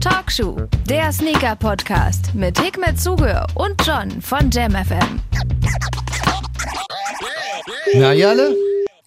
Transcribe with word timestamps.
Talkshow, 0.00 0.56
der 0.88 1.12
Sneaker-Podcast 1.12 2.34
mit 2.34 2.58
Hikmet 2.58 2.98
Zuge 2.98 3.46
und 3.54 3.74
John 3.86 4.22
von 4.22 4.50
JamFM. 4.50 5.20
Na, 7.94 8.12
Jale? 8.14 8.56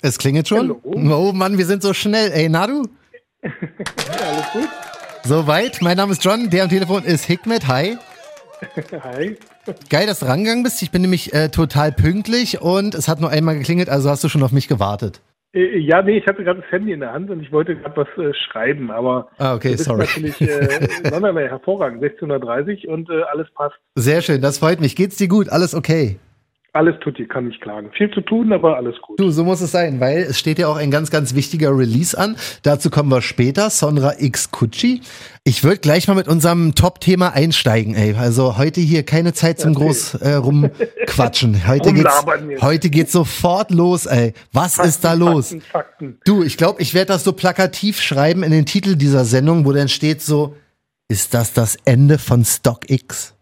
Es 0.04 0.20
klingelt 0.20 0.48
schon? 0.48 0.76
Oh 0.84 1.32
Mann, 1.34 1.58
wir 1.58 1.66
sind 1.66 1.82
so 1.82 1.94
schnell. 1.94 2.32
Ey, 2.32 2.48
na 2.48 2.68
du? 2.68 2.88
Alles 3.42 4.52
gut? 4.54 4.70
Soweit. 5.24 5.82
Mein 5.82 5.98
Name 5.98 6.12
ist 6.12 6.24
John, 6.24 6.52
der 6.52 6.64
am 6.64 6.70
Telefon 6.70 7.04
ist 7.04 7.26
Hikmet. 7.26 7.68
Hi. 7.68 7.98
Hi. 9.04 9.38
Geil, 9.90 10.06
dass 10.06 10.20
du 10.20 10.28
rangegangen 10.28 10.64
bist. 10.64 10.80
Ich 10.84 10.92
bin 10.92 11.02
nämlich 11.02 11.34
äh, 11.34 11.50
total 11.50 11.92
pünktlich 11.92 12.62
und 12.62 12.94
es 12.94 13.08
hat 13.08 13.20
nur 13.20 13.32
einmal 13.32 13.58
geklingelt, 13.58 13.90
also 13.90 14.12
hast 14.12 14.24
du 14.24 14.30
schon 14.30 14.44
auf 14.44 14.52
mich 14.52 14.68
gewartet. 14.68 15.22
Äh, 15.54 15.78
Ja, 15.80 16.02
nee, 16.02 16.18
ich 16.18 16.26
hatte 16.28 16.44
gerade 16.44 16.62
das 16.62 16.72
Handy 16.72 16.92
in 16.92 17.00
der 17.02 17.12
Hand 17.14 17.30
und 17.30 17.42
ich 17.42 17.52
wollte 17.52 17.76
gerade 17.76 17.98
was 17.98 18.08
äh, 18.18 18.34
schreiben, 18.34 18.92
aber 18.92 19.30
Ah, 19.38 19.56
okay, 19.56 19.76
sorry. 19.76 20.00
natürlich 20.00 20.40
äh, 20.42 20.88
nein, 21.20 21.38
hervorragend, 21.38 22.04
16.30 22.04 22.88
Uhr 22.88 22.94
und 22.94 23.10
äh, 23.10 23.22
alles 23.32 23.48
passt. 23.54 23.76
Sehr 23.96 24.22
schön, 24.22 24.42
das 24.42 24.60
freut 24.60 24.80
mich. 24.80 24.96
Geht's 24.96 25.18
dir 25.18 25.28
gut? 25.28 25.50
Alles 25.50 25.76
okay? 25.76 26.18
Alles 26.74 26.96
tut 27.02 27.18
dir, 27.18 27.28
kann 27.28 27.48
nicht 27.48 27.60
klagen. 27.60 27.92
Viel 27.98 28.10
zu 28.14 28.22
tun, 28.22 28.54
aber 28.54 28.78
alles 28.78 28.96
gut. 29.02 29.20
Du, 29.20 29.30
so 29.30 29.44
muss 29.44 29.60
es 29.60 29.72
sein, 29.72 30.00
weil 30.00 30.20
es 30.20 30.40
steht 30.40 30.58
ja 30.58 30.70
auch 30.70 30.78
ein 30.78 30.90
ganz, 30.90 31.12
ganz 31.12 31.36
wichtiger 31.36 31.78
Release 31.78 32.18
an. 32.18 32.38
Dazu 32.64 32.90
kommen 32.90 33.10
wir 33.10 33.22
später. 33.22 33.70
Sonra 33.70 34.14
X 34.20 34.52
Kutschi. 34.52 35.02
Ich 35.44 35.66
würde 35.66 35.80
gleich 35.80 36.08
mal 36.08 36.14
mit 36.14 36.30
unserem 36.30 36.74
Top-Thema 36.74 37.34
einsteigen, 37.34 37.94
ey. 37.94 38.16
Also 38.16 38.58
heute 38.58 38.80
hier 38.80 39.04
keine 39.04 39.34
Zeit 39.34 39.60
zum 39.60 39.72
Okay. 39.76 39.86
groß 39.86 40.14
äh, 40.16 40.34
rumquatschen. 40.36 41.62
Heute 41.68 41.92
geht's, 41.94 42.26
heute 42.62 42.90
geht's 42.90 43.12
sofort 43.12 43.72
los, 43.72 44.06
ey. 44.06 44.34
Was 44.54 44.78
ist 44.78 45.04
da 45.04 45.14
los? 45.14 45.50
Fakten, 45.50 45.62
Fakten. 45.62 46.18
Du, 46.26 46.42
ich 46.44 46.56
glaube, 46.56 46.82
ich 46.82 46.94
werde 46.94 47.08
das 47.08 47.24
so 47.26 47.34
plakativ 47.34 48.00
schreiben 48.00 48.44
in 48.44 48.52
den 48.52 48.66
Titel 48.66 48.96
dieser 48.96 49.26
Sendung, 49.26 49.66
wo 49.66 49.74
dann 49.74 49.90
steht 49.90 50.22
so, 50.22 50.56
ist 51.10 51.34
das 51.34 51.52
das 51.52 51.78
Ende 51.84 52.18
von 52.18 52.46
StockX? 52.46 53.34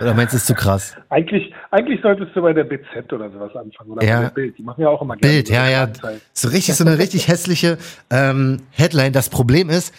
Oder 0.00 0.14
meinst 0.14 0.32
du, 0.32 0.36
ist 0.36 0.46
zu 0.46 0.54
krass? 0.54 0.96
Eigentlich, 1.08 1.52
eigentlich 1.70 2.00
solltest 2.02 2.34
du 2.34 2.42
bei 2.42 2.52
der 2.52 2.64
BZ 2.64 3.12
oder 3.12 3.30
sowas 3.30 3.54
anfangen 3.56 3.90
oder 3.92 4.04
Ja. 4.04 4.16
bei 4.16 4.22
der 4.24 4.30
Bild. 4.30 4.58
Die 4.58 4.62
machen 4.62 4.80
ja 4.82 4.88
auch 4.88 5.02
immer 5.02 5.16
gerne 5.16 5.34
Bild, 5.34 5.48
so 5.48 5.54
ja, 5.54 5.68
ja. 5.68 5.88
So 6.32 6.48
richtig, 6.48 6.74
so 6.74 6.84
eine 6.84 6.98
richtig 6.98 7.28
hässliche 7.28 7.78
ähm, 8.10 8.62
Headline. 8.70 9.12
Das 9.12 9.28
Problem 9.28 9.70
ist, 9.70 9.94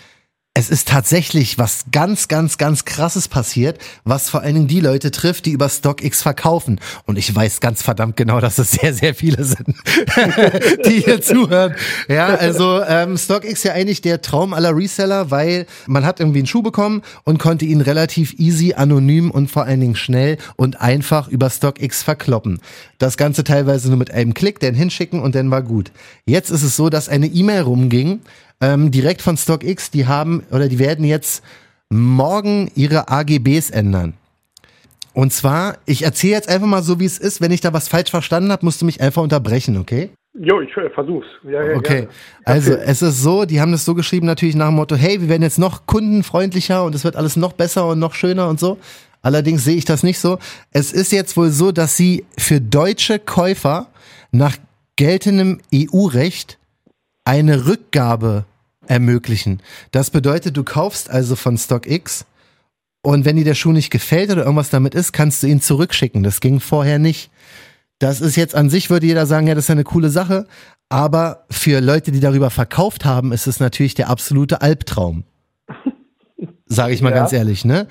es 0.58 0.72
ist 0.72 0.88
tatsächlich 0.88 1.60
was 1.60 1.86
ganz, 1.92 2.28
ganz, 2.28 2.58
ganz 2.58 2.84
krasses 2.84 3.28
passiert, 3.28 3.78
was 4.06 4.28
vor 4.28 4.42
allen 4.42 4.56
Dingen 4.56 4.68
die 4.68 4.80
Leute 4.80 5.12
trifft, 5.12 5.46
die 5.46 5.52
über 5.52 5.70
StockX 5.70 6.24
verkaufen. 6.24 6.80
Und 7.06 7.20
ich 7.20 7.34
weiß 7.34 7.60
ganz 7.60 7.84
verdammt 7.84 8.18
genau, 8.18 8.40
dass 8.40 8.58
es 8.58 8.72
sehr, 8.72 8.92
sehr 8.92 9.14
viele 9.14 9.44
sind, 9.44 9.68
die 10.88 11.02
hier 11.02 11.22
zuhören. 11.22 11.76
Ja, 12.08 12.30
also 12.30 12.82
ähm, 12.88 13.20
StockX 13.20 13.62
ja 13.66 13.74
eigentlich 13.74 14.02
der 14.02 14.24
Traum 14.24 14.56
aller 14.56 14.76
Reseller, 14.76 15.30
weil 15.30 15.68
man 15.86 16.08
hat 16.08 16.20
irgendwie 16.20 16.40
einen 16.40 16.48
Schuh 16.48 16.64
bekommen 16.64 17.04
und 17.24 17.38
konnte 17.38 17.66
ihn 17.66 17.82
relativ 17.82 18.34
easy, 18.40 18.74
anonym 18.74 19.30
und 19.30 19.52
vor 19.52 19.66
allen 19.66 19.82
Dingen 19.82 19.96
schnell 19.96 20.40
und 20.56 20.82
einfach 20.82 21.28
über 21.28 21.52
StockX 21.52 22.02
verkloppen. 22.02 22.62
Das 22.98 23.16
Ganze 23.16 23.44
teilweise 23.44 23.90
nur 23.90 23.98
mit 23.98 24.10
einem 24.10 24.34
Klick, 24.34 24.60
dann 24.60 24.74
hinschicken 24.74 25.20
und 25.20 25.36
dann 25.36 25.52
war 25.52 25.62
gut. 25.62 25.92
Jetzt 26.26 26.50
ist 26.50 26.64
es 26.64 26.76
so, 26.76 26.90
dass 26.90 27.10
eine 27.10 27.28
E-Mail 27.28 27.62
rumging, 27.62 28.22
ähm, 28.62 28.92
direkt 28.92 29.22
von 29.22 29.38
StockX, 29.38 29.92
die 29.92 30.08
haben 30.08 30.44
oder 30.52 30.68
die 30.68 30.80
werden 30.80 31.06
jetzt 31.06 31.44
morgen 31.90 32.72
ihre 32.76 33.10
AGBs 33.10 33.70
ändern. 33.70 34.14
Und 35.14 35.34
zwar, 35.34 35.78
ich 35.86 36.04
erzähle 36.04 36.34
jetzt 36.34 36.50
einfach 36.50 36.68
mal 36.68 36.84
so, 36.84 37.00
wie 37.00 37.06
es 37.06 37.18
ist. 37.18 37.42
Wenn 37.42 37.52
ich 37.52 37.62
da 37.62 37.74
was 37.74 37.88
falsch 37.88 38.12
verstanden 38.12 38.52
habe, 38.52 38.66
musst 38.66 38.82
du 38.82 38.86
mich 38.86 39.02
einfach 39.02 39.24
unterbrechen, 39.24 39.78
okay? 39.78 40.12
Jo, 40.40 40.62
ich 40.62 40.70
äh, 40.78 40.90
versuch's. 40.92 41.26
Ja, 41.44 41.64
ja, 41.64 41.76
Okay. 41.76 41.96
gerne. 42.02 42.08
Also 42.46 42.74
es 42.74 43.02
ist 43.02 43.24
so, 43.24 43.46
die 43.46 43.60
haben 43.60 43.72
das 43.72 43.84
so 43.84 43.96
geschrieben 43.96 44.28
natürlich 44.28 44.56
nach 44.56 44.68
dem 44.68 44.76
Motto, 44.76 44.96
hey, 44.96 45.20
wir 45.20 45.30
werden 45.30 45.42
jetzt 45.42 45.58
noch 45.58 45.88
kundenfreundlicher 45.88 46.84
und 46.84 46.94
es 46.94 47.04
wird 47.04 47.16
alles 47.16 47.36
noch 47.36 47.54
besser 47.54 47.88
und 47.88 47.98
noch 47.98 48.14
schöner 48.14 48.48
und 48.48 48.60
so. 48.60 48.78
Allerdings 49.24 49.64
sehe 49.64 49.76
ich 49.76 49.86
das 49.86 50.04
nicht 50.04 50.20
so. 50.20 50.38
Es 50.72 50.94
ist 50.94 51.12
jetzt 51.12 51.36
wohl 51.36 51.50
so, 51.50 51.72
dass 51.72 51.98
sie 51.98 52.26
für 52.38 52.62
deutsche 52.62 53.18
Käufer 53.18 53.88
nach 54.32 54.56
geltendem 54.96 55.60
EU-Recht 55.74 56.60
eine 57.28 57.66
Rückgabe 57.66 58.46
ermöglichen. 58.88 59.62
Das 59.92 60.10
bedeutet, 60.10 60.56
du 60.56 60.64
kaufst 60.64 61.10
also 61.10 61.36
von 61.36 61.58
StockX 61.58 62.26
und 63.02 63.26
wenn 63.26 63.36
dir 63.36 63.44
der 63.44 63.54
Schuh 63.56 63.74
nicht 63.74 63.90
gefällt 63.92 64.32
oder 64.32 64.44
irgendwas 64.44 64.70
damit 64.70 64.96
ist, 64.96 65.12
kannst 65.12 65.44
du 65.44 65.48
ihn 65.48 65.62
zurückschicken. 65.62 66.24
Das 66.24 66.40
ging 66.40 66.60
vorher 66.62 67.00
nicht. 67.00 67.30
Das 68.00 68.22
ist 68.22 68.36
jetzt 68.38 68.56
an 68.56 68.70
sich, 68.70 68.90
würde 68.90 69.08
jeder 69.08 69.26
sagen, 69.26 69.48
ja, 69.48 69.56
das 69.56 69.66
ist 69.66 69.70
eine 69.72 69.84
coole 69.84 70.10
Sache. 70.10 70.48
Aber 70.88 71.46
für 71.50 71.82
Leute, 71.82 72.12
die 72.14 72.22
darüber 72.22 72.50
verkauft 72.50 73.04
haben, 73.04 73.34
ist 73.34 73.46
es 73.48 73.60
natürlich 73.60 73.94
der 73.96 74.10
absolute 74.10 74.62
Albtraum. 74.62 75.26
Sage 76.66 76.94
ich 76.94 77.02
mal 77.02 77.10
Ja. 77.10 77.16
ganz 77.18 77.34
ehrlich, 77.34 77.66
ne? 77.66 77.88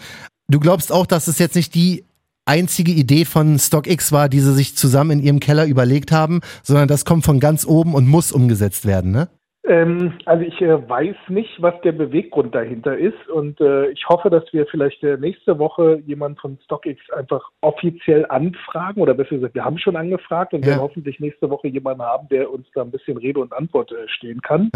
Du 0.48 0.60
glaubst 0.60 0.92
auch, 0.92 1.06
dass 1.06 1.26
es 1.28 1.38
jetzt 1.38 1.56
nicht 1.56 1.74
die 1.74 2.04
einzige 2.46 2.92
Idee 2.92 3.24
von 3.24 3.58
StockX 3.58 4.12
war, 4.12 4.28
die 4.28 4.40
sie 4.40 4.54
sich 4.54 4.76
zusammen 4.76 5.18
in 5.18 5.20
ihrem 5.20 5.40
Keller 5.40 5.66
überlegt 5.66 6.12
haben, 6.12 6.40
sondern 6.62 6.88
das 6.88 7.04
kommt 7.04 7.24
von 7.24 7.40
ganz 7.40 7.66
oben 7.66 7.94
und 7.94 8.08
muss 8.08 8.32
umgesetzt 8.32 8.86
werden, 8.86 9.10
ne? 9.10 9.28
Ähm, 9.68 10.12
also 10.26 10.44
ich 10.44 10.60
äh, 10.60 10.88
weiß 10.88 11.16
nicht, 11.26 11.60
was 11.60 11.74
der 11.82 11.90
Beweggrund 11.90 12.54
dahinter 12.54 12.96
ist 12.96 13.28
und 13.34 13.60
äh, 13.60 13.88
ich 13.88 14.08
hoffe, 14.08 14.30
dass 14.30 14.44
wir 14.52 14.64
vielleicht 14.66 15.02
äh, 15.02 15.16
nächste 15.16 15.58
Woche 15.58 16.00
jemand 16.06 16.38
von 16.38 16.56
StockX 16.62 17.00
einfach 17.10 17.42
offiziell 17.62 18.26
anfragen 18.26 19.00
oder 19.00 19.14
besser 19.14 19.34
gesagt, 19.34 19.56
wir 19.56 19.64
haben 19.64 19.78
schon 19.78 19.96
angefragt 19.96 20.54
und 20.54 20.60
Ja. 20.60 20.68
werden 20.68 20.82
hoffentlich 20.82 21.18
nächste 21.18 21.50
Woche 21.50 21.66
jemanden 21.66 22.02
haben, 22.02 22.28
der 22.28 22.52
uns 22.52 22.68
da 22.74 22.82
ein 22.82 22.92
bisschen 22.92 23.16
Rede 23.16 23.40
und 23.40 23.52
Antwort 23.52 23.90
äh, 23.90 24.08
stehen 24.08 24.40
kann. 24.40 24.70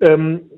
Ähm, 0.00 0.50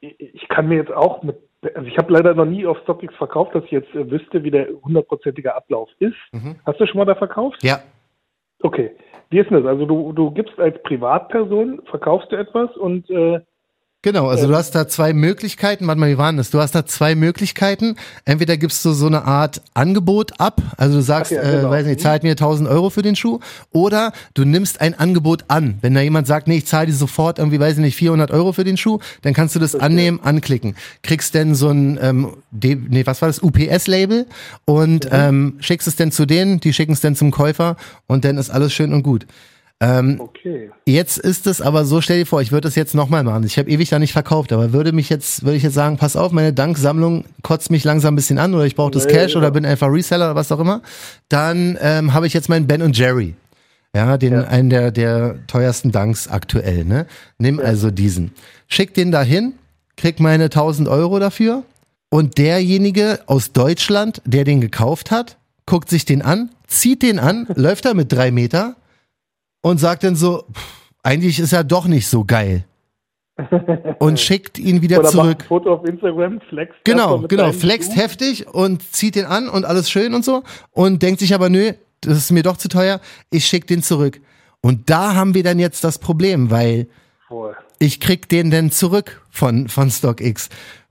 ich 0.00 0.48
kann 0.48 0.66
mir 0.68 0.76
jetzt 0.78 0.92
auch 0.92 1.22
mit, 1.22 1.36
also 1.74 1.88
ich 1.88 1.98
habe 1.98 2.12
leider 2.12 2.34
noch 2.34 2.44
nie 2.44 2.66
auf 2.66 2.78
StockX 2.80 3.14
verkauft, 3.16 3.54
dass 3.54 3.64
ich 3.64 3.70
jetzt 3.70 3.94
äh, 3.94 4.10
wüsste, 4.10 4.42
wie 4.44 4.50
der 4.50 4.68
hundertprozentige 4.84 5.54
Ablauf 5.54 5.88
ist. 5.98 6.16
Mhm. 6.32 6.56
Hast 6.64 6.80
du 6.80 6.86
schon 6.86 6.98
mal 6.98 7.04
da 7.04 7.14
verkauft? 7.14 7.62
Ja, 7.62 7.80
Okay. 8.62 8.90
Wie 9.30 9.38
ist 9.38 9.50
denn 9.50 9.62
das? 9.62 9.66
Also 9.66 9.86
du, 9.86 10.12
du 10.12 10.30
gibst 10.30 10.58
als 10.58 10.80
Privatperson, 10.82 11.82
verkaufst 11.86 12.30
du 12.30 12.36
etwas 12.36 12.74
und 12.76 13.08
äh, 13.10 13.40
Genau, 14.02 14.28
also 14.28 14.46
du 14.46 14.54
hast 14.54 14.72
da 14.76 14.86
zwei 14.86 15.12
Möglichkeiten. 15.12 15.84
Warte 15.88 15.98
mal, 15.98 16.08
wie 16.08 16.16
waren 16.16 16.36
das? 16.36 16.50
Du 16.50 16.60
hast 16.60 16.76
da 16.76 16.86
zwei 16.86 17.16
Möglichkeiten. 17.16 17.96
Entweder 18.24 18.56
gibst 18.56 18.84
du 18.84 18.92
so 18.92 19.06
eine 19.06 19.24
Art 19.24 19.62
Angebot 19.74 20.38
ab, 20.38 20.62
also 20.76 20.98
du 20.98 21.02
sagst, 21.02 21.32
ja, 21.32 21.42
genau. 21.42 21.68
äh, 21.68 21.70
weiß 21.70 21.86
nicht, 21.86 22.00
zahlt 22.00 22.22
mir 22.22 22.30
1000 22.30 22.68
Euro 22.68 22.90
für 22.90 23.02
den 23.02 23.16
Schuh, 23.16 23.40
oder 23.72 24.12
du 24.34 24.44
nimmst 24.44 24.80
ein 24.80 24.96
Angebot 24.96 25.46
an. 25.48 25.78
Wenn 25.80 25.94
da 25.94 26.02
jemand 26.02 26.28
sagt, 26.28 26.46
nee, 26.46 26.58
ich 26.58 26.66
zahle 26.66 26.86
dir 26.86 26.92
sofort 26.92 27.40
irgendwie, 27.40 27.58
weiß 27.58 27.74
ich 27.74 27.80
nicht, 27.80 27.96
400 27.96 28.30
Euro 28.30 28.52
für 28.52 28.62
den 28.62 28.76
Schuh, 28.76 29.00
dann 29.22 29.34
kannst 29.34 29.56
du 29.56 29.58
das 29.58 29.74
annehmen, 29.74 30.20
anklicken. 30.22 30.76
Kriegst 31.02 31.34
denn 31.34 31.56
so 31.56 31.70
ein, 31.70 31.98
ähm, 32.00 32.36
D 32.52 32.76
nee, 32.76 33.04
was 33.06 33.20
war 33.22 33.28
das, 33.28 33.42
UPS-Label 33.42 34.26
und 34.66 35.08
ähm, 35.10 35.56
schickst 35.58 35.88
es 35.88 35.96
denn 35.96 36.12
zu 36.12 36.26
denen, 36.26 36.60
die 36.60 36.72
schicken 36.72 36.92
es 36.92 37.00
dann 37.00 37.16
zum 37.16 37.32
Käufer 37.32 37.76
und 38.06 38.24
dann 38.24 38.38
ist 38.38 38.50
alles 38.50 38.72
schön 38.72 38.92
und 38.92 39.02
gut. 39.02 39.26
Ähm, 39.78 40.16
okay. 40.20 40.70
Jetzt 40.86 41.18
ist 41.18 41.46
es 41.46 41.60
aber 41.60 41.84
so, 41.84 42.00
stell 42.00 42.20
dir 42.20 42.26
vor, 42.26 42.40
ich 42.40 42.50
würde 42.50 42.66
das 42.66 42.76
jetzt 42.76 42.94
nochmal 42.94 43.24
machen. 43.24 43.44
Ich 43.44 43.58
habe 43.58 43.68
ewig 43.70 43.90
da 43.90 43.98
nicht 43.98 44.12
verkauft, 44.14 44.52
aber 44.52 44.72
würde 44.72 44.92
mich 44.92 45.10
jetzt, 45.10 45.44
würde 45.44 45.56
ich 45.56 45.62
jetzt 45.62 45.74
sagen, 45.74 45.98
pass 45.98 46.16
auf, 46.16 46.32
meine 46.32 46.54
Danksammlung 46.54 47.24
kotzt 47.42 47.70
mich 47.70 47.84
langsam 47.84 48.14
ein 48.14 48.16
bisschen 48.16 48.38
an 48.38 48.54
oder 48.54 48.64
ich 48.64 48.74
brauche 48.74 48.90
das 48.92 49.04
Nee, 49.04 49.12
Cash 49.12 49.32
genau. 49.34 49.40
oder 49.44 49.50
bin 49.50 49.66
einfach 49.66 49.88
Reseller 49.88 50.26
oder 50.26 50.34
was 50.34 50.50
auch 50.50 50.60
immer. 50.60 50.80
Dann 51.28 51.76
ähm, 51.82 52.14
habe 52.14 52.26
ich 52.26 52.32
jetzt 52.32 52.48
meinen 52.48 52.66
Ben 52.66 52.80
und 52.80 52.96
Jerry. 52.96 53.34
Ja, 53.94 54.16
den, 54.16 54.32
Ja. 54.32 54.44
einen 54.44 54.70
der, 54.70 54.90
der 54.92 55.46
teuersten 55.46 55.92
Danks 55.92 56.28
aktuell, 56.28 56.84
ne? 56.84 57.06
Nimm 57.38 57.60
also 57.60 57.90
diesen. 57.90 58.32
Schick 58.68 58.94
den 58.94 59.10
dahin, 59.10 59.54
krieg 59.96 60.20
meine 60.20 60.44
1000 60.44 60.88
Euro 60.88 61.18
dafür 61.18 61.64
und 62.08 62.38
derjenige 62.38 63.20
aus 63.26 63.52
Deutschland, 63.52 64.22
der 64.24 64.44
den 64.44 64.60
gekauft 64.62 65.10
hat, 65.10 65.36
guckt 65.66 65.90
sich 65.90 66.04
den 66.06 66.22
an, 66.22 66.48
zieht 66.66 67.02
den 67.02 67.18
an, 67.18 67.46
läuft 67.54 67.84
da 67.84 67.92
mit 67.92 68.10
drei 68.10 68.30
Meter 68.30 68.76
und 69.66 69.78
sagt 69.78 70.04
dann 70.04 70.14
so, 70.14 70.44
pff, 70.52 70.92
eigentlich 71.02 71.40
ist 71.40 71.52
er 71.52 71.64
doch 71.64 71.86
nicht 71.86 72.06
so 72.06 72.24
geil. 72.24 72.64
Und 73.98 74.18
schickt 74.20 74.58
ihn 74.58 74.80
wieder 74.80 75.00
Oder 75.00 75.08
zurück. 75.08 75.40
ein 75.40 75.46
Foto 75.46 75.74
auf 75.74 75.84
Instagram, 75.84 76.40
flex. 76.48 76.74
Genau, 76.84 77.22
genau, 77.22 77.52
flext 77.52 77.92
Schuh. 77.92 78.00
heftig 78.00 78.46
und 78.54 78.82
zieht 78.94 79.14
den 79.16 79.26
an 79.26 79.48
und 79.48 79.66
alles 79.66 79.90
schön 79.90 80.14
und 80.14 80.24
so 80.24 80.42
und 80.70 81.02
denkt 81.02 81.20
sich 81.20 81.34
aber, 81.34 81.50
nö, 81.50 81.72
das 82.00 82.16
ist 82.16 82.30
mir 82.30 82.42
doch 82.42 82.56
zu 82.56 82.68
teuer, 82.68 83.00
ich 83.30 83.44
schick 83.44 83.66
den 83.66 83.82
zurück. 83.82 84.20
Und 84.62 84.88
da 84.88 85.14
haben 85.14 85.34
wir 85.34 85.42
dann 85.42 85.58
jetzt 85.58 85.84
das 85.84 85.98
Problem, 85.98 86.50
weil 86.50 86.86
Voll. 87.28 87.54
ich 87.78 88.00
krieg 88.00 88.28
den 88.28 88.50
dann 88.50 88.70
zurück 88.70 89.20
von, 89.30 89.68
von 89.68 89.90
StockX. 89.90 90.48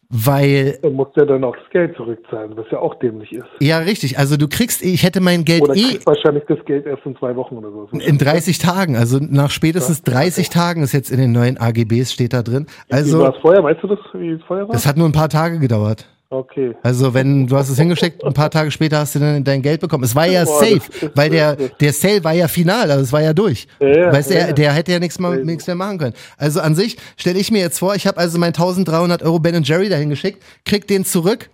Weil, 0.10 0.78
Dann 0.84 0.94
muss 0.94 1.08
der 1.16 1.26
dann 1.26 1.44
auch 1.44 1.56
das 1.56 1.70
Geld 1.72 1.96
zurückzahlen, 1.98 2.56
was 2.56 2.66
ja 2.72 2.80
auch 2.80 2.96
dämlich 3.00 3.34
ist. 3.34 3.46
ja 3.60 3.80
richtig, 3.80 4.20
also 4.20 4.38
du 4.38 4.48
kriegst, 4.48 4.84
ich 4.84 5.04
hätte 5.04 5.20
mein 5.20 5.46
Geld 5.46 5.64
Oder 5.64 5.76
eh 5.76 6.00
wahrscheinlich 6.06 6.44
das 6.48 6.64
Geld 6.66 6.86
erst 6.86 7.06
in 7.06 7.16
zwei 7.18 7.36
Wochen 7.36 7.56
oder 7.58 7.70
so. 7.72 7.88
in 7.98 8.18
30 8.18 8.60
Tagen, 8.60 8.96
also 8.96 9.18
nach 9.20 9.50
spätestens 9.50 10.04
30 10.04 10.50
Tagen 10.50 10.84
ist 10.84 10.94
jetzt 10.94 11.10
in 11.10 11.18
den 11.20 11.32
neuen 11.32 11.58
AGBs 11.58 12.14
steht 12.14 12.34
da 12.34 12.44
drin. 12.44 12.68
Wie 12.88 12.92
war 12.94 12.98
Also, 13.00 13.26
es 13.28 13.36
vorher? 13.42 13.64
Weißt 13.64 13.82
du 13.84 13.88
das, 13.88 14.00
wie 14.14 14.30
es 14.32 14.42
vorher 14.44 14.68
war? 14.68 14.74
das 14.74 14.86
hat 14.86 14.96
nur 14.98 15.08
ein 15.08 15.12
paar 15.12 15.30
Tage 15.30 15.60
gedauert. 15.60 16.08
Okay. 16.40 16.76
Also 16.84 17.14
wenn 17.14 17.48
du 17.48 17.56
hast 17.56 17.70
es 17.70 17.78
hingeschickt, 17.78 18.24
ein 18.24 18.34
paar 18.34 18.50
Tage 18.50 18.72
später 18.72 19.00
hast 19.00 19.16
du 19.16 19.20
dann 19.20 19.44
dein 19.44 19.62
Geld 19.62 19.82
bekommen. 19.82 20.04
Es 20.04 20.16
war 20.16 20.28
ja 20.28 20.44
Boah, 20.44 20.60
safe, 20.60 20.82
das 21.02 21.12
weil 21.16 21.30
der 21.30 21.56
der 21.56 21.94
Sale 21.94 22.24
war 22.24 22.34
ja 22.34 22.48
final, 22.48 22.92
also 22.92 23.04
es 23.04 23.14
war 23.14 23.22
ja 23.22 23.34
durch. 23.34 23.68
Ja, 23.80 24.12
weißt 24.12 24.30
du, 24.30 24.34
ja, 24.36 24.46
der, 24.46 24.54
der 24.54 24.74
hätte 24.74 24.92
ja 24.92 25.00
nichts 25.00 25.20
mehr, 25.20 25.32
nichts 25.38 25.68
mehr 25.68 25.76
machen 25.76 25.98
können. 25.98 26.14
Also 26.38 26.60
an 26.60 26.76
sich 26.76 26.98
stelle 27.18 27.40
ich 27.40 27.52
mir 27.52 27.60
jetzt 27.60 27.80
vor, 27.80 27.96
ich 27.96 28.06
habe 28.08 28.18
also 28.18 28.38
mein 28.38 28.50
1300 28.50 29.24
Euro 29.24 29.40
Ben 29.40 29.64
Jerry 29.64 29.90
dahin 29.90 30.10
geschickt, 30.10 30.44
krieg 30.66 30.88
den 30.88 31.06
zurück. 31.06 31.50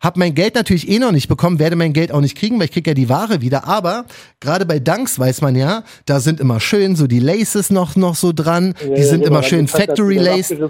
Hab 0.00 0.16
mein 0.16 0.34
Geld 0.34 0.54
natürlich 0.54 0.88
eh 0.88 0.98
noch 0.98 1.12
nicht 1.12 1.28
bekommen, 1.28 1.58
werde 1.58 1.76
mein 1.76 1.92
Geld 1.92 2.10
auch 2.10 2.22
nicht 2.22 2.36
kriegen, 2.36 2.58
weil 2.58 2.64
ich 2.64 2.72
krieg 2.72 2.86
ja 2.86 2.94
die 2.94 3.10
Ware 3.10 3.42
wieder. 3.42 3.68
Aber 3.68 4.06
gerade 4.40 4.64
bei 4.64 4.78
Dunks 4.78 5.18
weiß 5.18 5.42
man 5.42 5.54
ja, 5.54 5.82
da 6.06 6.20
sind 6.20 6.40
immer 6.40 6.58
schön 6.58 6.96
so 6.96 7.06
die 7.06 7.20
Laces 7.20 7.70
noch 7.70 7.96
noch 7.96 8.14
so 8.14 8.32
dran. 8.32 8.74
die 8.96 9.02
sind 9.02 9.22
immer 9.22 9.42
schön 9.42 9.68
Factory 9.68 10.16
Lace. 10.16 10.54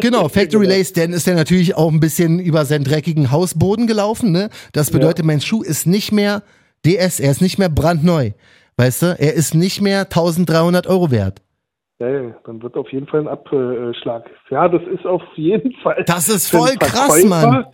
Genau, 0.00 0.28
Factory 0.28 0.66
Lace, 0.66 0.92
denn 0.92 1.12
ist 1.12 1.26
er 1.26 1.34
natürlich 1.34 1.74
auch 1.74 1.90
ein 1.90 2.00
bisschen 2.00 2.38
über 2.38 2.66
seinen 2.66 2.84
dreckigen 2.84 3.30
Hausboden 3.30 3.86
gelaufen, 3.86 4.30
ne? 4.30 4.50
Das 4.72 4.90
bedeutet, 4.90 5.24
mein 5.24 5.40
Schuh 5.40 5.62
ist 5.62 5.86
nicht 5.86 6.12
mehr 6.12 6.42
DS, 6.84 7.18
er 7.18 7.30
ist 7.30 7.40
nicht 7.40 7.58
mehr 7.58 7.70
brandneu. 7.70 8.32
Weißt 8.76 9.02
du, 9.02 9.06
er 9.18 9.32
ist 9.32 9.54
nicht 9.54 9.80
mehr 9.80 10.00
1300 10.02 10.86
Euro 10.86 11.10
wert. 11.10 11.40
Ja, 11.98 12.08
ja, 12.08 12.34
dann 12.44 12.62
wird 12.62 12.76
auf 12.76 12.92
jeden 12.92 13.06
Fall 13.06 13.20
ein 13.20 13.28
Abschlag. 13.28 14.24
Ja, 14.50 14.68
das 14.68 14.82
ist 14.92 15.06
auf 15.06 15.22
jeden 15.34 15.72
Fall. 15.82 16.04
Das 16.06 16.28
ist 16.28 16.50
voll 16.50 16.76
krass, 16.78 17.24
Mann. 17.24 17.64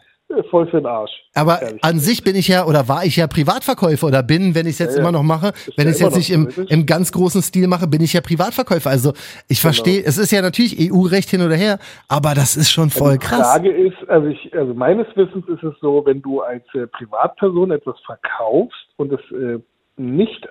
Voll 0.50 0.66
für 0.68 0.78
den 0.78 0.86
Arsch. 0.86 1.10
Aber 1.34 1.60
an 1.82 1.98
sich 1.98 2.24
bin 2.24 2.36
ich 2.36 2.48
ja 2.48 2.64
oder 2.66 2.88
war 2.88 3.04
ich 3.04 3.16
ja 3.16 3.26
Privatverkäufer 3.26 4.06
oder 4.06 4.22
bin, 4.22 4.54
wenn 4.54 4.66
ich 4.66 4.72
es 4.72 4.78
jetzt 4.80 4.94
Ja, 4.96 5.00
immer 5.02 5.12
noch 5.12 5.22
mache, 5.22 5.52
wenn 5.76 5.86
ich 5.88 5.94
es 5.94 6.00
jetzt 6.00 6.16
nicht 6.16 6.30
im, 6.30 6.48
im 6.68 6.86
ganz 6.86 7.12
großen 7.12 7.42
Stil 7.42 7.66
mache, 7.68 7.86
bin 7.86 8.02
ich 8.02 8.12
ja 8.12 8.20
Privatverkäufer. 8.20 8.90
Also 8.90 9.12
ich 9.48 9.60
Genau. 9.60 9.72
verstehe, 9.72 10.02
es 10.04 10.18
ist 10.18 10.30
ja 10.32 10.42
natürlich 10.42 10.92
EU-Recht 10.92 11.30
hin 11.30 11.42
oder 11.42 11.56
her, 11.56 11.78
aber 12.08 12.34
das 12.34 12.56
ist 12.56 12.70
schon 12.70 12.90
voll 12.90 13.12
die 13.14 13.18
krass. 13.18 13.40
Frage 13.52 13.70
ist, 13.70 13.96
also 14.08 14.26
ich, 14.28 14.54
also 14.56 14.74
meines 14.74 15.06
Wissens 15.16 15.46
ist 15.48 15.62
es 15.62 15.74
so, 15.80 16.02
wenn 16.06 16.20
du 16.22 16.40
als 16.40 16.64
äh, 16.74 16.86
Privatperson 16.86 17.70
etwas 17.70 17.98
verkaufst 18.06 18.86
und 18.96 19.12
es 19.12 19.20
äh, 19.32 19.58
nicht 19.96 20.46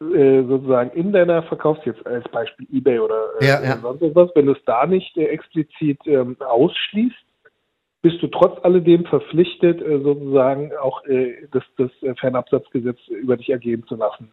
äh, 0.00 0.42
sozusagen 0.42 0.90
in 0.90 1.12
deiner 1.12 1.42
Verkaufs 1.44 1.80
jetzt 1.84 2.04
als 2.06 2.24
Beispiel 2.30 2.66
eBay 2.72 2.98
oder 2.98 3.22
äh, 3.40 3.46
Ja, 3.46 3.62
ja. 3.62 3.78
sonst 3.80 4.02
irgendwas, 4.02 4.30
wenn 4.34 4.46
du 4.46 4.52
es 4.52 4.64
da 4.66 4.86
nicht 4.86 5.16
äh, 5.16 5.24
explizit 5.26 5.98
ähm, 6.06 6.36
ausschließt, 6.40 7.14
bist 8.04 8.22
du 8.22 8.26
trotz 8.26 8.62
alledem 8.62 9.06
verpflichtet, 9.06 9.80
äh, 9.80 9.98
sozusagen 10.00 10.72
auch 10.76 11.02
äh, 11.06 11.32
das, 11.52 11.62
das 11.78 11.90
äh, 12.02 12.14
Fernabsatzgesetz 12.14 12.98
über 13.08 13.38
dich 13.38 13.48
ergehen 13.48 13.82
zu 13.88 13.96
lassen. 13.96 14.30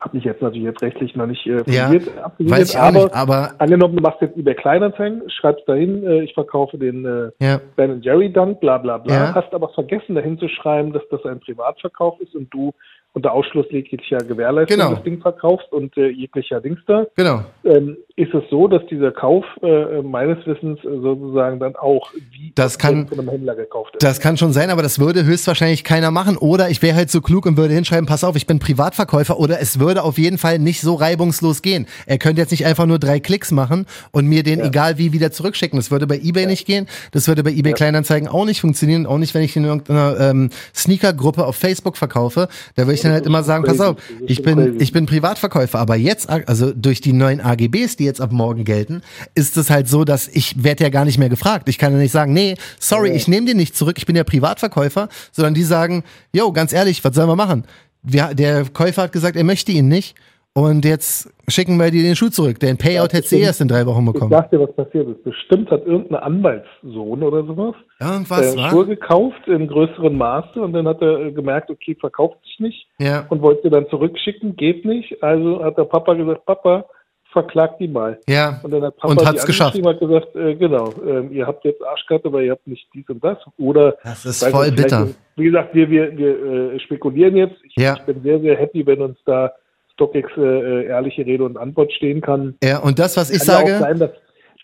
Hab 0.00 0.14
mich 0.14 0.24
jetzt 0.24 0.40
natürlich 0.40 0.64
jetzt 0.64 0.80
rechtlich 0.80 1.14
noch 1.14 1.26
nicht 1.26 1.46
äh, 1.46 1.62
Ja, 1.66 1.92
weiß 1.92 2.70
ich 2.70 2.78
aber, 2.78 3.04
nicht, 3.04 3.14
aber 3.14 3.52
angenommen, 3.58 3.96
du 3.96 4.02
machst 4.02 4.22
jetzt 4.22 4.38
eBay 4.38 4.54
Kleinanzeigen, 4.54 5.20
schreibst 5.28 5.68
dahin, 5.68 6.02
äh, 6.06 6.22
ich 6.22 6.32
verkaufe 6.32 6.78
den 6.78 7.04
äh, 7.04 7.30
ja, 7.44 7.60
Ben 7.76 8.00
Jerry 8.00 8.32
Dunk, 8.32 8.60
bla 8.60 8.78
bla 8.78 8.96
bla, 8.96 9.14
Ja. 9.14 9.34
hast 9.34 9.52
aber 9.52 9.68
vergessen 9.68 10.14
dahin 10.14 10.38
zu 10.38 10.48
schreiben, 10.48 10.94
dass 10.94 11.06
das 11.10 11.22
ein 11.26 11.40
Privatverkauf 11.40 12.18
ist 12.20 12.34
und 12.34 12.52
du 12.54 12.72
unter 13.14 13.32
Ausschluss 13.32 13.66
jeglicher 13.70 14.18
Gewährleistung 14.18 14.76
Genau. 14.76 14.90
das 14.94 15.02
Ding 15.04 15.20
verkaufst 15.22 15.70
und 15.72 15.96
äh, 15.96 16.08
jeglicher 16.08 16.60
Dings 16.60 16.80
da, 16.86 17.06
genau. 17.16 17.42
ähm, 17.64 17.96
ist 18.16 18.34
es 18.34 18.42
so, 18.50 18.66
dass 18.68 18.84
dieser 18.90 19.12
Kauf 19.12 19.44
äh, 19.62 20.02
meines 20.02 20.44
Wissens 20.46 20.78
äh, 20.84 20.88
sozusagen 21.00 21.58
dann 21.60 21.76
auch 21.76 22.10
wie 22.32 22.52
Das 22.56 22.76
kann- 22.78 23.06
von 23.08 23.20
einem 23.20 23.28
Händler 23.30 23.54
gekauft 23.54 23.94
ist. 23.94 24.02
Das 24.02 24.20
kann 24.20 24.36
schon 24.36 24.52
sein, 24.52 24.68
aber 24.70 24.82
das 24.82 24.98
würde 24.98 25.24
höchstwahrscheinlich 25.24 25.84
keiner 25.84 26.10
machen. 26.10 26.36
Oder 26.36 26.70
ich 26.70 26.82
wäre 26.82 26.96
halt 26.96 27.08
so 27.10 27.20
klug 27.20 27.46
und 27.46 27.56
würde 27.56 27.72
hinschreiben, 27.74 28.06
pass 28.06 28.24
auf, 28.24 28.34
ich 28.36 28.46
bin 28.48 28.58
Privatverkäufer. 28.58 29.38
Oder 29.38 29.60
es 29.60 29.78
würde 29.78 30.02
auf 30.02 30.18
jeden 30.18 30.38
Fall 30.38 30.58
nicht 30.58 30.80
so 30.80 30.94
reibungslos 30.94 31.62
gehen. 31.62 31.86
Er 32.06 32.18
könnte 32.18 32.40
jetzt 32.40 32.50
nicht 32.50 32.66
einfach 32.66 32.86
nur 32.86 32.98
drei 32.98 33.20
Klicks 33.20 33.52
machen 33.52 33.86
und 34.10 34.26
mir 34.26 34.42
den 34.42 34.60
egal 34.60 34.98
wie 34.98 35.12
wieder 35.12 35.30
zurückschicken. 35.30 35.78
Das 35.78 35.90
würde 35.92 36.06
bei 36.08 36.16
eBay 36.16 36.46
nicht 36.46 36.66
gehen. 36.66 36.86
Das 37.12 37.28
würde 37.28 37.44
bei 37.44 37.50
eBay 37.52 37.72
Kleinanzeigen 37.74 38.28
auch 38.28 38.44
nicht 38.44 38.60
funktionieren. 38.60 39.06
Auch 39.06 39.18
nicht, 39.18 39.34
wenn 39.34 39.42
ich 39.42 39.54
in 39.56 39.64
irgendeiner 39.64 40.18
ähm, 40.18 40.50
Sneaker-Gruppe 40.74 41.46
auf 41.46 41.54
Facebook 41.56 41.96
verkaufe. 41.96 42.48
Da 42.76 42.82
würde 42.82 42.94
ich 42.94 43.03
dann 43.04 43.12
halt 43.12 43.26
immer 43.26 43.42
sagen, 43.42 43.64
pass 43.64 43.80
auf, 43.80 43.96
ich 44.26 44.42
bin, 44.42 44.80
ich 44.80 44.92
bin 44.92 45.06
Privatverkäufer. 45.06 45.78
Aber 45.78 45.96
jetzt, 45.96 46.28
also 46.28 46.72
durch 46.72 47.00
die 47.00 47.12
neuen 47.12 47.40
AGBs, 47.40 47.96
die 47.96 48.04
jetzt 48.04 48.20
ab 48.20 48.32
morgen 48.32 48.64
gelten, 48.64 49.02
ist 49.34 49.56
es 49.56 49.70
halt 49.70 49.88
so, 49.88 50.04
dass 50.04 50.28
ich 50.28 50.64
werde 50.64 50.84
ja 50.84 50.90
gar 50.90 51.04
nicht 51.04 51.18
mehr 51.18 51.28
gefragt. 51.28 51.68
Ich 51.68 51.78
kann 51.78 51.92
ja 51.92 51.98
nicht 51.98 52.12
sagen, 52.12 52.32
nee, 52.32 52.56
sorry, 52.78 53.10
ich 53.10 53.28
nehme 53.28 53.46
den 53.46 53.56
nicht 53.56 53.76
zurück, 53.76 53.96
ich 53.98 54.06
bin 54.06 54.16
ja 54.16 54.24
Privatverkäufer, 54.24 55.08
sondern 55.32 55.54
die 55.54 55.64
sagen, 55.64 56.04
yo, 56.32 56.52
ganz 56.52 56.72
ehrlich, 56.72 57.04
was 57.04 57.14
sollen 57.14 57.28
wir 57.28 57.36
machen? 57.36 57.64
Wir, 58.02 58.34
der 58.34 58.64
Käufer 58.66 59.02
hat 59.02 59.12
gesagt, 59.12 59.36
er 59.36 59.44
möchte 59.44 59.72
ihn 59.72 59.88
nicht 59.88 60.14
und 60.54 60.84
jetzt 60.84 61.32
schicken 61.48 61.76
wir 61.78 61.90
dir 61.90 62.02
den 62.02 62.16
Schuh 62.16 62.28
zurück. 62.30 62.58
Den 62.60 62.78
Payout 62.78 63.12
hättest 63.12 63.32
du 63.32 63.36
eh 63.36 63.40
erst 63.42 63.60
in 63.60 63.68
drei 63.68 63.84
Wochen 63.86 64.06
ich 64.06 64.12
bekommen. 64.12 64.30
sag 64.30 64.50
dir, 64.50 64.60
was 64.60 64.72
passiert 64.74 65.08
ist. 65.08 65.22
Bestimmt 65.24 65.70
hat 65.70 65.84
irgendein 65.84 66.22
Anwaltssohn 66.22 67.22
oder 67.22 67.44
sowas 67.44 67.74
Irgendwas, 68.00 68.54
äh, 68.54 68.70
Schuhe 68.70 68.86
gekauft 68.86 69.46
in 69.48 69.66
größerem 69.66 70.16
Maße 70.16 70.60
und 70.62 70.72
dann 70.72 70.86
hat 70.88 71.02
er 71.02 71.20
äh, 71.26 71.32
gemerkt, 71.32 71.70
okay, 71.70 71.96
verkauft 71.98 72.38
sich 72.44 72.58
nicht 72.60 72.86
Ja, 72.98 73.26
und 73.28 73.42
wollte 73.42 73.68
dann 73.68 73.88
zurückschicken, 73.88 74.56
geht 74.56 74.84
nicht. 74.84 75.22
Also 75.22 75.62
hat 75.64 75.76
der 75.76 75.84
Papa 75.84 76.14
gesagt, 76.14 76.46
Papa, 76.46 76.84
verklagt 77.32 77.80
die 77.80 77.88
mal. 77.88 78.20
ja. 78.28 78.60
Und 78.62 78.70
dann 78.70 78.84
hat 78.84 78.96
Papa 78.96 79.12
Und 79.12 79.20
die 79.20 79.26
hat's 79.26 79.44
geschafft. 79.44 79.76
hat 79.84 79.98
gesagt, 79.98 80.36
äh, 80.36 80.54
genau, 80.54 80.90
ähm, 81.04 81.32
ihr 81.32 81.46
habt 81.48 81.64
jetzt 81.64 81.82
Arschkarte, 81.84 82.28
aber 82.28 82.42
ihr 82.42 82.52
habt 82.52 82.66
nicht 82.68 82.86
dies 82.94 83.08
und 83.08 83.22
das. 83.24 83.38
Oder 83.58 83.96
Das 84.04 84.24
ist 84.24 84.44
voll 84.46 84.70
bitter. 84.70 85.08
Wie 85.34 85.44
gesagt, 85.46 85.74
wir, 85.74 85.90
wir, 85.90 86.16
wir 86.16 86.72
äh, 86.74 86.78
spekulieren 86.80 87.36
jetzt. 87.36 87.56
Ich, 87.64 87.74
Ja. 87.76 87.94
ich 87.96 88.02
bin 88.02 88.22
sehr, 88.22 88.38
sehr 88.40 88.56
happy, 88.56 88.86
wenn 88.86 89.02
uns 89.02 89.18
da 89.26 89.52
StockX 89.94 90.30
äh, 90.36 90.40
äh, 90.40 90.84
ehrliche 90.86 91.24
Rede 91.26 91.44
und 91.44 91.56
Antwort 91.56 91.92
stehen 91.92 92.20
kann. 92.20 92.54
Ja, 92.62 92.78
und 92.78 92.98
das, 92.98 93.16
was 93.16 93.30
ich 93.30 93.38
Kann 93.40 93.48
ja 93.48 93.54
auch 93.62 93.66
sage, 93.68 93.78
sein, 93.80 93.98
dass 93.98 94.10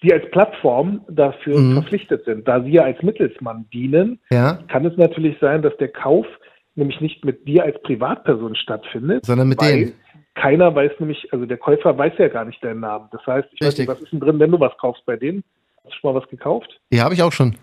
die 0.02 0.12
als 0.12 0.28
Plattform 0.30 1.02
dafür 1.08 1.58
Mhm. 1.58 1.74
verpflichtet 1.74 2.24
sind. 2.24 2.48
Da 2.48 2.62
sie 2.62 2.70
ja 2.70 2.82
als 2.84 3.02
Mittelsmann 3.02 3.66
dienen, 3.72 4.18
ja, 4.30 4.58
kann 4.68 4.84
es 4.86 4.96
natürlich 4.96 5.36
sein, 5.40 5.62
dass 5.62 5.76
der 5.78 5.88
Kauf 5.88 6.26
nämlich 6.74 7.00
nicht 7.00 7.24
mit 7.24 7.46
dir 7.46 7.64
als 7.64 7.80
Privatperson 7.82 8.54
stattfindet, 8.56 9.26
sondern 9.26 9.48
mit 9.48 9.60
weil 9.60 9.76
denen. 9.78 9.92
keiner 10.34 10.74
weiß 10.74 10.92
nämlich, 11.00 11.28
also 11.32 11.44
der 11.44 11.58
Käufer 11.58 11.96
weiß 11.98 12.14
ja 12.18 12.28
gar 12.28 12.44
nicht 12.46 12.62
deinen 12.64 12.80
Namen. 12.80 13.08
Das 13.12 13.20
heißt, 13.26 13.48
ich 13.52 13.60
weiß 13.60 13.68
Richtig. 13.68 13.88
nicht, 13.88 13.94
was 13.96 14.02
ist 14.02 14.12
denn 14.12 14.20
drin, 14.20 14.38
wenn 14.40 14.50
du 14.50 14.58
was 14.58 14.72
kaufst 14.78 15.04
bei 15.04 15.16
denen? 15.16 15.44
Hast 15.84 15.94
du 15.94 15.98
schon 16.00 16.14
mal 16.14 16.20
was 16.22 16.28
gekauft? 16.30 16.80
Ja, 16.90 17.04
habe 17.04 17.14
ich 17.14 17.22
auch 17.22 17.32
schon. 17.32 17.56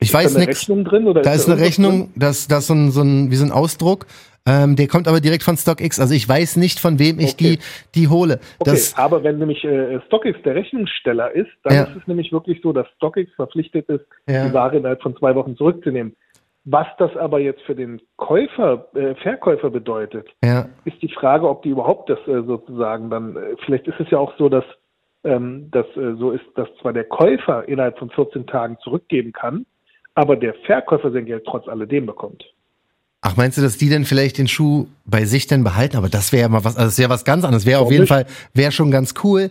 Ich 0.00 0.08
ist 0.08 0.14
weiß 0.14 0.34
da 0.34 0.38
eine 0.40 0.46
nichts. 0.48 0.62
Rechnung 0.62 0.84
drin? 0.84 1.06
Oder 1.06 1.22
Da 1.22 1.32
ist 1.32 1.48
eine 1.48 1.58
Rechnung, 1.60 2.10
das, 2.16 2.46
das 2.48 2.60
ist 2.60 2.66
so 2.66 2.74
ein, 2.74 2.90
so 2.90 3.00
ein, 3.02 3.30
wie 3.30 3.36
so 3.36 3.44
ein 3.46 3.52
Ausdruck. 3.52 4.06
Ähm, 4.46 4.76
der 4.76 4.88
kommt 4.88 5.08
aber 5.08 5.20
direkt 5.20 5.42
von 5.42 5.56
StockX. 5.56 5.98
Also 5.98 6.14
ich 6.14 6.28
weiß 6.28 6.56
nicht, 6.56 6.78
von 6.78 6.98
wem 6.98 7.18
ich 7.18 7.32
Okay. 7.34 7.58
die, 7.94 8.00
die 8.00 8.08
hole. 8.08 8.40
Okay, 8.58 8.70
Das, 8.72 8.96
aber 8.98 9.24
wenn 9.24 9.38
nämlich 9.38 9.64
äh, 9.64 10.00
StockX 10.06 10.40
der 10.42 10.54
Rechnungssteller 10.54 11.32
ist, 11.32 11.50
dann 11.62 11.74
Ja. 11.74 11.82
ist 11.84 11.96
es 11.96 12.06
nämlich 12.06 12.30
wirklich 12.30 12.60
so, 12.62 12.72
dass 12.72 12.86
StockX 12.96 13.32
verpflichtet 13.36 13.88
ist, 13.88 14.04
Ja. 14.28 14.46
die 14.46 14.52
Ware 14.52 14.76
innerhalb 14.76 15.00
von 15.02 15.16
zwei 15.16 15.34
Wochen 15.34 15.56
zurückzunehmen. 15.56 16.14
Was 16.66 16.86
das 16.98 17.14
aber 17.16 17.40
jetzt 17.40 17.60
für 17.62 17.74
den 17.74 18.00
Käufer, 18.16 18.88
äh, 18.94 19.14
Verkäufer 19.16 19.68
bedeutet, 19.70 20.28
ja, 20.42 20.66
ist 20.86 21.00
die 21.02 21.10
Frage, 21.12 21.48
ob 21.48 21.62
die 21.62 21.68
überhaupt 21.70 22.08
das 22.08 22.18
äh, 22.26 22.42
sozusagen 22.42 23.10
dann, 23.10 23.36
äh, 23.36 23.56
vielleicht 23.64 23.86
ist 23.86 24.00
es 24.00 24.10
ja 24.10 24.18
auch 24.18 24.32
so, 24.38 24.48
dass 24.48 24.64
ähm, 25.24 25.68
das 25.72 25.86
äh, 25.96 26.14
so 26.16 26.30
ist, 26.32 26.44
dass 26.54 26.68
zwar 26.80 26.92
der 26.94 27.04
Käufer 27.04 27.66
innerhalb 27.68 27.98
von 27.98 28.10
14 28.10 28.46
Tagen 28.46 28.78
zurückgeben 28.82 29.32
kann, 29.32 29.64
aber 30.14 30.36
der 30.36 30.54
Verkäufer 30.66 31.10
sein 31.10 31.26
Geld 31.26 31.44
trotz 31.46 31.66
alledem 31.68 32.06
bekommt. 32.06 32.44
Ach, 33.26 33.36
meinst 33.38 33.56
du, 33.56 33.62
dass 33.62 33.78
die 33.78 33.88
denn 33.88 34.04
vielleicht 34.04 34.36
den 34.36 34.48
Schuh 34.48 34.86
bei 35.06 35.24
sich 35.24 35.46
denn 35.46 35.64
behalten? 35.64 35.96
Aber 35.96 36.10
das 36.10 36.30
wäre 36.30 36.42
ja 36.42 36.48
mal 36.50 36.62
was, 36.62 36.76
also 36.76 36.88
das 36.88 36.98
wäre 36.98 37.08
was 37.08 37.24
ganz 37.24 37.42
anderes. 37.42 37.64
Wäre 37.64 37.80
auf 37.80 37.90
jeden 37.90 38.02
nicht? 38.02 38.10
Fall, 38.10 38.26
wäre 38.52 38.70
schon 38.70 38.90
ganz 38.90 39.14
cool. 39.24 39.50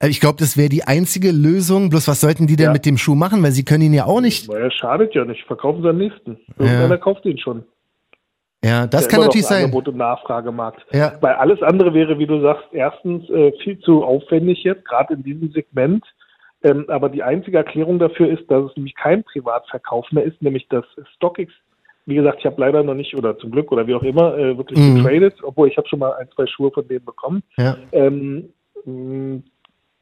Äh, 0.00 0.08
Ich 0.08 0.18
glaube, 0.18 0.38
das 0.40 0.56
wäre 0.56 0.68
die 0.68 0.82
einzige 0.84 1.30
Lösung. 1.30 1.88
Bloß 1.88 2.08
was 2.08 2.20
sollten 2.20 2.48
die 2.48 2.56
denn 2.56 2.66
Ja. 2.66 2.72
mit 2.72 2.84
dem 2.84 2.98
Schuh 2.98 3.14
machen? 3.14 3.40
Weil 3.42 3.52
sie 3.52 3.64
können 3.64 3.84
ihn 3.84 3.94
ja 3.94 4.06
auch 4.06 4.20
nicht. 4.20 4.50
Naja, 4.50 4.68
schadet 4.72 5.14
ja 5.14 5.24
nicht. 5.24 5.44
Verkaufen 5.46 5.82
sie 5.82 5.88
am 5.88 5.98
nächsten. 5.98 6.36
Irgendeiner 6.58 6.98
kauft 6.98 7.24
ihn 7.24 7.38
schon. 7.38 7.62
Ja, 8.64 8.88
das 8.88 9.02
Ja, 9.04 9.08
kann 9.10 9.20
natürlich 9.20 9.46
ein 9.46 9.48
sein. 9.48 9.64
Angebot 9.66 9.86
und 9.88 9.96
Nachfragemarkt. 9.98 10.84
Ja. 10.92 11.12
Weil 11.20 11.34
alles 11.34 11.62
andere 11.62 11.94
wäre, 11.94 12.18
wie 12.18 12.26
du 12.26 12.40
sagst, 12.40 12.64
erstens 12.72 13.28
äh, 13.30 13.52
viel 13.62 13.78
zu 13.80 14.02
aufwendig 14.04 14.64
jetzt, 14.64 14.84
gerade 14.84 15.14
in 15.14 15.22
diesem 15.22 15.52
Segment. 15.52 16.04
Ähm, 16.64 16.86
aber 16.88 17.08
die 17.08 17.22
einzige 17.22 17.56
Erklärung 17.56 17.98
dafür 18.00 18.28
ist, 18.28 18.48
dass 18.50 18.70
es 18.70 18.76
nämlich 18.76 18.94
kein 18.96 19.22
Privatverkauf 19.24 20.10
mehr 20.12 20.24
ist, 20.24 20.40
nämlich 20.42 20.68
dass 20.68 20.84
StockX, 21.16 21.52
wie 22.06 22.14
gesagt, 22.16 22.38
ich 22.40 22.46
habe 22.46 22.60
leider 22.60 22.82
noch 22.82 22.94
nicht, 22.94 23.14
oder 23.14 23.38
zum 23.38 23.50
Glück 23.52 23.70
oder 23.72 23.86
wie 23.86 23.94
auch 23.94 24.02
immer, 24.02 24.36
äh, 24.36 24.56
wirklich 24.56 24.78
Mhm. 24.78 24.96
getradet, 24.96 25.34
obwohl 25.42 25.68
ich 25.68 25.76
habe 25.76 25.88
schon 25.88 26.00
mal 26.00 26.12
ein, 26.14 26.28
zwei 26.34 26.46
Schuhe 26.46 26.70
von 26.72 26.86
denen 26.88 27.04
bekommen. 27.04 27.42
Ja, 27.56 27.76
Ähm, 27.92 28.48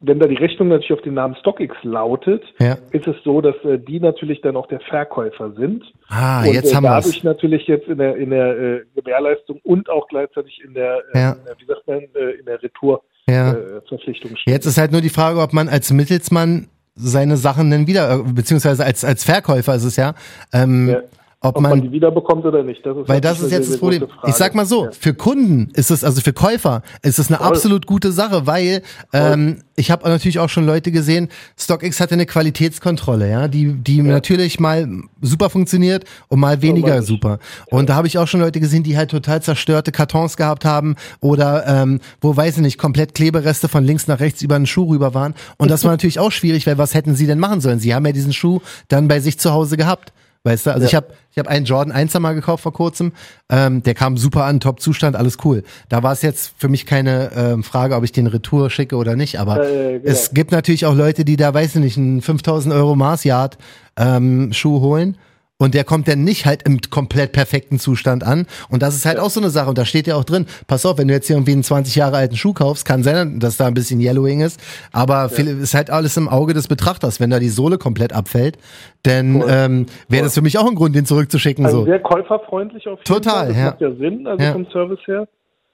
wenn 0.03 0.17
da 0.19 0.25
die 0.27 0.35
Rechnung 0.35 0.69
natürlich 0.69 0.93
auf 0.93 1.01
den 1.03 1.13
Namen 1.13 1.35
StockX 1.35 1.75
lautet, 1.83 2.41
ja. 2.59 2.75
ist 2.91 3.05
es 3.05 3.15
so, 3.23 3.39
dass 3.39 3.53
äh, 3.63 3.77
die 3.77 3.99
natürlich 3.99 4.41
dann 4.41 4.55
auch 4.55 4.65
der 4.67 4.79
Verkäufer 4.79 5.51
sind. 5.51 5.83
Ah, 6.09 6.39
und 6.43 6.53
jetzt 6.55 6.71
äh, 6.71 6.75
haben 6.75 6.83
wir 6.85 6.89
dadurch 6.89 7.23
natürlich 7.23 7.67
jetzt 7.67 7.87
in 7.87 7.99
der, 7.99 8.15
in 8.15 8.31
der 8.31 8.57
äh, 8.57 8.81
Gewährleistung 8.95 9.59
und 9.63 9.87
auch 9.91 10.07
gleichzeitig 10.07 10.59
in 10.65 10.73
der, 10.73 11.03
äh, 11.13 11.19
Ja. 11.19 11.31
in 11.33 11.45
der 11.45 11.55
wie 11.59 11.65
sagt 11.65 11.87
man, 11.87 11.99
äh, 11.99 12.31
in 12.39 12.45
der 12.47 12.63
Retour 12.63 13.03
Ja. 13.27 13.51
äh, 13.53 13.81
Verpflichtung 13.87 14.35
steht. 14.37 14.51
Jetzt 14.51 14.65
ist 14.65 14.79
halt 14.79 14.91
nur 14.91 15.01
die 15.01 15.09
Frage, 15.09 15.39
ob 15.39 15.53
man 15.53 15.69
als 15.69 15.91
Mittelsmann 15.93 16.67
seine 16.95 17.37
Sachen 17.37 17.69
dann 17.69 17.85
wieder, 17.85 18.23
beziehungsweise 18.23 18.83
als, 18.83 19.05
als 19.05 19.23
Verkäufer 19.23 19.75
ist 19.75 19.83
es 19.85 19.97
ja, 19.97 20.15
ähm, 20.51 20.89
Ja. 20.89 21.01
Ob, 21.43 21.55
Ob 21.55 21.61
man, 21.63 21.71
man 21.71 21.81
die 21.81 21.91
wiederbekommt 21.91 22.45
oder 22.45 22.61
nicht. 22.63 22.85
Das 22.85 22.95
ist 22.95 23.09
weil 23.09 23.19
das 23.19 23.39
ist 23.39 23.51
jetzt 23.51 23.63
sehr, 23.65 23.71
das 23.71 23.79
Problem. 23.79 24.07
Ich 24.27 24.35
sag 24.35 24.53
mal 24.53 24.65
so, 24.67 24.85
Ja. 24.85 24.91
für 24.91 25.15
Kunden 25.15 25.71
ist 25.73 25.89
es, 25.89 26.03
also 26.03 26.21
für 26.21 26.33
Käufer, 26.33 26.83
ist 27.01 27.17
es 27.17 27.29
eine 27.29 27.37
Voll. 27.39 27.47
absolut 27.47 27.87
gute 27.87 28.11
Sache, 28.11 28.45
weil 28.45 28.83
ähm, 29.11 29.57
ich 29.75 29.89
habe 29.89 30.07
natürlich 30.07 30.37
auch 30.37 30.49
schon 30.49 30.67
Leute 30.67 30.91
gesehen, 30.91 31.29
StockX 31.57 31.99
hatte 31.99 32.13
eine 32.13 32.27
Qualitätskontrolle, 32.27 33.27
ja, 33.29 33.47
die, 33.47 33.73
die 33.73 34.03
natürlich 34.03 34.59
mal 34.59 34.87
super 35.21 35.49
funktioniert 35.49 36.05
und 36.27 36.39
mal 36.39 36.61
weniger 36.61 36.97
nicht. 36.97 37.07
super. 37.07 37.39
Und 37.71 37.89
da 37.89 37.95
habe 37.95 38.05
ich 38.05 38.19
auch 38.19 38.27
schon 38.27 38.39
Leute 38.41 38.59
gesehen, 38.59 38.83
die 38.83 38.95
halt 38.95 39.09
total 39.09 39.41
zerstörte 39.41 39.91
Kartons 39.91 40.37
gehabt 40.37 40.63
haben 40.63 40.95
oder 41.21 41.65
ähm, 41.65 42.01
wo 42.21 42.37
weiß 42.37 42.57
ich 42.57 42.61
nicht, 42.61 42.77
komplett 42.77 43.15
Klebereste 43.15 43.67
von 43.67 43.83
links 43.83 44.07
nach 44.07 44.19
rechts 44.19 44.43
über 44.43 44.55
einen 44.55 44.67
Schuh 44.67 44.89
rüber 44.91 45.15
waren. 45.15 45.33
Und 45.57 45.71
das 45.71 45.83
war 45.83 45.91
natürlich 45.93 46.19
auch 46.19 46.31
schwierig, 46.31 46.67
weil 46.67 46.77
was 46.77 46.93
hätten 46.93 47.15
sie 47.15 47.25
denn 47.25 47.39
machen 47.39 47.61
sollen? 47.61 47.79
Sie 47.79 47.95
haben 47.95 48.05
ja 48.05 48.11
diesen 48.11 48.33
Schuh 48.33 48.59
dann 48.89 49.07
bei 49.07 49.19
sich 49.19 49.39
zu 49.39 49.51
Hause 49.51 49.75
gehabt. 49.75 50.13
Weißt 50.43 50.65
du, 50.65 50.73
also 50.73 50.87
ich 50.87 50.95
habe 50.95 51.07
ich 51.31 51.37
hab 51.37 51.47
einen 51.47 51.65
Jordan 51.65 51.95
1er 51.95 52.19
mal 52.19 52.33
gekauft 52.33 52.63
vor 52.63 52.73
kurzem. 52.73 53.11
Ähm, 53.49 53.83
der 53.83 53.93
kam 53.93 54.17
super 54.17 54.45
an, 54.45 54.59
Top-Zustand, 54.59 55.15
alles 55.15 55.37
cool. 55.45 55.63
Da 55.87 56.01
war 56.01 56.13
es 56.13 56.23
jetzt 56.23 56.53
für 56.57 56.67
mich 56.67 56.87
keine 56.87 57.31
ähm, 57.35 57.63
Frage, 57.63 57.95
ob 57.95 58.03
ich 58.03 58.11
den 58.11 58.25
Retour 58.25 58.71
schicke 58.71 58.95
oder 58.95 59.15
nicht. 59.15 59.39
Aber 59.39 59.63
Äh, 59.63 59.99
genau. 59.99 60.11
es 60.11 60.33
gibt 60.33 60.51
natürlich 60.51 60.87
auch 60.87 60.95
Leute, 60.95 61.25
die 61.25 61.37
da, 61.37 61.53
weiß 61.53 61.75
ich 61.75 61.81
nicht, 61.81 61.97
einen 61.97 62.21
5000 62.21 62.73
Euro 62.73 62.95
Mars 62.95 63.23
Yard 63.23 63.59
ähm, 63.97 64.51
Schuh 64.51 64.81
holen. 64.81 65.15
Und 65.61 65.75
der 65.75 65.83
kommt 65.83 66.07
dann 66.07 66.23
nicht 66.23 66.47
halt 66.47 66.63
im 66.63 66.79
komplett 66.89 67.33
perfekten 67.33 67.77
Zustand 67.77 68.23
an. 68.23 68.47
Und 68.69 68.81
das 68.81 68.95
ist 68.95 69.05
halt 69.05 69.19
auch 69.19 69.29
so 69.29 69.39
eine 69.39 69.51
Sache. 69.51 69.69
Und 69.69 69.77
da 69.77 69.85
steht 69.85 70.07
ja 70.07 70.15
auch 70.15 70.23
drin, 70.23 70.47
pass 70.65 70.87
auf, 70.87 70.97
wenn 70.97 71.07
du 71.07 71.13
jetzt 71.13 71.27
hier 71.27 71.35
irgendwie 71.35 71.51
einen 71.51 71.63
20 71.63 71.95
Jahre 71.95 72.17
alten 72.17 72.35
Schuh 72.35 72.53
kaufst, 72.53 72.83
kann 72.83 73.03
sein, 73.03 73.39
dass 73.39 73.57
da 73.57 73.67
ein 73.67 73.75
bisschen 73.75 74.01
Yellowing 74.01 74.41
ist. 74.41 74.59
Aber 74.91 75.29
viel, 75.29 75.47
ist 75.47 75.75
halt 75.75 75.91
alles 75.91 76.17
im 76.17 76.27
Auge 76.29 76.55
des 76.55 76.67
Betrachters, 76.67 77.19
wenn 77.19 77.29
da 77.29 77.37
die 77.37 77.49
Sohle 77.49 77.77
komplett 77.77 78.11
abfällt. 78.11 78.57
Denn 79.05 79.43
ähm, 79.47 79.85
wäre 80.09 80.23
das 80.23 80.33
für 80.33 80.41
mich 80.41 80.57
auch 80.57 80.67
ein 80.67 80.73
Grund, 80.73 80.95
den 80.95 81.05
zurückzuschicken. 81.05 81.63
Also 81.63 81.81
so. 81.81 81.85
sehr 81.85 81.99
käuferfreundlich 81.99 82.87
auf 82.87 82.97
jeden 82.97 83.05
Total, 83.05 83.33
Fall. 83.33 83.47
Das 83.49 83.57
ja. 83.57 83.65
macht 83.65 83.81
ja 83.81 83.91
Sinn, 83.91 84.25
also 84.25 84.43
Ja. 84.43 84.53
vom 84.53 84.65
Service 84.71 84.99
her. 85.05 85.27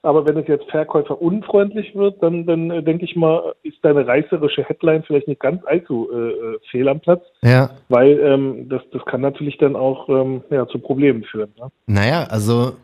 Aber 0.08 0.26
wenn 0.26 0.38
es 0.38 0.48
jetzt 0.48 0.72
Verkäufer 0.72 1.22
unfreundlich 1.22 1.94
wird, 1.94 2.24
dann, 2.24 2.46
dann 2.46 2.72
äh, 2.72 2.82
denke 2.82 3.04
ich 3.04 3.18
mal, 3.18 3.54
ist 3.64 3.76
deine 3.82 4.08
reißerische 4.08 4.64
Headline 4.64 5.04
vielleicht 5.06 5.28
nicht 5.28 5.42
ganz 5.42 5.62
allzu 5.66 6.08
äh, 6.10 6.16
äh, 6.16 6.60
fehl 6.72 6.88
am 6.88 7.02
Platz, 7.02 7.24
Ja. 7.44 7.72
weil 7.90 8.18
ähm, 8.18 8.70
das, 8.70 8.82
das 8.94 9.04
kann 9.04 9.20
natürlich 9.20 9.58
dann 9.58 9.76
auch 9.76 10.08
ähm, 10.08 10.44
ja, 10.50 10.66
zu 10.66 10.80
Problemen 10.80 11.26
führen. 11.26 11.52
Ne? 11.60 11.68
Naja, 11.88 12.24
also 12.24 12.78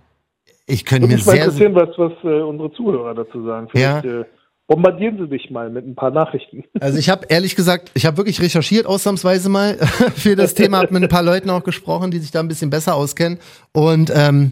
ich 0.68 0.84
könnte 0.84 1.03
Würde 1.03 1.13
mir 1.13 1.18
mich 1.20 1.25
mal 1.25 1.32
sehr, 1.32 1.46
interessieren, 1.46 1.75
was, 1.75 1.98
was 1.98 2.12
äh, 2.25 2.42
unsere 2.42 2.74
Zuhörer 2.74 3.15
dazu 3.15 3.46
sagen. 3.46 3.70
Vielleicht 3.72 4.03
äh, 4.03 4.25
bombardieren 4.68 5.18
sie 5.18 5.30
dich 5.30 5.50
mal 5.50 5.70
mit 5.70 5.88
ein 5.88 5.96
paar 5.96 6.12
Nachrichten. 6.12 6.65
Also 6.82 7.00
ich 7.00 7.10
habe 7.10 7.27
ehrlich 7.30 7.56
gesagt, 7.56 7.89
ich 7.94 8.06
habe 8.06 8.18
wirklich 8.18 8.42
recherchiert 8.42 8.86
ausnahmsweise 8.86 9.48
mal 9.48 9.77
für 10.15 10.36
das 10.36 10.56
Thema, 10.56 10.80
habe 10.80 10.94
mit 10.94 11.03
ein 11.03 11.10
paar 11.10 11.24
Leuten 11.24 11.50
auch 11.50 11.63
gesprochen, 11.63 12.12
die 12.12 12.18
sich 12.18 12.32
da 12.32 12.42
ein 12.42 12.50
bisschen 12.50 12.70
besser 12.70 12.96
auskennen. 12.96 13.39
Und 13.72 14.12
ähm, 14.13 14.51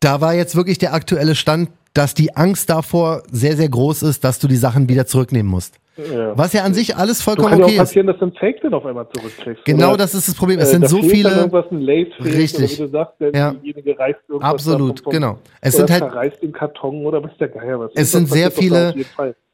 da 0.00 0.20
war 0.20 0.34
jetzt 0.34 0.56
wirklich 0.56 0.78
der 0.78 0.94
aktuelle 0.94 1.34
Stand, 1.34 1.70
dass 1.94 2.14
die 2.14 2.36
Angst 2.36 2.70
davor 2.70 3.22
sehr, 3.30 3.56
sehr 3.56 3.68
groß 3.68 4.02
ist, 4.02 4.22
dass 4.24 4.38
du 4.38 4.46
die 4.46 4.56
Sachen 4.56 4.88
wieder 4.88 5.06
zurücknehmen 5.06 5.50
musst. 5.50 5.76
Ja. 5.96 6.38
Was 6.38 6.52
ja 6.52 6.62
an 6.62 6.74
sich 6.74 6.94
alles 6.94 7.20
vollkommen 7.20 7.48
kann 7.48 7.58
ja 7.58 7.64
okay 7.64 7.72
auch 7.80 7.82
ist. 7.82 7.88
passieren, 7.88 8.06
dass 8.06 8.18
du 8.18 8.26
ein 8.26 8.32
Fake 8.38 8.60
dann 8.62 8.72
auf 8.72 8.86
einmal 8.86 9.08
zurückkriegst. 9.12 9.64
Genau 9.64 9.96
das 9.96 10.14
ist 10.14 10.28
das 10.28 10.36
Problem. 10.36 10.60
Es 10.60 10.68
äh, 10.68 10.72
sind 10.72 10.82
da 10.82 10.88
so 10.88 11.00
dann 11.00 11.10
viele. 11.10 11.30
irgendwas, 11.30 11.64
ein 11.72 11.84
fehlt, 11.84 12.36
Richtig. 12.36 12.60
Oder 12.60 12.70
wie 12.70 12.76
du 12.76 12.88
sagst, 12.88 13.14
der, 13.20 13.32
Ja. 13.34 13.50
diejenige 13.52 13.98
reißt 13.98 14.18
irgendwas 14.28 14.48
Absolut, 14.52 15.00
davon 15.00 15.12
genau. 15.12 15.38
Es 15.60 15.74
sind 15.74 15.90
halt- 15.90 16.04
zerreißt 16.04 16.40
den 16.40 16.52
Karton 16.52 17.04
oder 17.04 17.20
was 17.24 17.32
der 17.40 17.48
Geier 17.48 17.80
was. 17.80 17.90
Es 17.96 18.12
sind 18.12 18.28
sehr 18.28 18.52
viele-. 18.52 18.94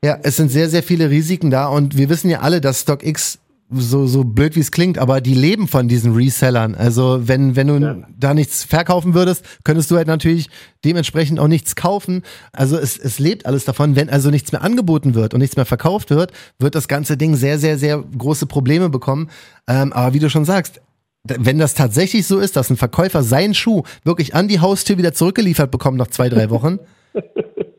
Ja, 0.04 0.18
es 0.22 0.36
sind 0.36 0.50
sehr, 0.50 0.68
sehr 0.68 0.82
viele 0.82 1.08
Risiken 1.08 1.50
da 1.50 1.68
und 1.68 1.96
wir 1.96 2.10
wissen 2.10 2.28
ja 2.28 2.40
alle, 2.40 2.60
dass 2.60 2.82
StockX 2.82 3.38
so, 3.70 4.06
so 4.06 4.24
blöd 4.24 4.56
wie 4.56 4.60
es 4.60 4.70
klingt, 4.70 4.98
aber 4.98 5.20
die 5.20 5.34
leben 5.34 5.66
von 5.68 5.88
diesen 5.88 6.14
Resellern. 6.14 6.74
Also 6.74 7.26
wenn, 7.26 7.56
wenn 7.56 7.66
du 7.66 7.76
Ja. 7.78 7.96
da 8.18 8.34
nichts 8.34 8.62
verkaufen 8.64 9.14
würdest, 9.14 9.44
könntest 9.64 9.90
du 9.90 9.96
halt 9.96 10.06
natürlich 10.06 10.48
dementsprechend 10.84 11.40
auch 11.40 11.48
nichts 11.48 11.74
kaufen. 11.74 12.22
Also 12.52 12.76
es, 12.76 12.98
es 12.98 13.18
lebt 13.18 13.46
alles 13.46 13.64
davon. 13.64 13.96
Wenn 13.96 14.10
also 14.10 14.30
nichts 14.30 14.52
mehr 14.52 14.62
angeboten 14.62 15.14
wird 15.14 15.34
und 15.34 15.40
nichts 15.40 15.56
mehr 15.56 15.64
verkauft 15.64 16.10
wird, 16.10 16.32
wird 16.58 16.74
das 16.74 16.88
ganze 16.88 17.16
Ding 17.16 17.36
sehr, 17.36 17.58
sehr, 17.58 17.78
sehr 17.78 18.02
große 18.16 18.46
Probleme 18.46 18.90
bekommen. 18.90 19.30
Ähm, 19.66 19.92
aber 19.92 20.12
wie 20.14 20.18
du 20.20 20.28
schon 20.30 20.44
sagst, 20.44 20.80
wenn 21.26 21.58
das 21.58 21.72
tatsächlich 21.72 22.26
so 22.26 22.38
ist, 22.38 22.56
dass 22.56 22.68
ein 22.68 22.76
Verkäufer 22.76 23.22
seinen 23.22 23.54
Schuh 23.54 23.82
wirklich 24.04 24.34
an 24.34 24.46
die 24.46 24.60
Haustür 24.60 24.98
wieder 24.98 25.14
zurückgeliefert 25.14 25.70
bekommt 25.70 25.96
nach 25.96 26.08
zwei, 26.08 26.28
drei 26.28 26.50
Wochen, 26.50 26.78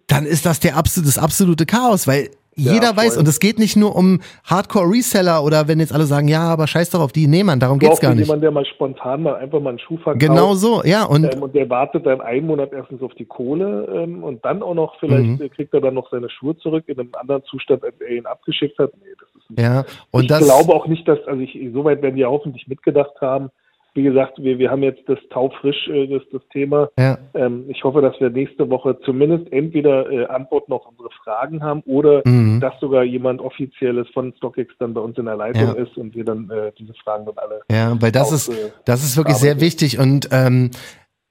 dann 0.08 0.26
ist 0.26 0.46
das 0.48 0.60
der 0.60 0.78
absolute, 0.78 1.08
das 1.08 1.18
absolute 1.20 1.66
Chaos, 1.68 2.08
weil 2.08 2.32
jeder 2.56 2.88
voll. 2.94 2.98
weiß, 3.06 3.18
und 3.18 3.28
es 3.28 3.40
geht 3.40 3.60
nicht 3.60 3.76
nur 3.76 3.96
um 3.96 4.22
Hardcore-Reseller 4.46 5.44
oder 5.44 5.68
wenn 5.68 5.80
jetzt 5.80 5.94
alle 5.94 6.06
sagen, 6.06 6.28
ja, 6.28 6.42
aber 6.42 6.68
scheiß 6.68 6.90
doch 6.90 7.02
auf 7.02 7.12
die, 7.12 7.28
nee, 7.28 7.44
Mann, 7.44 7.60
darum 7.60 7.80
geht's 7.80 7.98
auch 7.98 8.02
gar 8.02 8.16
nicht. 8.16 8.26
jemand, 8.28 8.44
der 8.44 8.52
mal 8.52 8.66
spontan 8.66 9.24
mal 9.24 9.36
einfach 9.36 9.60
mal 9.60 9.70
einen 9.72 9.80
Schuh 9.80 9.98
verkauft. 9.98 10.20
Genau 10.22 10.54
so, 10.56 10.82
ja, 10.84 11.04
und 11.04 11.26
Ähm, 11.26 11.44
und 11.44 11.54
der 11.54 11.70
wartet 11.70 12.06
dann 12.06 12.22
einen 12.22 12.48
Monat 12.48 12.72
erstens 12.74 13.02
auf 13.02 13.14
die 13.16 13.26
Kohle 13.26 13.88
ähm, 13.94 14.24
und 14.24 14.44
dann 14.46 14.62
auch 14.64 14.74
noch, 14.74 14.96
vielleicht 15.00 15.26
Mhm. 15.40 15.42
äh, 15.42 15.50
kriegt 15.50 15.74
er 15.74 15.82
dann 15.82 15.94
noch 15.94 16.10
seine 16.12 16.30
Schuhe 16.30 16.56
zurück 16.58 16.86
in 16.88 17.00
einem 17.00 17.12
anderen 17.20 17.44
Zustand, 17.44 17.84
als 17.84 17.96
er 18.00 18.16
ihn 18.16 18.26
abgeschickt 18.26 18.80
hat. 18.80 18.92
Nee, 19.04 19.12
das 19.20 19.30
ist 19.44 19.50
nicht. 19.50 19.60
ja, 19.62 19.84
und 20.12 20.24
ich 20.24 20.28
das, 20.30 20.44
glaube 20.44 20.74
auch 20.74 20.88
nicht, 20.88 21.08
dass, 21.08 21.20
also 21.28 21.42
ich, 21.42 21.58
soweit 21.74 22.02
werden 22.02 22.16
die 22.16 22.26
hoffentlich 22.26 22.68
mitgedacht 22.68 23.14
haben. 23.22 23.50
Wie 23.96 24.04
gesagt, 24.04 24.34
wir, 24.44 24.60
wir 24.60 24.70
haben 24.70 24.84
jetzt 24.84 25.02
das 25.08 25.18
taufrisch, 25.30 25.88
äh, 25.88 26.06
das, 26.08 26.22
das 26.32 26.42
Thema. 26.52 26.90
ja, 27.00 27.18
Ähm, 27.34 27.66
ich 27.70 27.84
hoffe, 27.84 28.02
dass 28.02 28.20
wir 28.20 28.30
nächste 28.30 28.70
Woche 28.70 29.00
zumindest 29.06 29.52
entweder 29.54 30.10
äh, 30.12 30.26
Antworten 30.26 30.74
auf 30.74 30.84
unsere 30.86 31.10
Fragen 31.24 31.64
haben 31.64 31.82
oder 31.86 32.22
Mhm. 32.26 32.60
dass 32.60 32.74
sogar 32.82 33.04
jemand 33.04 33.40
Offizielles 33.42 34.08
von 34.14 34.34
StockX 34.38 34.74
dann 34.80 34.94
bei 34.94 35.02
uns 35.02 35.18
in 35.18 35.26
der 35.26 35.38
Leitung 35.38 35.76
Ja. 35.76 35.84
ist 35.84 35.98
und 35.98 36.14
wir 36.14 36.26
dann 36.26 36.50
äh, 36.50 36.72
diese 36.78 36.94
Fragen 36.96 37.26
dann 37.26 37.38
alle. 37.38 37.62
ja, 37.72 37.96
weil 38.02 38.12
das 38.12 38.30
auch, 38.30 38.34
ist, 38.34 38.74
das 38.86 39.04
ist 39.04 39.16
wirklich 39.18 39.38
sehr 39.38 39.62
wichtig 39.62 39.98
und 39.98 40.28
ähm, 40.32 40.72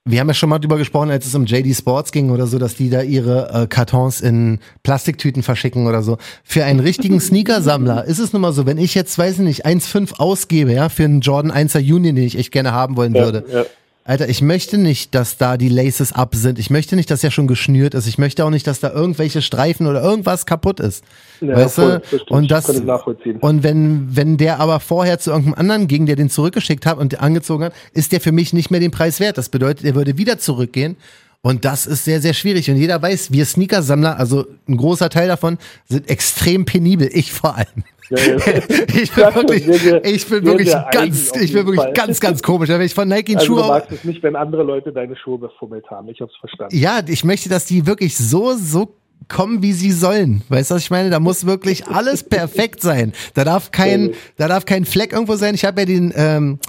wir 0.07 0.19
haben 0.19 0.27
ja 0.27 0.35
schon 0.35 0.49
mal 0.49 0.59
drüber 0.59 0.77
gesprochen, 0.77 1.09
als 1.09 1.25
es 1.25 1.33
um 1.33 1.45
JD 1.45 1.75
Sports 1.75 2.11
ging 2.11 2.29
oder 2.29 2.45
so, 2.45 2.59
dass 2.59 2.75
die 2.75 2.91
da 2.91 3.01
ihre 3.01 3.63
äh, 3.63 3.67
Kartons 3.67 4.21
in 4.21 4.59
Plastiktüten 4.83 5.41
verschicken 5.41 5.87
oder 5.87 6.03
so. 6.03 6.19
Für 6.43 6.63
einen 6.63 6.79
richtigen 6.79 7.19
Sneakersammler 7.19 8.05
ist 8.05 8.19
es 8.19 8.31
nun 8.31 8.43
mal 8.43 8.53
so, 8.53 8.67
wenn 8.67 8.77
ich 8.77 8.93
jetzt, 8.93 9.17
weiß 9.17 9.39
ich 9.39 9.39
nicht, 9.39 9.65
1,5 9.65 10.19
ausgebe, 10.19 10.73
ja, 10.73 10.89
für 10.89 11.05
einen 11.05 11.21
Jordan 11.21 11.51
1er 11.51 11.79
Union, 11.79 12.15
den 12.15 12.25
ich 12.25 12.37
echt 12.37 12.51
gerne 12.51 12.71
haben 12.71 12.97
wollen 12.97 13.15
würde. 13.15 13.45
Ja, 13.49 13.59
ja. 13.61 13.65
Alter, 14.07 14.29
ich 14.29 14.43
möchte 14.43 14.77
nicht, 14.77 15.15
dass 15.15 15.37
da 15.37 15.57
die 15.57 15.67
Laces 15.67 16.13
ab 16.13 16.35
sind. 16.35 16.59
Ich 16.59 16.69
möchte 16.69 16.95
nicht, 16.95 17.09
dass 17.09 17.21
der 17.21 17.31
schon 17.31 17.47
geschnürt 17.47 17.95
ist. 17.95 18.05
Ich 18.05 18.19
möchte 18.19 18.45
auch 18.45 18.51
nicht, 18.51 18.67
dass 18.67 18.79
da 18.79 18.91
irgendwelche 18.91 19.41
Streifen 19.41 19.87
oder 19.87 20.03
irgendwas 20.03 20.45
kaputt 20.45 20.79
ist. 20.79 21.03
Ja, 21.41 21.55
weißt 21.55 21.73
voll, 21.73 22.01
du? 22.11 22.23
Und 22.29 22.51
das, 22.51 22.67
Kann 22.67 22.75
ich 22.75 22.83
nachvollziehen. 22.83 23.37
und 23.37 23.63
wenn, 23.63 24.15
wenn 24.15 24.37
der 24.37 24.59
aber 24.59 24.79
vorher 24.79 25.17
zu 25.17 25.31
irgendeinem 25.31 25.55
anderen 25.55 25.87
ging, 25.87 26.05
der 26.05 26.15
den 26.15 26.29
zurückgeschickt 26.29 26.85
hat 26.85 26.99
und 26.99 27.19
angezogen 27.19 27.63
hat, 27.63 27.73
ist 27.93 28.11
der 28.11 28.21
für 28.21 28.31
mich 28.31 28.53
nicht 28.53 28.69
mehr 28.69 28.79
den 28.79 28.91
Preis 28.91 29.19
wert. 29.19 29.39
Das 29.39 29.49
bedeutet, 29.49 29.83
er 29.83 29.95
würde 29.95 30.19
wieder 30.19 30.37
zurückgehen. 30.37 30.97
Und 31.41 31.65
das 31.65 31.87
ist 31.87 32.05
sehr, 32.05 32.21
sehr 32.21 32.35
schwierig. 32.35 32.69
Und 32.69 32.77
jeder 32.77 33.01
weiß, 33.01 33.31
wir 33.31 33.45
Sneakersammler, 33.45 34.19
also 34.19 34.45
ein 34.67 34.77
großer 34.77 35.09
Teil 35.09 35.29
davon, 35.29 35.57
sind 35.89 36.11
extrem 36.11 36.65
penibel. 36.65 37.09
Ich 37.11 37.33
vor 37.33 37.55
allem. 37.55 37.83
Ich 38.95 39.11
bin 39.11 39.35
wirklich, 39.35 39.67
ich 40.03 40.27
bin 40.27 40.45
wirklich 40.45 40.75
ganz, 40.91 41.31
ich 41.35 41.53
bin 41.53 41.65
wirklich 41.65 41.93
ganz, 41.93 42.19
ganz 42.19 42.43
komisch. 42.43 42.69
Wenn 42.69 42.81
ich 42.81 42.93
von 42.93 43.07
Nike 43.07 43.35
Also 43.35 43.45
Schuh 43.47 43.55
du 43.55 43.67
magst 43.67 43.91
es 43.91 44.03
nicht, 44.03 44.21
wenn 44.23 44.35
andere 44.35 44.63
Leute 44.63 44.91
deine 44.91 45.15
Schuhe 45.15 45.39
befummelt 45.39 45.89
haben. 45.89 46.09
Ich 46.09 46.21
hab's 46.21 46.35
verstanden. 46.39 46.75
Ja, 46.75 47.01
ich 47.07 47.23
möchte, 47.23 47.49
dass 47.49 47.65
die 47.65 47.87
wirklich 47.87 48.15
so, 48.17 48.53
so 48.55 48.95
kommen, 49.27 49.61
wie 49.63 49.73
sie 49.73 49.91
sollen. 49.91 50.43
Weißt 50.49 50.71
du, 50.71 50.75
was 50.75 50.83
ich 50.83 50.91
meine? 50.91 51.09
Da 51.09 51.19
muss 51.19 51.45
wirklich 51.45 51.87
alles 51.87 52.23
perfekt 52.29 52.81
sein. 52.81 53.13
Da 53.33 53.43
darf 53.43 53.71
kein, 53.71 54.13
da 54.37 54.47
darf 54.47 54.65
kein 54.65 54.85
Fleck 54.85 55.13
irgendwo 55.13 55.35
sein. 55.35 55.55
Ich 55.55 55.65
habe 55.65 55.81
ja 55.81 55.85
den, 55.85 56.13
ähm, 56.15 56.59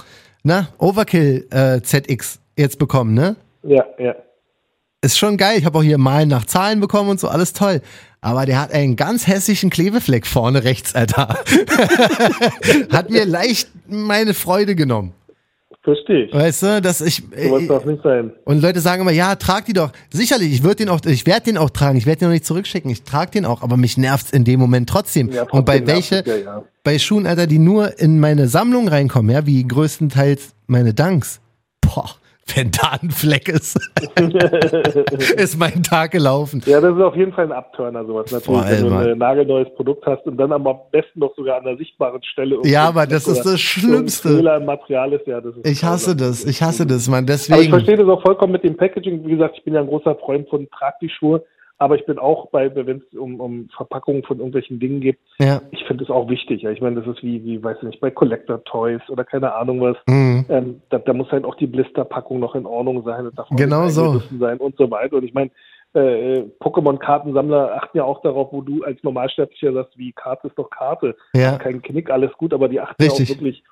na, 0.43 0.69
Overkill 0.79 1.47
äh, 1.51 1.81
ZX 1.81 2.39
jetzt 2.57 2.79
bekommen, 2.79 3.13
ne? 3.13 3.35
Ja, 3.63 3.85
ja. 3.99 4.15
Ist 5.01 5.17
schon 5.17 5.37
geil. 5.37 5.59
Ich 5.59 5.65
habe 5.65 5.77
auch 5.77 5.83
hier 5.83 5.97
Malen 5.97 6.29
nach 6.29 6.45
Zahlen 6.45 6.79
bekommen 6.79 7.09
und 7.11 7.19
so, 7.19 7.27
alles 7.27 7.53
toll. 7.53 7.81
Aber 8.27 8.45
der 8.45 8.59
hat 8.59 8.73
einen 8.73 8.97
ganz 8.97 9.25
hässlichen 9.25 9.69
Klebefleck 9.69 10.27
vorne 10.27 10.65
rechts, 10.65 10.93
Alter. 10.93 11.29
hat 12.91 13.09
mir 13.09 13.25
leicht 13.25 13.69
meine 13.87 14.33
Freude 14.33 14.75
genommen. 14.75 15.13
Verstehe 15.81 16.25
ich. 16.25 16.33
Weißt 16.33 16.63
du, 16.63 16.81
dass 16.81 16.99
ich. 16.99 17.23
Sowas 17.41 17.67
darf 17.69 17.85
nicht 17.85 18.03
sein. 18.03 18.33
Und 18.43 18.61
Leute 18.61 18.81
sagen 18.81 19.03
immer, 19.03 19.13
ja, 19.13 19.35
trag 19.35 19.63
die 19.67 19.71
doch. 19.71 19.93
Sicherlich, 20.09 20.51
ich 20.51 20.61
würde 20.61 20.75
den 20.75 20.89
auch, 20.89 20.99
ich 21.05 21.25
werde 21.25 21.45
den 21.45 21.57
auch 21.57 21.69
tragen, 21.69 21.97
ich 21.97 22.05
werde 22.05 22.19
den 22.19 22.27
auch 22.27 22.33
nicht 22.33 22.45
zurückschicken, 22.45 22.91
ich 22.91 23.03
trage 23.03 23.31
den 23.31 23.45
auch, 23.45 23.61
aber 23.61 23.77
mich 23.77 23.97
nervt's 23.97 24.31
in 24.31 24.43
dem 24.43 24.59
Moment 24.59 24.89
trotzdem. 24.89 25.31
Ja, 25.31 25.43
und 25.43 25.65
bei 25.65 25.79
trotzdem 25.79 25.95
welche, 25.95 26.23
ja, 26.25 26.35
ja. 26.35 26.63
bei 26.83 26.99
Schuhen, 26.99 27.25
Alter, 27.25 27.47
die 27.47 27.59
nur 27.59 27.97
in 27.97 28.19
meine 28.19 28.49
Sammlung 28.49 28.89
reinkommen, 28.89 29.31
ja, 29.31 29.45
wie 29.45 29.65
größtenteils 29.65 30.53
meine 30.65 30.93
Dunks. 30.93 31.39
Boah, 31.79 32.09
wenn 32.55 32.71
da 32.71 32.97
ein 33.01 33.11
Fleck 33.11 33.49
ist, 33.49 33.77
ist 35.37 35.57
mein 35.59 35.83
Tag 35.83 36.11
gelaufen. 36.11 36.61
Ja, 36.65 36.81
das 36.81 36.95
ist 36.95 37.01
auf 37.01 37.15
jeden 37.15 37.33
Fall 37.33 37.45
ein 37.45 37.51
Abturner, 37.51 38.05
sowas. 38.05 38.31
Natürlich, 38.31 38.65
wenn 38.69 38.89
du 38.89 38.95
ein 38.95 39.17
nagelneues 39.17 39.67
Produkt 39.75 40.05
hast 40.05 40.25
und 40.25 40.37
dann 40.37 40.51
am 40.51 40.63
besten 40.91 41.19
noch 41.19 41.35
sogar 41.35 41.57
an 41.57 41.65
der 41.65 41.77
sichtbaren 41.77 42.21
Stelle. 42.23 42.59
Ja, 42.63 42.87
aber 42.87 43.05
das 43.05 43.27
ist 43.27 43.43
das 43.43 43.59
Schlimmste. 43.59 44.29
Fehler 44.29 44.57
im 44.57 44.65
Material 44.65 45.13
ist, 45.13 45.27
ja, 45.27 45.41
das 45.41 45.55
ist 45.55 45.67
Ich 45.67 45.83
hasse 45.83 46.15
das, 46.15 46.45
ich 46.45 46.61
hasse 46.61 46.85
das, 46.85 47.07
Mann. 47.07 47.25
Aber 47.25 47.33
ich 47.33 47.47
Deswegen. 47.47 47.69
verstehe 47.69 47.97
das 47.97 48.07
auch 48.07 48.21
vollkommen 48.21 48.53
mit 48.53 48.63
dem 48.63 48.77
Packaging. 48.77 49.25
Wie 49.25 49.31
gesagt, 49.31 49.55
ich 49.57 49.63
bin 49.63 49.73
ja 49.73 49.81
ein 49.81 49.87
großer 49.87 50.15
Freund 50.15 50.47
von 50.49 50.69
trag 50.69 50.99
die 50.99 51.09
Schuhe. 51.09 51.43
Aber 51.79 51.95
ich 51.95 52.05
bin 52.05 52.17
auch 52.17 52.49
bei, 52.49 52.73
wenn 52.75 52.97
es 53.11 53.17
um, 53.17 53.39
um 53.39 53.69
Verpackungen 53.75 54.23
von 54.23 54.37
irgendwelchen 54.37 54.79
Dingen 54.79 54.99
geht, 54.99 55.19
Ja. 55.37 55.61
ich 55.71 55.83
finde 55.85 56.03
es 56.03 56.09
auch 56.09 56.27
wichtig. 56.27 56.63
Ja. 56.63 56.71
Ich 56.71 56.81
meine, 56.81 57.01
das 57.01 57.15
ist 57.15 57.23
wie, 57.23 57.43
wie, 57.45 57.63
weiß 57.63 57.77
ich 57.77 57.83
nicht, 57.83 57.99
bei 57.99 58.09
Collector 58.09 58.63
Toys 58.63 59.01
oder 59.09 59.23
keine 59.23 59.53
Ahnung 59.53 59.81
was. 59.81 59.97
Mhm. 60.07 60.45
Ähm, 60.49 60.81
da, 60.89 60.97
da 60.97 61.13
muss 61.13 61.31
halt 61.31 61.45
auch 61.45 61.55
die 61.55 61.67
Blisterpackung 61.67 62.39
noch 62.39 62.55
in 62.55 62.65
Ordnung 62.65 63.03
sein. 63.03 63.29
Darf 63.35 63.51
auch 63.51 63.55
Genau 63.55 63.87
so. 63.89 64.21
sein 64.39 64.57
und 64.57 64.75
so 64.77 64.89
weiter. 64.89 65.17
Und 65.17 65.23
ich 65.23 65.33
meine, 65.35 65.51
äh, 65.93 66.41
Pokémon-Kartensammler 66.59 67.75
achten 67.75 67.97
ja 67.97 68.03
auch 68.03 68.21
darauf, 68.21 68.51
wo 68.51 68.61
du 68.61 68.83
als 68.83 69.01
Normalsterblicher 69.03 69.73
sagst, 69.73 69.97
wie 69.97 70.11
Karte 70.13 70.47
ist 70.47 70.57
doch 70.57 70.69
Karte. 70.69 71.15
Ja. 71.33 71.57
Kein 71.57 71.81
Knick, 71.81 72.09
alles 72.09 72.31
gut, 72.33 72.53
aber 72.53 72.69
die 72.69 72.79
achten 72.81 73.01
Richtig. 73.03 73.29
ja 73.29 73.35
auch 73.35 73.39
wirklich 73.39 73.63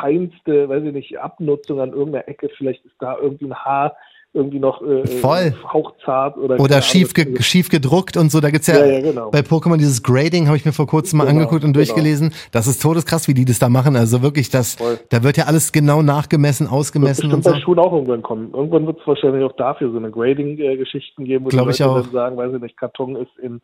feinste, 0.00 0.68
weiß 0.68 0.84
ich 0.84 0.92
nicht, 0.92 1.18
Abnutzung 1.18 1.80
an 1.80 1.90
irgendeiner 1.92 2.28
Ecke. 2.28 2.48
Vielleicht 2.56 2.84
ist 2.84 2.94
da 2.98 3.16
irgendwie 3.20 3.46
ein 3.46 3.54
Haar 3.54 3.96
irgendwie 4.34 4.58
noch 4.58 4.80
äh, 4.82 5.06
Voll. 5.06 5.54
hauchzart 5.72 6.38
oder 6.38 6.58
Oder 6.58 6.80
schief, 6.80 7.12
ge 7.12 7.40
schief 7.42 7.68
gedruckt 7.68 8.16
und 8.16 8.30
so. 8.32 8.40
Da 8.40 8.50
gibt's 8.50 8.66
ja, 8.66 8.78
Ja, 8.78 8.86
ja, 8.86 9.00
genau. 9.00 9.30
bei 9.30 9.40
Pokémon 9.40 9.76
dieses 9.76 10.02
Grading, 10.02 10.46
habe 10.46 10.56
ich 10.56 10.64
mir 10.64 10.72
vor 10.72 10.86
kurzem 10.86 11.18
mal 11.18 11.24
Genau, 11.26 11.40
angeguckt 11.40 11.64
und 11.64 11.72
genau. 11.74 11.84
durchgelesen. 11.84 12.32
Das 12.50 12.66
ist 12.66 12.80
todeskrass, 12.80 13.28
wie 13.28 13.34
die 13.34 13.44
das 13.44 13.58
da 13.58 13.68
machen. 13.68 13.94
Also 13.94 14.22
wirklich, 14.22 14.48
das, 14.48 14.76
Voll. 14.76 14.98
da 15.10 15.22
wird 15.22 15.36
ja 15.36 15.44
alles 15.44 15.70
genau 15.72 16.00
nachgemessen, 16.02 16.66
wird 16.66 16.74
ausgemessen 16.74 17.22
bestimmt 17.30 17.34
und 17.34 17.44
so. 17.44 17.50
bei 17.50 17.60
Schuhen 17.60 17.78
auch 17.78 17.92
irgendwann 17.92 18.22
kommen. 18.22 18.50
Irgendwann 18.54 18.86
wird 18.86 19.00
es 19.00 19.06
wahrscheinlich 19.06 19.44
auch 19.44 19.56
dafür 19.56 19.90
so 19.90 19.98
eine 19.98 20.10
Grading-Geschichten 20.10 21.24
geben, 21.24 21.44
wo 21.44 21.48
Glaub 21.50 21.66
die 21.66 21.72
ich 21.72 21.78
Leute 21.80 22.02
dann 22.04 22.12
sagen, 22.12 22.36
weiß 22.38 22.54
ich 22.54 22.62
nicht, 22.62 22.76
Karton 22.78 23.16
ist 23.16 23.30
in, 23.42 23.60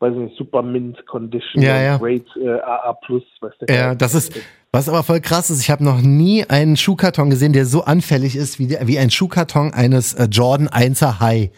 weiß 0.00 0.14
ich 0.14 0.18
nicht, 0.18 0.36
Super 0.36 0.62
Mint 0.62 1.06
Condition, 1.06 1.62
Ja, 1.62 1.80
ja. 1.80 1.96
Grade 1.98 2.24
äh, 2.40 2.60
AA 2.60 2.92
Plus, 3.04 3.22
weiß 3.40 3.52
der 3.60 3.74
Ja, 3.74 3.94
das 3.94 4.14
ist, 4.14 4.32
was 4.72 4.88
aber 4.88 5.02
voll 5.02 5.20
krass 5.20 5.50
ist, 5.50 5.60
ich 5.60 5.70
habe 5.70 5.84
noch 5.84 6.00
nie 6.00 6.44
einen 6.44 6.76
Schuhkarton 6.76 7.30
gesehen, 7.30 7.52
der 7.52 7.66
so 7.66 7.84
anfällig 7.84 8.34
ist 8.34 8.58
wie, 8.58 8.66
der, 8.66 8.86
wie 8.86 8.98
ein 8.98 9.10
Schuhkarton 9.10 9.72
eines 9.72 10.14
äh, 10.14 10.24
Jordan 10.30 10.68
1er 10.68 11.20
High. 11.20 11.50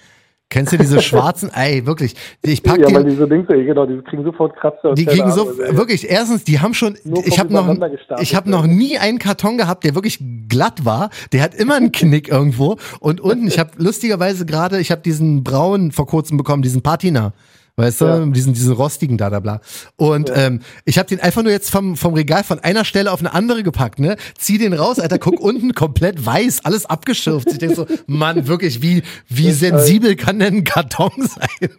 Kennst 0.53 0.73
du 0.73 0.77
diese 0.77 1.01
schwarzen? 1.03 1.51
Ey, 1.55 1.87
wirklich. 1.87 2.15
Ich 2.43 2.63
pack 2.63 2.79
ja, 2.79 2.89
den, 2.89 2.95
weil 2.95 3.05
diese 3.05 3.27
Dings, 3.27 3.49
ey, 3.49 3.65
genau, 3.65 3.87
die 3.87 4.03
kriegen 4.03 4.23
sofort 4.23 4.55
Kratzer. 4.57 4.93
Die 4.93 5.07
kriegen 5.07 5.31
so 5.31 5.49
also, 5.49 5.77
wirklich 5.79 6.11
erstens, 6.11 6.45
die 6.45 6.61
haben 6.61 6.75
schon 6.75 6.99
ich 7.25 7.39
habe 7.39 7.51
noch 7.53 7.75
ich 8.21 8.35
habe 8.35 8.51
noch 8.51 8.67
nie 8.67 8.99
einen 8.99 9.19
Karton 9.19 9.57
gehabt, 9.57 9.85
der 9.85 9.95
wirklich 9.95 10.19
glatt 10.49 10.85
war. 10.85 11.09
Der 11.33 11.43
hat 11.43 11.55
immer 11.55 11.77
einen 11.77 11.91
Knick 11.91 12.29
irgendwo 12.31 12.77
und 13.01 13.23
unten, 13.23 13.47
ich 13.47 13.59
habe 13.59 13.71
lustigerweise 13.77 14.45
gerade, 14.45 14.79
ich 14.79 14.91
habe 14.91 15.01
diesen 15.01 15.43
braunen 15.43 15.91
vor 15.91 16.07
kurzem 16.07 16.37
bekommen, 16.37 16.63
diesen 16.63 16.83
Patina. 16.83 17.33
Weißt 17.76 18.02
du, 18.02 18.05
Ja. 18.05 18.26
diesen, 18.26 18.52
diesen 18.52 18.75
rostigen 18.75 19.17
da, 19.17 19.31
da, 19.31 19.41
bla. 19.41 19.61
Und 19.97 20.31
ähm, 20.35 20.61
ich 20.85 20.99
habe 20.99 21.09
den 21.09 21.21
einfach 21.21 21.43
nur 21.43 21.52
jetzt 21.52 21.71
vom, 21.71 21.97
vom 21.97 22.12
Regal 22.14 22.45
von 22.45 22.59
einer 22.59 22.85
Stelle 22.85 23.11
auf 23.11 23.21
eine 23.21 23.33
andere 23.33 23.62
gepackt, 23.62 23.99
ne? 23.99 24.17
Zieh 24.37 24.59
den 24.59 24.75
raus, 24.75 24.99
Alter, 24.99 25.19
guck 25.19 25.41
unten 25.41 25.73
komplett 25.75 26.25
weiß, 26.25 26.64
alles 26.64 26.85
abgeschürft. 26.87 27.50
Ich 27.50 27.59
denk 27.59 27.75
so, 27.75 27.87
Mann, 28.07 28.47
wirklich, 28.47 28.83
wie, 28.83 29.02
wie 29.29 29.50
sensibel 29.52 30.17
kann 30.17 30.38
denn 30.38 30.57
ein 30.59 30.64
Karton 30.64 31.11
sein? 31.19 31.71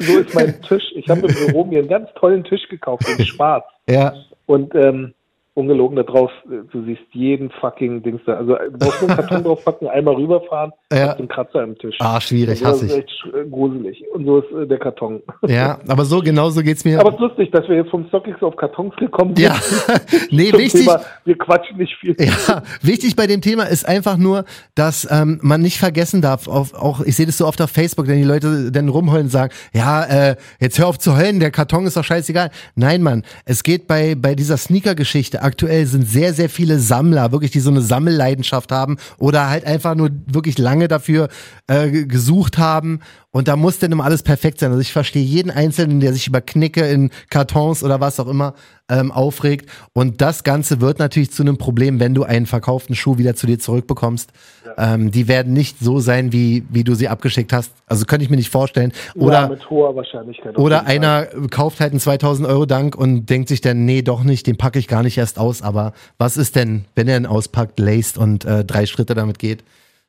So 0.00 0.18
ist 0.18 0.34
mein 0.34 0.60
Tisch. 0.62 0.84
Ich 0.94 1.08
habe 1.08 1.26
im 1.26 1.34
Büro 1.34 1.64
mir 1.64 1.78
einen 1.78 1.88
ganz 1.88 2.08
tollen 2.20 2.44
Tisch 2.44 2.68
gekauft, 2.68 3.06
in 3.08 3.24
schwarz. 3.24 3.64
ja, 3.88 4.12
Und 4.46 4.74
ähm, 4.74 5.14
ungelogen 5.54 5.96
da 5.96 6.02
drauf, 6.02 6.30
du 6.48 6.84
siehst 6.84 7.02
jeden 7.12 7.50
fucking 7.60 8.02
Dings 8.02 8.22
da. 8.24 8.34
Also 8.34 8.54
du 8.56 8.84
musst 8.86 9.00
nur 9.02 9.10
einen 9.10 9.18
Karton 9.18 9.44
draufpacken, 9.44 9.86
einmal 9.88 10.14
rüberfahren, 10.14 10.72
Ja. 10.90 11.08
hast 11.10 11.18
einen 11.18 11.28
Kratzer 11.28 11.62
im 11.62 11.76
Tisch. 11.76 11.96
ah, 12.00 12.20
schwierig, 12.20 12.64
Also 12.64 12.86
hasse 12.86 12.86
das 12.86 12.96
ist 12.96 12.98
ich. 12.98 13.26
echt 13.26 13.34
äh, 13.34 13.48
gruselig. 13.50 14.04
Und 14.14 14.24
so 14.24 14.38
ist 14.38 14.50
äh, 14.52 14.66
der 14.66 14.78
Karton. 14.78 15.22
Ja, 15.46 15.78
aber 15.88 16.04
so, 16.06 16.20
genau 16.20 16.48
so 16.50 16.62
geht's 16.62 16.84
mir. 16.86 16.98
Aber 17.00 17.10
es 17.10 17.14
ist 17.16 17.20
lustig, 17.20 17.50
dass 17.50 17.68
wir 17.68 17.76
jetzt 17.76 17.90
vom 17.90 18.06
StockX 18.08 18.42
auf 18.42 18.56
Kartons 18.56 18.94
gekommen 18.96 19.36
sind. 19.36 19.44
Ja, 19.44 19.56
nee, 20.30 20.50
Zum 20.50 20.58
wichtig. 20.60 20.86
Thema, 20.86 21.00
wir 21.26 21.36
quatschen 21.36 21.76
nicht 21.76 21.94
viel. 22.00 22.16
Ja, 22.18 22.62
wichtig 22.80 23.14
bei 23.14 23.26
dem 23.26 23.42
Thema 23.42 23.64
ist 23.64 23.86
einfach 23.86 24.16
nur, 24.16 24.44
dass 24.74 25.06
ähm, 25.10 25.38
man 25.42 25.60
nicht 25.60 25.78
vergessen 25.78 26.22
darf, 26.22 26.48
auf, 26.48 26.72
auch 26.74 27.00
ich 27.02 27.16
sehe 27.16 27.26
das 27.26 27.36
so 27.36 27.46
oft 27.46 27.60
auf 27.60 27.70
Facebook, 27.70 28.06
wenn 28.08 28.16
die 28.16 28.24
Leute 28.24 28.72
dann 28.72 28.88
rumheulen 28.88 29.26
und 29.26 29.30
sagen, 29.30 29.52
ja, 29.74 30.02
äh, 30.30 30.36
jetzt 30.60 30.78
hör 30.78 30.86
auf 30.88 30.98
zu 30.98 31.16
heulen, 31.16 31.40
der 31.40 31.50
Karton 31.50 31.84
ist 31.84 31.96
doch 31.96 32.04
scheißegal. 32.04 32.50
Nein, 32.74 33.02
Mann, 33.02 33.22
es 33.44 33.62
geht 33.62 33.86
bei 33.86 34.14
bei 34.14 34.34
dieser 34.34 34.56
Sneaker-Geschichte 34.56 35.41
aktuell 35.42 35.86
sind 35.86 36.08
sehr 36.08 36.34
sehr 36.34 36.48
viele 36.48 36.78
Sammler, 36.78 37.32
wirklich 37.32 37.50
die 37.50 37.60
so 37.60 37.70
eine 37.70 37.82
Sammelleidenschaft 37.82 38.72
haben 38.72 38.96
oder 39.18 39.48
halt 39.48 39.64
einfach 39.64 39.94
nur 39.94 40.10
wirklich 40.26 40.58
lange 40.58 40.88
dafür 40.88 41.28
äh, 41.66 41.90
gesucht 42.04 42.58
haben 42.58 43.00
und 43.34 43.48
da 43.48 43.56
muss 43.56 43.78
dann 43.78 43.90
immer 43.92 44.04
alles 44.04 44.22
perfekt 44.22 44.60
sein. 44.60 44.70
Also 44.70 44.82
ich 44.82 44.92
verstehe 44.92 45.24
jeden 45.24 45.50
Einzelnen, 45.50 46.00
der 46.00 46.12
sich 46.12 46.26
über 46.26 46.42
Knicke 46.42 46.86
in 46.86 47.10
Kartons 47.30 47.82
oder 47.82 47.98
was 47.98 48.20
auch 48.20 48.28
immer 48.28 48.52
ähm, 48.90 49.10
aufregt. 49.10 49.70
Und 49.94 50.20
das 50.20 50.44
Ganze 50.44 50.82
wird 50.82 50.98
natürlich 50.98 51.32
zu 51.32 51.42
einem 51.42 51.56
Problem, 51.56 51.98
wenn 51.98 52.12
du 52.12 52.24
einen 52.24 52.44
verkauften 52.44 52.94
Schuh 52.94 53.16
wieder 53.16 53.34
zu 53.34 53.46
dir 53.46 53.58
zurückbekommst. 53.58 54.30
Ähm, 54.76 55.10
die 55.10 55.28
werden 55.28 55.54
nicht 55.54 55.78
so 55.80 55.98
sein, 55.98 56.32
wie, 56.32 56.64
wie 56.68 56.84
du 56.84 56.94
sie 56.94 57.08
abgeschickt 57.08 57.54
hast. 57.54 57.72
Also 57.86 58.04
könnte 58.04 58.24
ich 58.24 58.30
mir 58.30 58.36
nicht 58.36 58.50
vorstellen. 58.50 58.92
ja, 59.14 59.22
Oder, 59.22 59.48
mit 59.48 59.70
hoher 59.70 59.96
Wahrscheinlichkeit. 59.96 60.58
oder 60.58 60.86
einer 60.86 61.24
kauft 61.50 61.80
halt 61.80 61.92
einen 61.92 62.00
2000 62.00 62.46
Euro 62.46 62.66
Dank 62.66 62.94
und 62.94 63.30
denkt 63.30 63.48
sich 63.48 63.62
dann, 63.62 63.86
nee, 63.86 64.02
doch 64.02 64.24
nicht, 64.24 64.46
den 64.46 64.58
packe 64.58 64.78
ich 64.78 64.88
gar 64.88 65.02
nicht 65.02 65.16
erst 65.16 65.38
aus. 65.38 65.62
Aber 65.62 65.94
was 66.18 66.36
ist 66.36 66.54
denn, 66.54 66.84
wenn 66.94 67.08
er 67.08 67.16
ihn 67.16 67.26
auspackt, 67.26 67.78
laced 67.78 68.18
und 68.18 68.44
äh, 68.44 68.62
drei 68.62 68.84
Schritte 68.84 69.14
damit 69.14 69.38
geht? 69.38 69.64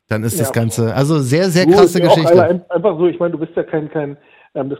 Dann 0.10 0.24
ist 0.24 0.39
das 0.39 0.50
Ja, 0.50 0.53
Ganze, 0.61 0.94
also 0.94 1.20
sehr, 1.20 1.46
sehr 1.46 1.66
krasse 1.66 2.00
auch 2.00 2.03
Geschichte. 2.16 2.44
Ein- 2.44 2.70
einfach 2.70 2.98
so, 2.98 3.07
ich 3.07 3.20
meine, 3.20 3.31
du 3.31 3.37
bist 3.39 3.55
ja 3.55 3.63
kein, 3.63 3.89
kein 3.89 4.18
ähm, 4.53 4.70
das, 4.70 4.79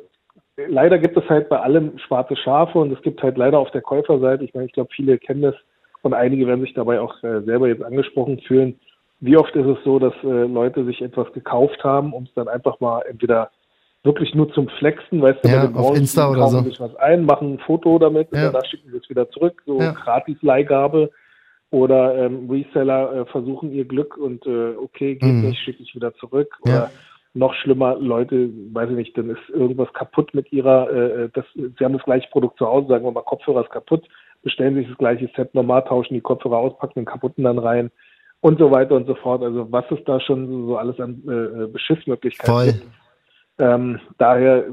leider 0.68 1.00
gibt 1.00 1.18
es 1.18 1.28
halt 1.30 1.50
bei 1.50 1.60
allem 1.60 1.98
schwarze 2.00 2.36
Schafe 2.36 2.78
und 2.80 2.92
es 2.92 3.02
gibt 3.02 3.24
halt 3.24 3.38
leider 3.38 3.58
auf 3.58 3.72
der 3.72 3.82
Käuferseite, 3.82 4.44
ich 4.44 4.54
meine, 4.54 4.68
ich 4.68 4.74
glaube, 4.74 4.90
viele 4.94 5.18
kennen 5.18 5.42
das 5.42 5.56
und 6.02 6.14
einige 6.14 6.46
werden 6.46 6.62
sich 6.62 6.74
dabei 6.74 7.00
auch 7.00 7.22
äh, 7.24 7.42
selber 7.44 7.68
jetzt 7.70 7.84
angesprochen 7.84 8.40
fühlen. 8.42 8.80
Wie 9.22 9.38
oft 9.38 9.56
ist 9.56 9.66
es 9.66 9.78
so, 9.86 10.00
dass 10.00 10.14
äh, 10.24 10.28
Leute 10.28 10.84
sich 10.84 11.02
etwas 11.02 11.32
gekauft 11.32 11.82
haben, 11.86 12.12
um 12.14 12.24
es 12.24 12.34
dann 12.36 12.50
einfach 12.50 12.80
mal 12.82 13.02
entweder 13.10 13.50
wirklich 14.04 14.36
nur 14.36 14.52
zum 14.52 14.68
Flexen, 14.68 15.22
weißt 15.22 15.46
du, 15.46 15.48
Ja, 15.50 15.72
auf 15.74 15.96
Insta 15.96 16.30
oder 16.30 16.50
so. 16.50 16.60
sich 16.60 16.78
was 16.82 16.94
ein, 16.98 17.24
machen 17.24 17.54
ein 17.54 17.60
Foto 17.60 17.98
damit 18.00 18.28
Ja. 18.34 18.48
und 18.48 18.54
danach 18.54 18.66
schicken 18.66 18.92
sie 18.92 18.98
es 18.98 19.10
wieder 19.10 19.30
zurück, 19.30 19.64
so 19.66 19.80
Ja. 19.80 19.92
gratis 19.94 20.36
Leihgabe. 20.42 21.10
Oder 21.74 22.16
ähm, 22.16 22.48
Reseller 22.52 23.14
äh, 23.16 23.26
versuchen 23.26 23.72
ihr 23.72 23.86
Glück 23.86 24.16
und 24.16 24.46
äh, 24.46 24.76
okay, 24.76 25.16
geht 25.16 25.34
Mhm. 25.34 25.42
nicht, 25.42 25.60
schicke 25.60 25.82
ich 25.82 25.96
wieder 25.96 26.14
zurück. 26.18 26.56
Ja. 26.66 26.72
Oder 26.72 26.92
noch 27.34 27.56
schlimmer, 27.56 27.96
Leute, 27.96 28.52
weiß 28.74 28.92
ich 28.92 28.96
nicht, 28.96 29.18
dann 29.18 29.32
ist 29.32 29.50
irgendwas 29.50 29.92
kaputt 29.94 30.36
mit 30.36 30.54
ihrer, 30.54 30.88
äh, 30.92 31.30
das, 31.34 31.46
sie 31.56 31.84
haben 31.84 31.98
das 31.98 32.04
gleiche 32.04 32.30
Produkt 32.30 32.60
zu 32.60 32.68
Hause, 32.68 32.90
sagen 32.90 33.04
wir 33.04 33.12
mal, 33.12 33.24
Kopfhörer 33.24 33.64
ist 33.64 33.72
kaputt, 33.72 34.08
bestellen 34.44 34.76
sich 34.76 34.88
das 34.88 35.00
gleiche 35.00 35.28
Set 35.36 35.56
normal, 35.56 35.84
tauschen 35.86 36.14
die 36.14 36.22
Kopfhörer 36.22 36.58
aus, 36.58 36.78
packen 36.78 37.00
den 37.00 37.06
kaputten 37.06 37.44
dann 37.44 37.58
rein 37.58 37.90
und 38.42 38.60
so 38.60 38.70
weiter 38.70 38.94
und 38.94 39.08
so 39.08 39.16
fort. 39.16 39.42
Also 39.42 39.72
was 39.72 39.86
es 39.90 40.04
da 40.06 40.20
schon 40.20 40.48
so, 40.48 40.68
so 40.68 40.78
alles 40.78 41.00
an 41.00 41.24
äh, 41.28 41.66
Beschissmöglichkeiten 41.66 42.54
Voll. 42.54 42.66
gibt. 42.74 43.03
Ähm, 43.60 44.00
daher, 44.18 44.66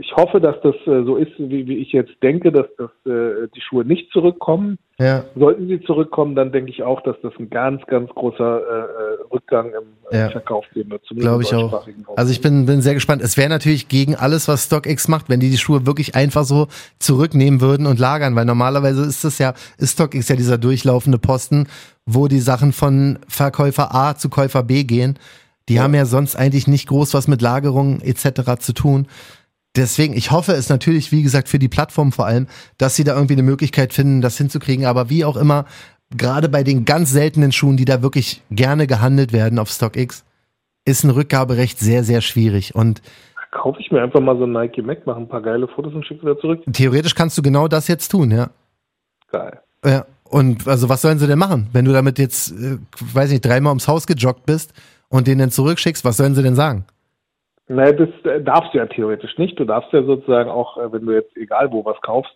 ich 0.00 0.10
hoffe, 0.16 0.40
dass 0.40 0.56
das 0.62 0.74
äh, 0.86 1.04
so 1.04 1.16
ist, 1.16 1.32
wie, 1.38 1.66
wie 1.66 1.76
ich 1.76 1.92
jetzt 1.92 2.12
denke, 2.22 2.50
dass, 2.50 2.64
dass 2.78 2.90
äh, 3.04 3.46
die 3.54 3.60
Schuhe 3.60 3.84
nicht 3.84 4.10
zurückkommen. 4.10 4.78
Ja. 4.98 5.24
Sollten 5.34 5.68
sie 5.68 5.82
zurückkommen, 5.82 6.34
dann 6.34 6.50
denke 6.50 6.70
ich 6.70 6.82
auch, 6.82 7.02
dass 7.02 7.16
das 7.22 7.34
ein 7.38 7.50
ganz, 7.50 7.84
ganz 7.86 8.08
großer 8.08 8.60
äh, 8.60 8.78
äh, 8.78 9.34
Rückgang 9.34 9.66
im 9.66 9.84
äh, 10.10 10.18
Ja. 10.18 10.30
Verkauf 10.30 10.64
geben 10.72 10.92
wird. 10.92 11.02
Glaube 11.10 11.42
ich 11.42 11.54
auch. 11.54 11.86
Also 12.16 12.32
ich 12.32 12.40
bin, 12.40 12.64
bin 12.64 12.80
sehr 12.80 12.94
gespannt. 12.94 13.20
Es 13.20 13.36
wäre 13.36 13.50
natürlich 13.50 13.88
gegen 13.88 14.14
alles, 14.14 14.48
was 14.48 14.64
StockX 14.64 15.08
macht, 15.08 15.28
wenn 15.28 15.40
die 15.40 15.50
die 15.50 15.58
Schuhe 15.58 15.84
wirklich 15.84 16.14
einfach 16.14 16.44
so 16.44 16.68
zurücknehmen 16.98 17.60
würden 17.60 17.86
und 17.86 17.98
lagern, 17.98 18.34
weil 18.34 18.46
normalerweise 18.46 19.04
ist 19.04 19.24
das 19.24 19.38
ja, 19.38 19.52
ist 19.76 19.92
StockX 19.92 20.30
ja 20.30 20.36
dieser 20.36 20.56
durchlaufende 20.56 21.18
Posten, 21.18 21.68
wo 22.06 22.28
die 22.28 22.40
Sachen 22.40 22.72
von 22.72 23.18
Verkäufer 23.28 23.94
A 23.94 24.16
zu 24.16 24.30
Käufer 24.30 24.62
B 24.62 24.84
gehen. 24.84 25.18
Die 25.68 25.80
haben 25.80 25.94
ja 25.94 26.06
sonst 26.06 26.36
eigentlich 26.36 26.66
nicht 26.66 26.88
groß 26.88 27.14
was 27.14 27.28
mit 27.28 27.42
Lagerung 27.42 28.00
etc. 28.00 28.58
zu 28.58 28.72
tun. 28.72 29.06
Deswegen, 29.76 30.14
ich 30.16 30.30
hoffe 30.30 30.52
es 30.52 30.68
natürlich, 30.68 31.12
wie 31.12 31.22
gesagt, 31.22 31.48
für 31.48 31.58
die 31.58 31.68
Plattform 31.68 32.12
vor 32.12 32.26
allem, 32.26 32.46
dass 32.78 32.96
sie 32.96 33.04
da 33.04 33.14
irgendwie 33.14 33.34
eine 33.34 33.42
Möglichkeit 33.42 33.92
finden, 33.92 34.22
das 34.22 34.38
hinzukriegen. 34.38 34.86
Aber 34.86 35.10
wie 35.10 35.24
auch 35.24 35.36
immer, 35.36 35.66
gerade 36.16 36.48
bei 36.48 36.62
den 36.62 36.84
ganz 36.84 37.10
seltenen 37.10 37.52
Schuhen, 37.52 37.76
die 37.76 37.84
da 37.84 38.02
wirklich 38.02 38.42
gerne 38.50 38.86
gehandelt 38.86 39.32
werden 39.32 39.58
auf 39.58 39.68
StockX, 39.68 40.24
ist 40.86 41.04
ein 41.04 41.10
Rückgaberecht 41.10 41.78
sehr, 41.78 42.04
sehr 42.04 42.20
schwierig. 42.20 42.74
Und 42.74 43.02
Kaufe 43.50 43.80
ich 43.80 43.90
mir 43.90 44.02
einfach 44.02 44.20
mal 44.20 44.36
so 44.36 44.44
ein 44.44 44.52
Nike 44.52 44.82
Mac, 44.82 45.06
mache 45.06 45.18
ein 45.18 45.28
paar 45.28 45.40
geile 45.40 45.66
Fotos 45.68 45.94
und 45.94 46.06
schicke 46.06 46.22
wieder 46.22 46.38
zurück. 46.38 46.62
theoretisch 46.72 47.14
kannst 47.14 47.36
du 47.38 47.42
genau 47.42 47.68
das 47.68 47.88
jetzt 47.88 48.08
tun, 48.08 48.30
ja. 48.30 48.50
Geil. 49.30 49.60
Ja. 49.84 50.06
Und 50.24 50.66
also 50.66 50.88
was 50.88 51.02
sollen 51.02 51.18
sie 51.18 51.26
denn 51.26 51.38
machen? 51.38 51.68
Wenn 51.72 51.84
du 51.84 51.92
damit 51.92 52.18
jetzt, 52.18 52.50
äh, 52.52 52.78
weiß 53.00 53.30
nicht, 53.30 53.44
dreimal 53.44 53.70
ums 53.70 53.88
Haus 53.88 54.06
gejoggt 54.06 54.44
bist 54.44 54.72
und 55.08 55.26
den 55.26 55.38
dann 55.38 55.50
zurückschickst, 55.50 56.04
was 56.04 56.16
sollen 56.16 56.34
sie 56.34 56.42
denn 56.42 56.54
sagen? 56.54 56.84
Naja, 57.68 57.92
das 57.92 58.08
äh, 58.24 58.40
darfst 58.42 58.74
du 58.74 58.78
ja 58.78 58.86
theoretisch 58.86 59.36
nicht. 59.38 59.58
Du 59.58 59.64
darfst 59.64 59.92
ja 59.92 60.02
sozusagen 60.02 60.50
auch, 60.50 60.78
äh, 60.78 60.92
wenn 60.92 61.04
du 61.06 61.12
jetzt 61.12 61.36
egal 61.36 61.70
wo 61.72 61.84
was 61.84 62.00
kaufst, 62.00 62.32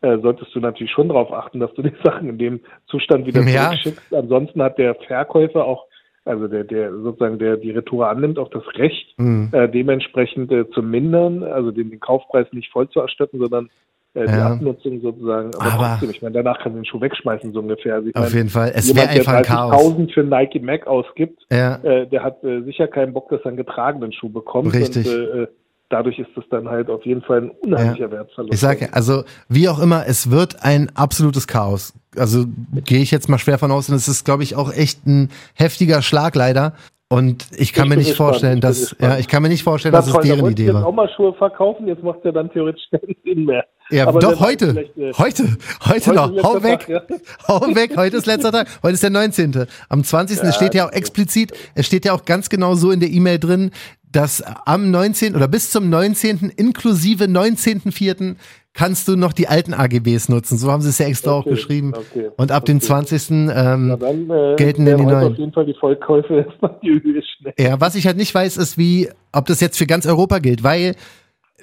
äh, 0.00 0.18
solltest 0.18 0.52
du 0.54 0.60
natürlich 0.60 0.90
schon 0.92 1.08
darauf 1.08 1.32
achten, 1.32 1.60
dass 1.60 1.72
du 1.74 1.82
die 1.82 1.92
Sachen 2.04 2.28
in 2.28 2.38
dem 2.38 2.60
Zustand 2.86 3.26
wieder 3.26 3.42
Ja. 3.42 3.66
zurückschickst. 3.70 4.12
Ansonsten 4.14 4.60
hat 4.62 4.78
der 4.78 4.96
Verkäufer 4.96 5.64
auch, 5.64 5.86
also 6.24 6.48
der, 6.48 6.64
der 6.64 6.92
sozusagen 6.92 7.38
der 7.38 7.56
die 7.56 7.70
Retour 7.70 8.08
annimmt, 8.08 8.38
auch 8.38 8.50
das 8.50 8.64
Recht, 8.76 9.14
Hm. 9.18 9.50
äh, 9.52 9.68
dementsprechend 9.68 10.50
äh, 10.50 10.68
zu 10.70 10.82
mindern, 10.82 11.44
also 11.44 11.70
den, 11.70 11.90
den 11.90 12.00
Kaufpreis 12.00 12.46
nicht 12.52 12.70
voll 12.72 12.88
zu 12.88 13.00
erstatten, 13.00 13.38
sondern 13.38 13.70
die 14.14 14.20
Ja. 14.20 14.52
Abnutzung 14.52 15.00
sozusagen. 15.00 15.50
Aber- 15.56 15.90
trotzdem, 15.92 16.10
ich 16.10 16.20
meine, 16.22 16.34
danach 16.34 16.58
kann 16.58 16.72
man 16.72 16.82
den 16.82 16.84
Schuh 16.86 17.00
wegschmeißen, 17.00 17.52
so 17.52 17.60
ungefähr. 17.60 17.94
Also 17.96 18.08
Auf 18.10 18.14
meine, 18.24 18.34
jeden 18.34 18.48
Fall. 18.50 18.72
Es 18.74 18.94
wäre 18.94 19.08
einfach 19.08 19.32
ein 19.32 19.42
der 19.42 19.50
Chaos. 19.52 19.72
30.000 19.72 20.12
für 20.12 20.20
einen 20.20 20.28
Nike 20.30 20.60
Mac 20.60 20.86
ausgibt, 20.86 21.42
Ja. 21.50 21.76
äh, 21.82 22.06
der 22.06 22.22
hat 22.22 22.44
äh, 22.44 22.62
sicher 22.62 22.88
keinen 22.88 23.12
Bock, 23.12 23.28
dass 23.30 23.40
er 23.40 23.46
einen 23.48 23.56
getragenen 23.56 24.12
Schuh 24.12 24.28
bekommt. 24.28 24.74
Richtig. 24.74 25.06
Und, 25.06 25.12
äh, 25.14 25.42
äh, 25.44 25.46
dadurch 25.88 26.18
ist 26.18 26.28
es 26.36 26.44
dann 26.50 26.68
halt 26.68 26.88
auf 26.90 27.04
jeden 27.04 27.22
Fall 27.22 27.42
ein 27.42 27.50
unheimlicher 27.50 28.06
Ja. 28.06 28.10
Wertverlust. 28.12 28.54
Ich 28.54 28.60
sage, 28.60 28.88
also 28.92 29.24
wie 29.48 29.68
auch 29.68 29.78
immer, 29.78 30.04
es 30.06 30.30
wird 30.30 30.62
ein 30.64 30.90
absolutes 30.94 31.46
Chaos. 31.46 31.92
Also 32.16 32.44
gehe 32.84 33.00
ich 33.00 33.10
jetzt 33.10 33.28
mal 33.28 33.38
schwer 33.38 33.58
von 33.58 33.70
aus 33.70 33.88
und 33.88 33.94
es 33.96 34.08
ist, 34.08 34.24
glaube 34.24 34.42
ich, 34.42 34.56
auch 34.56 34.72
echt 34.72 35.06
ein 35.06 35.30
heftiger 35.54 36.02
Schlag 36.02 36.34
leider. 36.34 36.74
Und 37.12 37.44
ich 37.58 37.74
kann 37.74 37.84
Ich 37.84 37.90
mir 37.90 37.96
nicht 37.98 38.08
gespannt, 38.08 38.30
vorstellen, 38.30 38.60
dass, 38.62 38.96
ja, 38.98 39.18
ich 39.18 39.28
kann 39.28 39.42
mir 39.42 39.50
nicht 39.50 39.62
vorstellen, 39.62 39.92
Na 39.92 39.98
dass 39.98 40.08
es 40.08 40.18
deren 40.20 40.50
Idee 40.50 40.64
jetzt 40.64 40.74
war. 40.74 40.86
auch 40.86 40.94
mal 40.94 41.10
Schuhe 41.14 41.34
verkaufen, 41.34 41.86
jetzt 41.86 42.02
macht 42.02 42.24
er 42.24 42.32
dann 42.32 42.50
theoretisch 42.50 42.84
keinen 42.90 43.14
Sinn 43.22 43.44
mehr. 43.44 43.66
Ja, 43.90 44.08
Aber 44.08 44.18
doch 44.18 44.40
heute, 44.40 44.70
äh, 44.96 45.12
heute, 45.18 45.44
heute, 45.84 46.10
heute 46.10 46.12
noch. 46.14 46.42
Hau 46.42 46.62
weg, 46.62 46.86
Tag, 46.86 46.88
ja. 46.88 47.02
hau 47.48 47.60
weg. 47.74 47.98
Heute 47.98 48.16
ist 48.16 48.24
letzter 48.24 48.50
Tag. 48.50 48.66
Heute 48.82 48.94
ist 48.94 49.02
der 49.02 49.10
19. 49.10 49.66
Am 49.90 50.02
20. 50.02 50.42
es 50.42 50.56
steht 50.56 50.74
ja 50.74 50.88
auch 50.88 50.92
explizit, 50.92 51.52
es 51.74 51.84
steht 51.84 52.06
ja 52.06 52.14
auch 52.14 52.24
ganz 52.24 52.48
genau 52.48 52.76
so 52.76 52.90
in 52.90 53.00
der 53.00 53.10
E-Mail 53.10 53.38
drin, 53.38 53.72
dass 54.10 54.42
am 54.64 54.90
19. 54.90 55.36
oder 55.36 55.48
bis 55.48 55.70
zum 55.70 55.90
19. 55.90 56.50
inklusive 56.56 57.24
19.04. 57.24 58.36
kannst 58.74 59.06
du 59.08 59.16
noch 59.16 59.32
die 59.32 59.48
alten 59.48 59.74
AGBs 59.74 60.28
nutzen. 60.28 60.56
So 60.58 60.70
haben 60.72 60.80
sie 60.82 60.88
es 60.88 60.98
ja 60.98 61.06
extra 61.06 61.32
auch 61.32 61.40
Okay, 61.40 61.50
geschrieben. 61.50 61.92
okay, 61.94 62.30
Und 62.36 62.50
ab 62.50 62.64
dem 62.64 62.78
okay. 62.78 62.86
20. 62.86 63.30
Na 63.30 63.74
Ähm, 63.74 63.96
dann 64.00 64.30
äh, 64.30 64.56
gelten 64.56 64.84
denn 64.86 64.98
die 64.98 65.04
neuen. 65.04 65.32
auf 65.32 65.38
jeden 65.38 65.52
Fall 65.52 65.66
die 65.66 65.74
Vollkäufe 65.74 66.46
die 66.82 67.22
ja, 67.58 67.80
was 67.80 67.94
ich 67.94 68.06
halt 68.06 68.16
nicht 68.16 68.34
weiß, 68.34 68.56
ist 68.56 68.78
wie, 68.78 69.08
ob 69.32 69.46
das 69.46 69.60
jetzt 69.60 69.76
für 69.76 69.86
ganz 69.86 70.06
Europa 70.06 70.38
gilt, 70.38 70.62
weil 70.62 70.94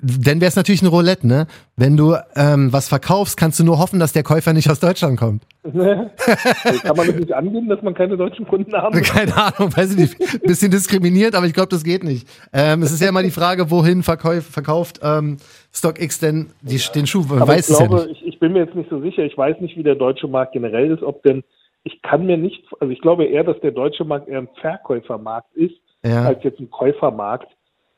dann 0.02 0.40
wäre 0.42 0.48
es 0.50 0.56
natürlich 0.56 0.82
ein 0.82 0.88
Roulette, 0.88 1.28
ne? 1.28 1.48
Wenn 1.76 1.98
du 1.98 2.16
ähm, 2.36 2.72
was 2.74 2.88
verkaufst, 2.88 3.38
kannst 3.38 3.60
du 3.60 3.64
nur 3.64 3.80
hoffen, 3.80 4.00
dass 4.00 4.14
der 4.14 4.24
Käufer 4.24 4.54
nicht 4.54 4.70
aus 4.70 4.80
Deutschland 4.80 5.18
kommt. 5.20 5.44
Kann 5.64 6.96
man 6.96 7.08
das 7.08 7.16
nicht 7.16 7.34
angeben, 7.34 7.68
dass 7.70 7.82
man 7.82 7.94
keine 7.94 8.18
deutschen 8.18 8.48
Kunden 8.48 8.74
haben? 8.74 9.02
Keine 9.04 9.36
Ahnung, 9.36 9.76
weiß 9.76 9.92
ich 9.96 9.98
nicht. 10.18 10.42
Bisschen 10.44 10.72
diskriminiert, 10.72 11.36
aber 11.36 11.46
ich 11.46 11.54
glaube, 11.54 11.70
das 11.70 11.84
geht 11.84 12.04
nicht. 12.04 12.28
Ähm, 12.54 12.82
es 12.82 12.92
ist 12.92 13.02
ja 13.02 13.10
immer 13.10 13.24
die 13.24 13.32
Frage, 13.32 13.70
wohin 13.72 14.04
verkauf, 14.04 14.46
verkauft 14.46 15.00
ähm, 15.04 15.38
StockX 15.74 16.20
denn 16.20 16.48
die, 16.62 16.80
den 16.96 17.08
Schuh? 17.08 17.24
Man 17.28 17.42
Aber 17.42 17.54
weiß 17.54 17.70
ich 17.70 17.74
es 17.74 17.80
ja 17.80 17.88
glaube, 17.88 18.08
nicht. 18.08 18.22
ich, 18.22 18.28
ich 18.28 18.40
bin 18.40 18.54
mir 18.54 18.60
jetzt 18.60 18.76
nicht 18.76 18.90
so 18.90 19.02
sicher. 19.02 19.24
Ich 19.24 19.38
weiß 19.38 19.60
nicht, 19.60 19.76
wie 19.78 19.84
der 19.84 19.96
deutsche 19.96 20.28
Markt 20.28 20.54
generell 20.54 20.92
ist, 20.92 21.04
ob 21.04 21.22
denn, 21.24 21.44
ich 21.84 22.02
kann 22.02 22.26
mir 22.26 22.38
nicht, 22.38 22.64
also 22.80 22.92
ich 22.92 23.02
glaube 23.02 23.26
eher, 23.26 23.44
dass 23.44 23.60
der 23.62 23.72
deutsche 23.72 24.06
Markt 24.06 24.28
eher 24.30 24.40
ein 24.40 24.50
Verkäufermarkt 24.62 25.54
ist, 25.56 25.76
Ja. 26.04 26.24
als 26.26 26.44
jetzt 26.44 26.60
ein 26.60 26.70
Käufermarkt. 26.70 27.48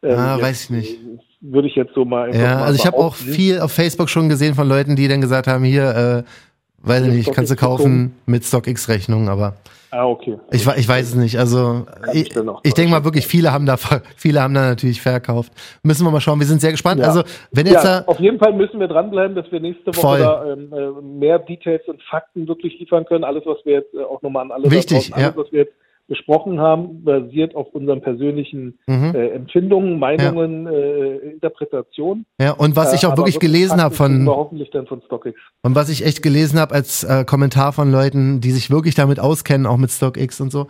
Ähm, 0.03 0.17
Ah, 0.17 0.41
weiß 0.41 0.63
ich 0.65 0.69
nicht. 0.71 0.99
Würde 1.41 1.67
ich 1.67 1.75
jetzt 1.75 1.93
so 1.95 2.05
mal. 2.05 2.33
Ja, 2.35 2.55
mal 2.55 2.63
also 2.63 2.75
ich 2.79 2.85
habe 2.85 2.97
auch 2.97 3.15
viel 3.15 3.59
auf 3.59 3.71
Facebook 3.71 4.09
schon 4.09 4.29
gesehen 4.29 4.53
von 4.53 4.67
Leuten, 4.67 4.95
die 4.95 5.07
dann 5.07 5.21
gesagt 5.21 5.47
haben, 5.47 5.63
hier, 5.63 6.23
äh, 6.25 6.87
weiß 6.87 7.07
ich 7.07 7.13
nicht, 7.13 7.33
kannst 7.33 7.51
du 7.51 7.55
kaufen 7.55 8.15
mit 8.25 8.43
StockX-Rechnung, 8.43 9.27
aber 9.27 9.55
Ah, 9.93 10.07
okay. 10.07 10.37
ich, 10.51 10.65
ich 10.65 10.87
weiß 10.87 11.09
es 11.09 11.15
nicht. 11.15 11.37
Also 11.37 11.85
ich 12.13 12.33
ich, 12.63 12.73
denke 12.73 12.91
mal 12.91 13.03
wirklich, 13.03 13.27
viele 13.27 13.51
haben 13.51 13.65
da 13.65 13.75
viele 14.15 14.41
haben 14.41 14.53
da 14.53 14.69
natürlich 14.69 15.01
verkauft. 15.01 15.51
Müssen 15.83 16.05
wir 16.05 16.11
mal 16.11 16.21
schauen, 16.21 16.39
wir 16.39 16.47
sind 16.47 16.61
sehr 16.61 16.71
gespannt. 16.71 17.01
Ja. 17.01 17.07
Also 17.07 17.23
wenn 17.51 17.65
jetzt 17.65 17.83
Ja, 17.83 17.99
da, 17.99 18.05
auf 18.07 18.19
jeden 18.21 18.39
Fall 18.39 18.53
müssen 18.53 18.79
wir 18.79 18.87
dranbleiben, 18.87 19.35
dass 19.35 19.51
wir 19.51 19.59
nächste 19.59 19.87
Woche 19.87 20.01
Voll. 20.01 20.19
da 20.19 20.45
ähm, 20.45 20.71
äh, 20.71 21.01
mehr 21.01 21.39
Details 21.39 21.81
und 21.87 22.01
Fakten 22.03 22.47
wirklich 22.47 22.79
liefern 22.79 23.03
können. 23.03 23.25
Alles, 23.25 23.45
was 23.45 23.57
wir 23.65 23.73
jetzt 23.73 23.93
äh, 23.93 24.01
auch 24.03 24.21
nochmal 24.21 24.43
an 24.45 24.51
alle 24.51 24.71
Wichtig, 24.71 25.09
draußen, 25.09 25.13
alles, 25.13 25.35
ja. 25.35 25.35
was 25.35 25.51
wir 25.51 25.59
jetzt 25.63 25.73
besprochen 26.11 26.59
haben, 26.59 27.05
basiert 27.05 27.55
auf 27.55 27.67
unseren 27.71 28.01
persönlichen 28.01 28.77
Mhm. 28.85 29.15
äh, 29.15 29.27
Empfindungen, 29.29 29.97
Meinungen, 29.97 30.67
äh, 30.67 31.15
Interpretationen. 31.31 32.25
ja, 32.37 32.51
und 32.51 32.75
was 32.75 32.91
Äh, 32.91 32.97
ich 32.97 33.05
auch 33.05 33.13
aber 33.13 33.19
wirklich 33.21 33.39
gelesen 33.39 33.81
habe 33.81 33.95
von 33.95 34.27
hoffentlich 34.27 34.69
dann 34.71 34.87
von 34.87 35.01
StockX. 35.05 35.39
Und 35.61 35.73
was 35.73 35.87
ich 35.87 36.05
echt 36.05 36.21
gelesen 36.21 36.59
habe 36.59 36.75
als 36.75 37.05
äh, 37.05 37.23
Kommentar 37.23 37.71
von 37.71 37.89
Leuten, 37.91 38.41
die 38.41 38.51
sich 38.51 38.69
wirklich 38.69 38.93
damit 38.95 39.21
auskennen, 39.21 39.65
auch 39.65 39.77
mit 39.77 39.89
StockX 39.89 40.41
und 40.41 40.51
so, 40.51 40.67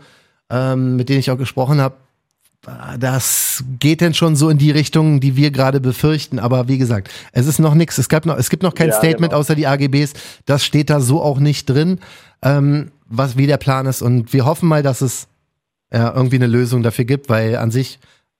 ähm, 0.51 0.95
mit 0.95 1.09
denen 1.09 1.19
ich 1.19 1.31
auch 1.31 1.37
gesprochen 1.39 1.81
habe, 1.81 1.95
das 2.99 3.63
geht 3.79 4.01
denn 4.01 4.13
schon 4.13 4.35
so 4.35 4.49
in 4.49 4.59
die 4.59 4.69
Richtung, 4.69 5.19
die 5.19 5.35
wir 5.35 5.49
gerade 5.49 5.79
befürchten. 5.81 6.37
Aber 6.37 6.67
wie 6.67 6.77
gesagt, 6.77 7.09
es 7.31 7.47
ist 7.47 7.57
noch 7.57 7.73
nichts. 7.73 7.97
Es, 7.97 8.07
gab 8.09 8.27
noch, 8.27 8.37
es 8.37 8.51
gibt 8.51 8.61
noch 8.61 8.75
kein 8.75 8.89
Ja, 8.89 8.93
Statement 8.95 9.31
genau. 9.31 9.39
außer 9.39 9.55
die 9.55 9.65
AGBs. 9.65 10.13
Das 10.45 10.63
steht 10.63 10.91
da 10.91 10.99
so 10.99 11.21
auch 11.23 11.39
nicht 11.39 11.67
drin, 11.67 11.99
ähm, 12.43 12.91
was 13.09 13.35
wie 13.37 13.47
der 13.47 13.57
Plan 13.57 13.87
ist. 13.87 14.03
Und 14.03 14.31
wir 14.33 14.45
hoffen 14.45 14.69
mal, 14.69 14.83
dass 14.83 15.01
es 15.01 15.27
ja, 15.93 16.13
irgendwie 16.13 16.37
eine 16.37 16.47
Lösung 16.47 16.83
dafür 16.83 17.05
gibt, 17.05 17.29
weil 17.29 17.57
an 17.57 17.71
sich, 17.71 17.99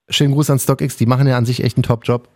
schönen 0.09 0.33
Gruß 0.33 0.49
an 0.49 0.59
StockX, 0.59 0.97
die 0.97 1.05
machen 1.05 1.27
ja 1.27 1.37
an 1.37 1.45
sich 1.45 1.63
echt 1.63 1.77
einen 1.77 1.83
Top-Job. 1.83 2.29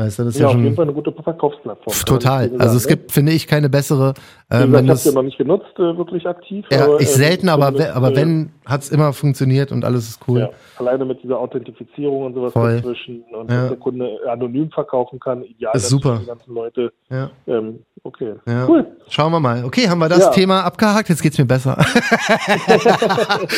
Weißt 0.00 0.18
du, 0.18 0.24
das 0.24 0.34
ist 0.34 0.40
Ja, 0.40 0.48
ja, 0.48 0.54
auf 0.56 0.62
jeden 0.62 0.74
Fall 0.74 0.84
eine 0.86 0.94
gute 0.94 1.12
Verkaufsplattform. 1.12 1.94
total. 2.06 2.48
so 2.48 2.54
Also 2.54 2.64
sagen, 2.64 2.76
es 2.78 2.84
ne? 2.84 2.88
gibt, 2.96 3.12
finde 3.12 3.32
ich, 3.32 3.46
keine 3.46 3.68
bessere. 3.68 4.14
Gesagt, 4.48 4.72
wenn 4.72 4.84
ich 4.86 4.90
habe 4.90 5.00
ja 5.04 5.12
noch 5.12 5.22
nicht 5.22 5.36
genutzt, 5.36 5.66
äh, 5.76 5.96
wirklich 5.98 6.26
aktiv. 6.26 6.64
ja, 6.72 6.84
aber, 6.84 6.96
ich 7.00 7.02
äh, 7.02 7.12
selten, 7.12 7.48
aber, 7.50 7.74
we- 7.78 7.94
aber 7.94 8.12
äh, 8.12 8.16
wenn, 8.16 8.50
hat's 8.64 8.88
immer 8.88 9.12
funktioniert 9.12 9.72
und 9.72 9.84
alles 9.84 10.08
ist 10.08 10.20
cool. 10.26 10.40
Ja, 10.40 10.50
alleine 10.78 11.04
mit 11.04 11.22
dieser 11.22 11.38
Authentifizierung 11.38 12.24
und 12.24 12.34
sowas 12.34 12.52
Voll. 12.54 12.76
dazwischen 12.76 13.22
und 13.38 13.50
Ja. 13.50 13.60
dass 13.60 13.68
der 13.68 13.76
Kunde 13.78 14.08
anonym 14.26 14.70
verkaufen 14.70 15.20
kann, 15.20 15.42
ideal 15.44 15.76
ist 15.76 15.88
super. 15.90 16.14
für 16.16 16.20
die 16.22 16.26
ganzen 16.26 16.54
Leute. 16.54 16.92
Ja. 17.10 17.30
Ähm, 17.46 17.80
okay, 18.02 18.32
cool. 18.66 18.86
Schauen 19.10 19.32
wir 19.32 19.40
mal. 19.40 19.64
Okay, 19.66 19.86
haben 19.88 19.98
wir 19.98 20.08
das. 20.08 20.30
Thema 20.30 20.62
abgehakt? 20.64 21.10
Jetzt 21.10 21.22
geht's 21.22 21.36
mir 21.36 21.44
besser. 21.44 21.76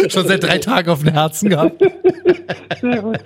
Schon 0.09 0.27
seit 0.27 0.43
drei 0.43 0.59
Tagen 0.59 0.91
auf 0.91 1.03
dem 1.05 1.13
Herzen 1.13 1.51
gehabt. 1.51 1.81
Sehr 2.81 3.01
gut. 3.03 3.19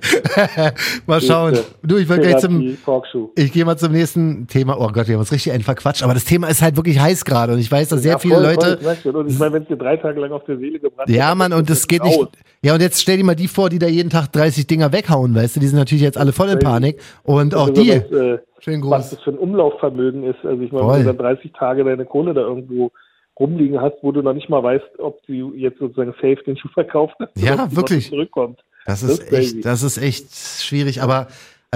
mal 1.07 1.21
schauen. 1.21 1.59
Du, 1.83 1.97
ich 1.97 2.09
will 2.09 2.19
gleich 2.19 2.39
zum, 2.39 2.59
Therapie, 2.61 2.77
Talkshow. 3.13 3.33
ich 3.37 3.53
gehe 3.53 3.65
mal 3.65 3.77
zum 3.77 3.93
nächsten 3.93 4.47
Thema. 4.47 4.77
Oh 4.79 4.89
Gott, 4.89 5.07
wir 5.09 5.15
haben 5.15 5.21
uns 5.21 5.33
richtig 5.33 5.53
einen 5.53 5.63
verquatscht. 5.63 6.03
Aber 6.03 6.15
das 6.15 6.25
Thema 6.25 6.49
ist 6.49 6.63
halt 6.63 6.77
wirklich 6.77 6.99
heiß 6.99 7.25
gerade 7.25 7.53
und 7.53 7.59
ich 7.59 7.71
weiß, 7.71 7.89
dass 7.89 8.03
sehr 8.03 8.13
Ja, 8.13 8.19
viele 8.19 8.35
voll, 8.37 8.45
Leute. 8.45 8.79
Voll, 9.03 9.17
und 9.17 9.29
ich 9.31 9.39
meine, 9.39 9.53
wenn 9.55 9.63
es 9.63 9.69
dir 9.69 9.77
drei 9.77 9.97
Tage 9.97 10.21
lang 10.21 10.33
auf 10.33 10.45
der 10.45 10.59
Seele 10.59 10.79
gebrannt 10.79 11.09
Ja, 11.11 11.29
hat, 11.31 11.37
Mann, 11.39 11.53
und 11.53 11.69
ist 11.71 11.81
das 11.83 11.89
geht 11.89 12.03
nicht. 12.05 12.19
raus. 12.19 12.29
Ja, 12.63 12.75
und 12.75 12.81
jetzt 12.83 13.01
stell 13.01 13.17
dir 13.17 13.25
mal 13.25 13.35
die 13.37 13.49
vor, 13.49 13.69
die 13.71 13.79
da 13.79 13.87
jeden 13.87 14.11
Tag 14.11 14.33
30 14.33 14.67
Dinger 14.67 14.93
weghauen, 14.93 15.35
weißt 15.35 15.57
du? 15.57 15.61
Die 15.61 15.67
sind 15.67 15.79
natürlich 15.79 16.03
jetzt 16.03 16.19
alle 16.19 16.33
voll 16.33 16.49
in. 16.49 16.59
Panik. 16.59 17.01
Und 17.23 17.55
auch 17.55 17.69
Also, 17.69 17.83
die. 17.83 17.91
Was, 17.91 18.11
äh, 18.11 18.39
Schönen 18.61 18.83
was 18.91 19.03
Gruß. 19.03 19.11
das 19.11 19.23
für 19.23 19.31
ein 19.31 19.39
Umlaufvermögen 19.39 20.25
ist. 20.25 20.39
Also 20.45 20.63
ich 20.63 20.73
meine, 20.73 20.89
wenn 20.89 20.99
du 21.01 21.05
dann 21.07 21.19
30 21.19 21.53
Tage 21.53 21.85
deine 21.85 22.07
Kohle 22.07 22.35
da 22.35 22.41
irgendwo 22.41 22.91
rumliegen 23.39 23.81
hast, 23.81 23.97
wo 24.03 24.13
du 24.13 24.23
noch 24.23 24.33
nicht 24.33 24.49
mal 24.49 24.63
weißt, 24.63 24.99
ob 24.99 25.23
du 25.27 25.53
jetzt 25.55 25.79
sozusagen 25.79 26.13
safe 26.15 26.39
den 26.47 26.57
Schuh 26.57 26.69
verkauft 26.73 27.15
hast 27.21 27.31
Ja, 27.37 27.69
wirklich. 27.77 28.09
Zurückkommt. 28.09 28.61
Das 28.87 29.01
Das 29.01 29.11
ist 29.11 29.19
ist 29.21 29.29
crazy. 29.29 29.57
echt, 29.59 29.67
das 29.67 29.83
ist 29.83 29.99
echt 29.99 30.35
schwierig. 30.63 31.03
Aber 31.03 31.27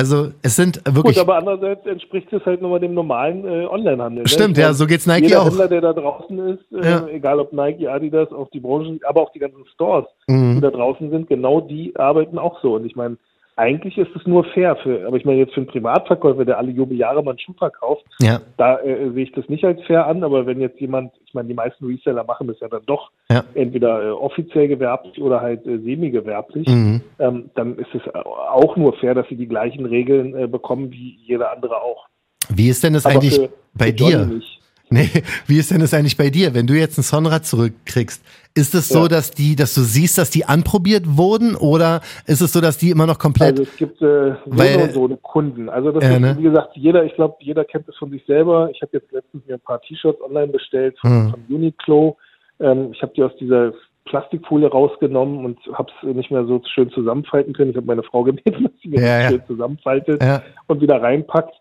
also 0.01 0.29
es 0.43 0.57
sind 0.57 0.83
Gut, 0.85 0.95
wirklich. 0.97 1.21
aber 1.21 1.37
andererseits 1.37 1.85
entspricht 1.87 2.33
es 2.33 2.45
halt 2.47 2.63
nochmal 2.63 2.81
dem 2.81 2.95
normalen 2.95 3.45
äh, 3.47 3.67
Onlinehandel. 3.67 4.27
Stimmt, 4.27 4.57
ne? 4.57 4.63
Ja, 4.63 4.73
so 4.73 4.87
geht's 4.87 5.07
Nike 5.07 5.25
jeder 5.29 5.43
auch. 5.43 5.47
Händler, 5.47 5.69
der 5.69 5.81
da 5.83 5.93
draußen 5.93 6.39
ist, 6.49 6.73
äh, 6.73 6.91
Ja. 6.91 7.07
egal 7.09 7.39
ob 7.39 7.53
Nike, 7.53 7.87
Adidas, 7.87 8.33
auch 8.33 8.49
die 8.51 8.61
Branchen, 8.61 8.99
aber 9.07 9.21
auch 9.23 9.33
die 9.33 9.39
ganzen 9.39 9.65
Stores, 9.75 10.07
die 10.29 10.33
Mhm. 10.33 10.61
da 10.63 10.71
draußen 10.71 11.11
sind, 11.11 11.29
genau 11.29 11.61
die 11.61 11.95
arbeiten 11.97 12.39
auch 12.39 12.61
so. 12.63 12.75
Und 12.77 12.87
ich 12.87 12.97
meine, 12.97 13.17
eigentlich 13.61 13.99
ist 13.99 14.11
es 14.17 14.27
nur 14.27 14.43
fair 14.45 14.75
für, 14.77 15.07
aber 15.07 15.17
ich 15.19 15.25
meine 15.27 15.39
jetzt 15.39 15.53
für 15.53 15.61
einen 15.61 15.67
Privatverkäufer, 15.67 16.45
der 16.47 16.57
alle 16.59 16.71
Jubeljahre 16.71 17.23
mal 17.23 17.33
einen 17.33 17.39
Schuh 17.39 17.53
verkauft, 17.53 18.05
Ja, 18.21 18.41
da 18.57 18.79
äh, 18.81 19.11
sehe 19.13 19.25
ich 19.25 19.33
das 19.33 19.49
nicht 19.49 19.65
als 19.65 19.83
fair 19.85 20.07
an, 20.07 20.25
aber 20.25 20.47
wenn 20.47 20.61
jetzt 20.61 20.81
jemand, 20.81 21.13
ich 21.27 21.35
meine, 21.35 21.49
die 21.49 21.55
meisten 21.55 21.85
Reseller 21.85 22.25
machen 22.25 22.47
das 22.49 22.59
ja 22.61 22.69
dann 22.69 22.83
doch 22.87 23.11
Ja. 23.31 23.45
entweder 23.55 24.03
äh, 24.03 24.11
offiziell 24.11 24.67
gewerblich 24.69 25.21
oder 25.21 25.41
halt 25.43 25.67
äh, 25.67 25.79
semi-gewerblich, 25.79 26.67
Mhm. 26.69 27.03
ähm, 27.19 27.51
dann 27.55 27.77
ist 27.77 27.95
es 27.95 28.03
auch 28.15 28.77
nur 28.77 28.95
fair, 28.95 29.15
dass 29.15 29.29
sie 29.29 29.37
die 29.37 29.47
gleichen 29.49 29.85
Regeln 29.85 30.35
äh, 30.35 30.47
bekommen 30.47 30.91
wie 30.91 31.19
jeder 31.27 31.53
andere 31.53 31.83
auch. 31.83 32.07
Wie 32.49 32.69
ist 32.69 32.83
denn 32.83 32.95
das 32.95 33.05
Aber 33.05 33.15
eigentlich 33.17 33.37
für- 33.37 33.51
bei 33.75 33.87
für 33.87 33.93
dir? 33.93 34.27
Nicht. 34.27 34.60
Nee, 34.91 35.09
wie 35.47 35.59
ist 35.59 35.71
denn 35.71 35.81
das 35.81 35.95
eigentlich 35.95 36.17
bei 36.17 36.31
dir, 36.31 36.53
wenn 36.55 36.67
du 36.67 36.75
jetzt 36.75 36.99
ein 36.99 37.03
Sonra 37.03 37.43
zurückkriegst? 37.43 38.23
Ist 38.55 38.75
es 38.75 38.89
so, 38.89 39.03
Ja. 39.03 39.09
dass 39.09 39.31
die, 39.31 39.55
dass 39.55 39.75
du 39.75 39.83
siehst, 39.83 40.19
dass 40.19 40.31
die 40.31 40.45
anprobiert 40.45 41.05
wurden 41.17 41.55
oder 41.55 42.01
ist 42.27 42.41
es 42.41 42.53
so, 42.53 42.61
dass 42.61 42.79
die 42.79 42.91
immer 42.91 43.07
noch 43.07 43.19
komplett 43.19 43.53
Also 43.53 43.63
es 43.63 43.77
gibt 43.77 44.03
äh, 44.03 44.35
so 44.35 44.37
Weil- 44.47 44.83
und 44.83 44.93
so 44.93 45.17
Kunden. 45.23 45.69
Also 45.69 45.93
das 45.93 46.03
Ja, 46.03 46.15
ist, 46.15 46.21
ne? 46.21 46.37
wie 46.39 46.43
gesagt, 46.43 46.71
jeder, 46.77 47.05
ich 47.05 47.15
glaube, 47.15 47.37
jeder 47.41 47.65
kennt 47.65 47.87
das 47.87 47.97
von 47.97 48.11
sich 48.11 48.25
selber. 48.27 48.69
Ich 48.75 48.83
habe 48.83 48.91
jetzt 48.95 49.13
letztens 49.13 49.47
mir 49.47 49.55
ein 49.55 49.61
paar 49.61 49.81
T-Shirts 49.83 50.21
online 50.21 50.49
bestellt 50.49 50.99
von, 51.01 51.11
Hm. 51.11 51.31
von 51.31 51.41
Uniqlo. 51.57 52.17
Ähm, 52.59 52.91
ich 52.93 53.01
habe 53.03 53.13
die 53.17 53.23
aus 53.23 53.33
dieser 53.39 53.73
Plastikfolie 54.07 54.69
rausgenommen 54.69 55.45
und 55.45 55.59
habe 55.73 55.93
es 56.03 56.17
nicht 56.17 56.33
mehr 56.33 56.45
so 56.47 56.61
schön 56.75 56.91
zusammenfalten 56.91 57.53
können. 57.53 57.71
Ich 57.71 57.77
habe 57.77 57.87
meine 57.87 58.03
Frau 58.03 58.25
gebeten, 58.25 58.65
dass 58.65 58.73
sie 58.83 58.89
mir 58.89 59.01
Ja, 59.01 59.07
das 59.07 59.23
ja. 59.23 59.31
schön 59.31 59.47
zusammenfaltet 59.47 60.21
ja, 60.21 60.43
und 60.67 60.81
wieder 60.81 61.01
reinpackt. 61.01 61.55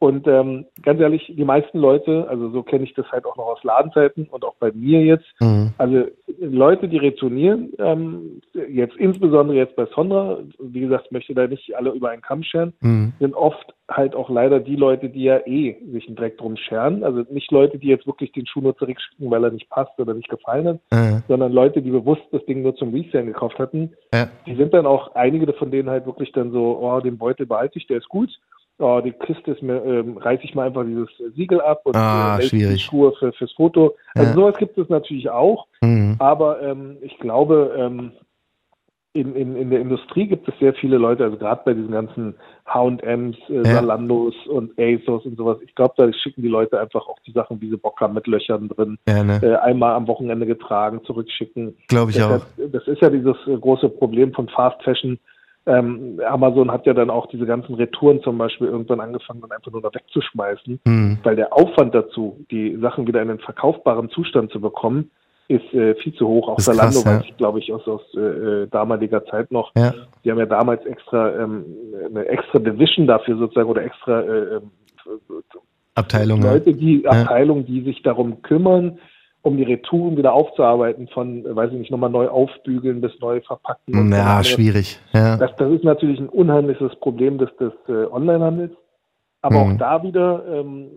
Und 0.00 0.26
ähm, 0.26 0.66
ganz 0.82 1.00
ehrlich, 1.00 1.32
die 1.34 1.44
meisten 1.44 1.78
Leute, 1.78 2.26
also 2.28 2.50
so 2.50 2.62
kenne 2.62 2.84
ich 2.84 2.92
das 2.94 3.10
halt 3.10 3.24
auch 3.24 3.36
noch 3.36 3.46
aus 3.46 3.62
Ladenzeiten 3.64 4.26
und 4.30 4.44
auch 4.44 4.54
bei 4.60 4.70
mir 4.72 5.02
jetzt, 5.02 5.24
mhm. 5.40 5.70
also 5.78 6.04
Leute, 6.40 6.88
die 6.88 6.98
retournieren, 6.98 7.72
ähm, 7.78 8.40
jetzt 8.68 8.96
insbesondere 8.96 9.56
jetzt 9.56 9.76
bei 9.76 9.86
Sonra, 9.86 10.38
wie 10.58 10.80
gesagt, 10.80 11.06
ich 11.06 11.10
möchte 11.12 11.34
da 11.34 11.46
nicht 11.46 11.74
alle 11.76 11.90
über 11.90 12.10
einen 12.10 12.22
Kamm 12.22 12.42
scheren, 12.42 12.72
Mhm. 12.80 13.12
sind 13.18 13.34
oft 13.34 13.74
halt 13.88 14.14
auch 14.14 14.30
leider 14.30 14.60
die 14.60 14.76
Leute, 14.76 15.08
die 15.08 15.24
ja 15.24 15.38
eh 15.46 15.76
sich 15.92 16.06
einen 16.06 16.16
Dreck 16.16 16.38
drum 16.38 16.56
scheren. 16.56 17.04
Also 17.04 17.24
nicht 17.30 17.50
Leute, 17.50 17.78
die 17.78 17.88
jetzt 17.88 18.06
wirklich 18.06 18.32
den 18.32 18.46
Schuh 18.46 18.60
nur 18.60 18.76
zurückschicken, 18.76 19.30
weil 19.30 19.44
er 19.44 19.50
nicht 19.50 19.68
passt 19.70 19.98
oder 19.98 20.14
nicht 20.14 20.28
gefallen 20.28 20.66
hat, 20.68 20.78
Äh, 20.90 21.20
sondern 21.28 21.52
Leute, 21.52 21.82
die 21.82 21.90
bewusst 21.90 22.22
das 22.32 22.44
Ding 22.46 22.62
nur 22.62 22.74
zum 22.76 22.92
Resale 22.94 23.26
gekauft 23.26 23.58
hatten. 23.58 23.92
ja. 24.12 24.28
Die 24.46 24.54
sind 24.56 24.74
dann 24.74 24.86
auch, 24.86 25.14
einige 25.14 25.50
von 25.54 25.70
denen 25.70 25.88
halt 25.90 26.06
wirklich 26.06 26.32
dann 26.32 26.50
so, 26.50 26.78
oh, 26.80 27.00
den 27.00 27.18
Beutel 27.18 27.46
behalte 27.46 27.78
ich, 27.78 27.86
der 27.86 27.98
ist 27.98 28.08
gut. 28.08 28.30
Oh, 28.78 29.00
die 29.04 29.12
Kiste 29.12 29.52
ist 29.52 29.62
mir, 29.62 29.84
ähm, 29.84 30.16
reiße 30.16 30.42
ich 30.44 30.54
mal 30.54 30.66
einfach 30.66 30.84
dieses 30.84 31.08
Siegel 31.36 31.60
ab 31.60 31.82
und 31.84 31.94
Ah, 31.96 32.38
äh, 32.38 32.48
die. 32.48 32.78
Schuhe 32.78 33.12
für, 33.18 33.32
fürs 33.32 33.52
Foto. 33.52 33.94
Also 34.14 34.30
Ja. 34.30 34.34
sowas 34.34 34.56
gibt 34.58 34.76
es 34.76 34.88
natürlich 34.88 35.30
auch. 35.30 35.66
Mhm. 35.80 36.16
Aber 36.18 36.60
ähm, 36.60 36.96
ich 37.02 37.16
glaube, 37.18 37.72
ähm, 37.78 38.10
in, 39.12 39.36
in, 39.36 39.54
in 39.54 39.70
der 39.70 39.80
Industrie 39.80 40.26
gibt 40.26 40.48
es 40.48 40.54
sehr 40.58 40.74
viele 40.74 40.98
Leute, 40.98 41.22
also 41.22 41.36
gerade 41.36 41.62
bei 41.64 41.72
diesen 41.72 41.92
ganzen 41.92 42.34
H&M's, 42.66 43.36
äh, 43.48 43.54
Ja. 43.58 43.64
Salandos 43.76 44.34
und 44.48 44.72
ASOS 44.76 45.24
und 45.24 45.36
sowas. 45.36 45.58
Ich 45.64 45.72
glaube, 45.76 45.94
da 45.96 46.12
schicken 46.12 46.42
die 46.42 46.48
Leute 46.48 46.80
einfach 46.80 47.06
auch 47.06 47.20
die 47.24 47.30
Sachen, 47.30 47.60
wie 47.60 47.70
sie 47.70 47.76
Bock 47.76 48.00
haben, 48.00 48.14
mit 48.14 48.26
Löchern 48.26 48.68
drin, 48.70 48.98
Ja, 49.08 49.22
ne? 49.22 49.38
äh, 49.40 49.54
einmal 49.54 49.94
am 49.94 50.08
Wochenende 50.08 50.46
getragen, 50.46 51.00
zurückschicken. 51.04 51.76
Glaube 51.86 52.10
ich 52.10 52.20
auch. 52.20 52.40
Deshalb, 52.58 52.72
das 52.72 52.88
ist 52.88 53.02
ja 53.02 53.08
dieses 53.10 53.36
äh, 53.46 53.56
große 53.56 53.88
Problem 53.88 54.32
von 54.32 54.48
Fast 54.48 54.82
Fashion. 54.82 55.20
Ähm, 55.66 56.20
Amazon 56.26 56.70
hat 56.70 56.84
ja 56.86 56.92
dann 56.92 57.08
auch 57.08 57.26
diese 57.26 57.46
ganzen 57.46 57.74
Retouren 57.74 58.20
zum 58.22 58.36
Beispiel 58.36 58.66
irgendwann 58.66 59.00
angefangen, 59.00 59.40
dann 59.40 59.52
einfach 59.52 59.72
nur 59.72 59.80
noch 59.80 59.94
wegzuschmeißen, 59.94 60.80
Hm. 60.86 61.18
weil 61.22 61.36
der 61.36 61.52
Aufwand 61.54 61.94
dazu, 61.94 62.44
die 62.50 62.76
Sachen 62.80 63.06
wieder 63.06 63.22
in 63.22 63.28
den 63.28 63.38
verkaufbaren 63.38 64.10
Zustand 64.10 64.50
zu 64.50 64.60
bekommen, 64.60 65.10
ist 65.48 65.72
äh, 65.74 65.94
viel 65.96 66.14
zu 66.14 66.26
hoch. 66.26 66.48
Auch 66.48 66.56
Das 66.56 66.68
ist 66.68 66.76
Zalando 66.76 67.00
krass, 67.00 67.04
ja. 67.04 67.18
weiß 67.18 67.24
ich, 67.28 67.36
glaube 67.36 67.58
ich, 67.58 67.72
aus, 67.72 67.86
aus 67.86 68.02
äh, 68.14 68.20
äh, 68.20 68.66
damaliger 68.68 69.24
Zeit 69.26 69.50
noch. 69.52 69.72
Ja. 69.76 69.94
Die 70.24 70.30
haben 70.30 70.38
ja 70.38 70.46
damals 70.46 70.84
extra 70.86 71.34
ähm, 71.34 71.64
eine 72.06 72.26
extra 72.26 72.58
Division 72.58 73.06
dafür 73.06 73.36
sozusagen 73.36 73.68
oder 73.68 73.84
extra 73.84 74.20
äh, 74.20 74.56
ähm, 74.56 74.70
Abteilung. 75.94 76.42
Ja. 76.42 76.52
Leute, 76.52 76.74
die 76.74 77.06
Abteilungen, 77.06 77.66
die 77.66 77.82
sich 77.82 78.02
darum 78.02 78.42
kümmern, 78.42 78.98
um 79.44 79.58
die 79.58 79.62
Retouren 79.62 80.16
wieder 80.16 80.32
aufzuarbeiten, 80.32 81.06
von, 81.08 81.44
weiß 81.44 81.70
ich 81.72 81.78
nicht, 81.78 81.90
nochmal 81.90 82.08
neu 82.10 82.28
aufbügeln 82.28 83.00
bis 83.02 83.12
neu 83.20 83.42
verpacken. 83.42 84.10
Ja, 84.10 84.42
schwierig. 84.42 84.98
Ja. 85.12 85.36
Das, 85.36 85.54
das 85.56 85.70
ist 85.70 85.84
natürlich 85.84 86.18
ein 86.18 86.30
unheimliches 86.30 86.96
Problem 86.96 87.36
des, 87.38 87.54
des 87.58 87.72
äh, 87.88 88.06
Onlinehandels. 88.10 88.72
Aber 89.42 89.56
Mhm. 89.64 89.74
auch 89.74 89.78
da 89.78 90.02
wieder, 90.02 90.42
ähm, 90.50 90.88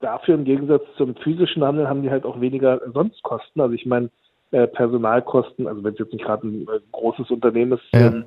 dafür 0.00 0.34
im 0.34 0.44
Gegensatz 0.44 0.82
zum 0.98 1.14
physischen 1.16 1.64
Handel 1.64 1.88
haben 1.88 2.02
die 2.02 2.10
halt 2.10 2.26
auch 2.26 2.38
weniger 2.42 2.78
Sonstkosten. 2.92 3.62
Also 3.62 3.74
ich 3.74 3.86
meine, 3.86 4.10
äh, 4.50 4.66
Personalkosten, 4.66 5.66
also 5.66 5.82
wenn 5.82 5.94
es 5.94 5.98
jetzt 5.98 6.12
nicht 6.12 6.26
gerade 6.26 6.46
ein 6.46 6.62
äh, 6.68 6.80
großes 6.92 7.30
Unternehmen 7.30 7.72
ist, 7.72 7.84
Ja. 7.94 8.08
ähm, 8.08 8.24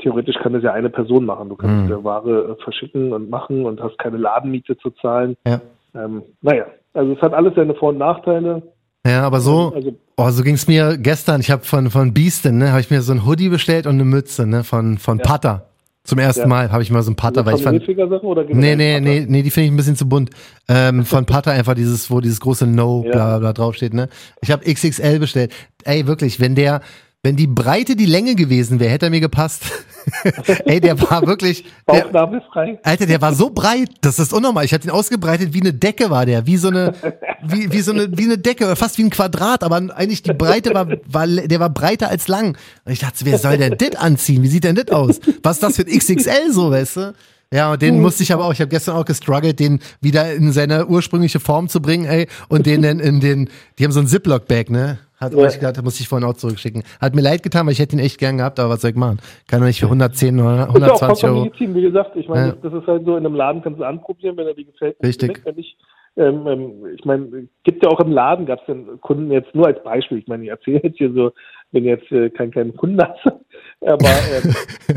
theoretisch 0.00 0.36
kann 0.38 0.54
das 0.54 0.64
ja 0.64 0.72
eine 0.72 0.90
Person 0.90 1.24
machen. 1.24 1.48
Du 1.48 1.54
kannst 1.54 1.88
Mhm. 1.88 2.02
Ware 2.02 2.56
äh, 2.58 2.62
verschicken 2.64 3.12
und 3.12 3.30
machen 3.30 3.64
und 3.64 3.80
hast 3.80 3.96
keine 3.98 4.16
Ladenmiete 4.16 4.76
zu 4.78 4.90
zahlen. 4.90 5.36
Ja. 5.46 5.60
Ähm, 5.94 6.22
naja, 6.42 6.66
also 6.94 7.12
es 7.12 7.22
hat 7.22 7.32
alles 7.32 7.54
seine 7.54 7.74
Vor- 7.76 7.90
und 7.90 7.98
Nachteile. 7.98 8.62
Ja, 9.06 9.22
aber 9.24 9.40
so, 9.40 9.72
Also 9.74 9.92
oh, 10.16 10.30
so 10.30 10.42
ging's 10.42 10.66
mir 10.66 10.98
gestern. 10.98 11.40
Ich 11.40 11.50
habe 11.50 11.64
von, 11.64 11.90
von 11.90 12.12
Beastin, 12.12 12.58
ne, 12.58 12.70
habe 12.70 12.80
ich 12.80 12.90
mir 12.90 13.02
so 13.02 13.12
ein 13.12 13.24
Hoodie 13.24 13.48
bestellt 13.48 13.86
und 13.86 13.94
eine 13.94 14.04
Mütze, 14.04 14.46
ne, 14.46 14.64
von, 14.64 14.98
von 14.98 15.18
Ja. 15.18 15.24
Putter. 15.24 15.64
Zum 16.04 16.18
ersten 16.18 16.40
Ja. 16.42 16.46
Mal 16.46 16.72
habe 16.72 16.82
ich 16.82 16.90
mal 16.90 17.02
so 17.02 17.10
ein 17.10 17.16
Putter, 17.16 17.44
weil 17.44 17.56
ich 17.56 17.62
fand, 17.62 17.84
Sachen 17.84 18.26
oder 18.26 18.42
Nee, 18.44 18.76
nee, 18.76 18.98
nee, 18.98 19.26
nee, 19.28 19.42
die 19.42 19.50
finde 19.50 19.66
ich 19.66 19.72
ein 19.72 19.76
bisschen 19.76 19.94
zu 19.96 20.08
bunt. 20.08 20.30
Ähm, 20.66 21.04
von 21.04 21.26
Pata 21.26 21.50
einfach 21.50 21.74
dieses, 21.74 22.10
wo 22.10 22.20
dieses 22.22 22.40
große 22.40 22.66
No 22.66 23.04
Ja. 23.04 23.12
bla 23.12 23.38
bla 23.40 23.52
draufsteht, 23.52 23.92
ne? 23.92 24.08
Ich 24.40 24.50
habe 24.50 24.64
XXL 24.64 25.18
bestellt. 25.18 25.52
Ey, 25.84 26.06
wirklich, 26.06 26.40
wenn 26.40 26.54
der, 26.54 26.80
wenn 27.28 27.36
die 27.36 27.46
Breite 27.46 27.94
die 27.94 28.06
Länge 28.06 28.34
gewesen 28.34 28.80
wäre, 28.80 28.90
hätte 28.90 29.06
er 29.06 29.10
mir 29.10 29.20
gepasst. 29.20 29.64
Ey, 30.64 30.80
der 30.80 30.98
war 30.98 31.26
wirklich, 31.26 31.66
der. 31.86 32.06
Alter, 32.82 33.04
der 33.04 33.20
war 33.20 33.34
so 33.34 33.50
breit, 33.50 33.90
das 34.00 34.18
ist 34.18 34.32
unnormal. 34.32 34.64
Ich 34.64 34.72
hatte 34.72 34.88
ihn 34.88 34.90
ausgebreitet 34.90 35.52
wie 35.52 35.60
eine 35.60 35.74
Decke 35.74 36.08
war 36.08 36.24
der, 36.24 36.46
wie 36.46 36.56
so 36.56 36.68
eine, 36.68 36.94
wie, 37.42 37.70
wie 37.70 37.82
so 37.82 37.92
eine, 37.92 38.16
wie 38.16 38.24
eine 38.24 38.38
Decke, 38.38 38.74
fast 38.76 38.96
wie 38.96 39.04
ein 39.04 39.10
Quadrat, 39.10 39.62
aber 39.62 39.76
eigentlich 39.76 40.22
die 40.22 40.32
Breite 40.32 40.72
war, 40.72 40.88
war, 41.06 41.26
der 41.26 41.60
war 41.60 41.68
breiter 41.68 42.08
als 42.08 42.28
lang. 42.28 42.56
Und 42.86 42.92
ich 42.92 43.00
dachte, 43.00 43.18
wer 43.24 43.36
soll 43.36 43.58
denn 43.58 43.76
das 43.76 43.96
anziehen? 43.96 44.42
Wie 44.42 44.48
sieht 44.48 44.64
denn 44.64 44.76
das 44.76 44.88
aus? 44.88 45.20
Was 45.42 45.58
ist 45.58 45.62
das 45.62 45.76
für 45.76 45.82
ein 45.82 45.98
XXL 45.98 46.50
so, 46.50 46.70
weißt 46.70 46.96
du? 46.96 47.14
Ja, 47.52 47.72
und 47.72 47.82
den 47.82 48.00
musste 48.00 48.22
ich 48.22 48.32
aber 48.32 48.46
auch, 48.46 48.52
ich 48.54 48.60
habe 48.62 48.70
gestern 48.70 48.96
auch 48.96 49.04
gestruggelt, 49.04 49.60
den 49.60 49.80
wieder 50.00 50.32
in 50.32 50.52
seine 50.52 50.86
ursprüngliche 50.86 51.40
Form 51.40 51.68
zu 51.68 51.82
bringen, 51.82 52.06
ey, 52.06 52.26
und 52.48 52.64
den 52.64 52.80
dann 52.80 53.00
in 53.00 53.20
den, 53.20 53.50
die 53.78 53.84
haben 53.84 53.92
so 53.92 54.00
ein 54.00 54.06
Ziploc-Bag, 54.06 54.70
ne? 54.70 54.98
Hat 55.20 55.32
Ja. 55.32 55.38
euch 55.38 55.58
gedacht, 55.58 55.82
muss 55.82 55.98
ich 56.00 56.08
vorhin 56.08 56.26
auch 56.28 56.34
zurückschicken. 56.34 56.82
Hat 57.00 57.14
mir 57.14 57.22
leid 57.22 57.42
getan, 57.42 57.66
weil 57.66 57.72
ich 57.72 57.78
hätte 57.80 57.96
ihn 57.96 58.00
echt 58.00 58.18
gern 58.18 58.36
gehabt, 58.38 58.58
aber 58.60 58.70
was 58.70 58.80
soll 58.82 58.90
ich 58.90 58.96
machen? 58.96 59.18
Kann 59.48 59.60
doch 59.60 59.66
nicht 59.66 59.80
für 59.80 59.88
110 59.88 60.40
oder 60.40 60.52
Ist 60.52 60.58
ja 60.58 60.64
auch 60.64 60.74
120 60.74 61.24
Euro. 61.24 61.44
legitim, 61.44 61.74
wie 61.74 61.82
gesagt. 61.82 62.16
Ich 62.16 62.28
meine, 62.28 62.48
Ja. 62.48 62.54
das 62.62 62.72
ist 62.72 62.86
halt 62.86 63.04
so, 63.04 63.16
in 63.16 63.26
einem 63.26 63.34
Laden 63.34 63.62
kannst 63.62 63.80
du 63.80 63.84
anprobieren, 63.84 64.36
wenn 64.36 64.46
er 64.46 64.54
dir 64.54 64.64
gefällt. 64.64 64.96
Richtig. 65.02 65.40
Wenn 65.44 65.56
nicht, 65.56 65.76
ähm, 66.16 66.46
ähm, 66.46 66.72
ich 66.94 67.04
meine, 67.04 67.48
gibt 67.64 67.82
ja 67.84 67.90
auch 67.90 68.00
im 68.00 68.12
Laden, 68.12 68.46
gab 68.46 68.60
es 68.60 68.66
den 68.66 69.00
Kunden 69.00 69.30
jetzt 69.30 69.54
nur 69.54 69.66
als 69.66 69.82
Beispiel. 69.82 70.18
Ich 70.18 70.26
meine, 70.28 70.44
ich 70.44 70.50
erzähle 70.50 70.80
jetzt 70.84 70.98
hier 70.98 71.12
so, 71.12 71.32
wenn 71.72 71.84
jetzt 71.84 72.10
äh, 72.12 72.30
keinen 72.30 72.50
keinen 72.52 72.76
Kunden 72.76 73.00
hast. 73.02 73.18
Aber 73.86 74.10
ähm, 74.32 74.54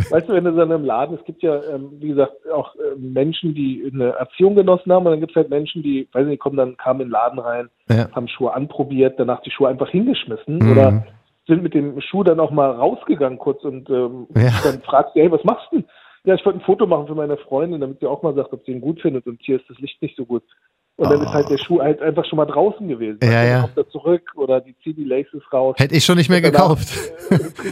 weißt 0.09 0.27
du, 0.27 0.33
wenn 0.33 0.43
du 0.43 0.51
dann 0.51 0.71
im 0.71 0.85
Laden, 0.85 1.17
es 1.17 1.23
gibt 1.25 1.43
ja, 1.43 1.61
ähm, 1.73 1.91
wie 1.99 2.09
gesagt, 2.09 2.33
auch 2.51 2.75
äh, 2.75 2.95
Menschen, 2.97 3.53
die 3.53 3.89
eine 3.93 4.09
Erziehung 4.11 4.55
genossen 4.55 4.91
haben, 4.91 5.05
und 5.05 5.11
dann 5.11 5.19
gibt 5.19 5.31
es 5.31 5.35
halt 5.35 5.49
Menschen, 5.49 5.83
die, 5.83 6.07
weiß 6.11 6.27
nicht, 6.27 6.39
kommen 6.39 6.57
dann, 6.57 6.77
kamen 6.77 7.01
in 7.01 7.07
den 7.07 7.11
Laden 7.11 7.39
rein, 7.39 7.69
Ja. 7.89 8.09
haben 8.11 8.27
Schuhe 8.27 8.53
anprobiert, 8.53 9.19
danach 9.19 9.41
die 9.41 9.51
Schuhe 9.51 9.69
einfach 9.69 9.89
hingeschmissen 9.89 10.59
Mhm. 10.59 10.71
oder 10.71 11.05
sind 11.47 11.63
mit 11.63 11.73
dem 11.73 11.99
Schuh 12.01 12.23
dann 12.23 12.39
auch 12.39 12.51
mal 12.51 12.71
rausgegangen 12.71 13.39
kurz 13.39 13.63
und 13.63 13.89
ähm, 13.89 14.27
Ja. 14.35 14.51
dann 14.63 14.81
fragst 14.81 15.15
du, 15.15 15.21
hey, 15.21 15.31
was 15.31 15.43
machst 15.43 15.67
du 15.71 15.77
denn? 15.77 15.85
Ja, 16.23 16.35
ich 16.35 16.45
wollte 16.45 16.59
ein 16.59 16.65
Foto 16.65 16.85
machen 16.85 17.07
für 17.07 17.15
meine 17.15 17.35
Freundin, 17.37 17.81
damit 17.81 17.99
sie 17.99 18.05
auch 18.05 18.21
mal 18.21 18.35
sagt, 18.35 18.53
ob 18.53 18.63
sie 18.63 18.71
ihn 18.71 18.81
gut 18.81 19.01
findet 19.01 19.25
und 19.25 19.41
hier 19.41 19.55
ist 19.55 19.67
das 19.69 19.79
Licht 19.79 19.99
nicht 20.03 20.15
so 20.15 20.25
gut. 20.25 20.43
Und 21.01 21.09
dann 21.09 21.19
Oh. 21.19 21.23
ist 21.23 21.33
halt 21.33 21.49
der 21.49 21.57
Schuh 21.57 21.81
halt 21.81 21.99
einfach 22.01 22.23
schon 22.25 22.37
mal 22.37 22.45
draußen 22.45 22.87
gewesen. 22.87 23.17
Ja, 23.23 23.29
Dann 23.31 23.47
ja. 23.47 23.61
kommt 23.61 23.77
er 23.77 23.89
zurück 23.89 24.21
oder 24.35 24.61
die 24.61 24.75
ziehen 24.83 24.95
die 24.95 25.03
Laces 25.03 25.41
raus. 25.51 25.75
Hätte 25.79 25.95
ich 25.95 26.05
schon 26.05 26.17
nicht 26.17 26.29
mehr 26.29 26.41
gekauft. 26.41 26.89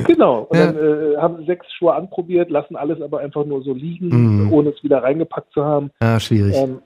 genau. 0.07 0.47
Und 0.49 0.57
Ja. 0.57 0.71
dann 0.71 0.77
äh, 1.13 1.17
haben 1.17 1.45
sechs 1.45 1.65
Schuhe 1.73 1.93
anprobiert, 1.93 2.49
lassen 2.49 2.75
alles 2.75 2.99
aber 3.01 3.19
einfach 3.19 3.45
nur 3.45 3.61
so 3.61 3.73
liegen, 3.73 4.09
Mhm. 4.47 4.51
ohne 4.53 4.69
es 4.69 4.83
wieder 4.83 5.03
reingepackt 5.03 5.53
zu 5.53 5.63
haben. 5.63 5.91
Ja, 6.01 6.19
schwierig. 6.19 6.55
Ähm, 6.55 6.81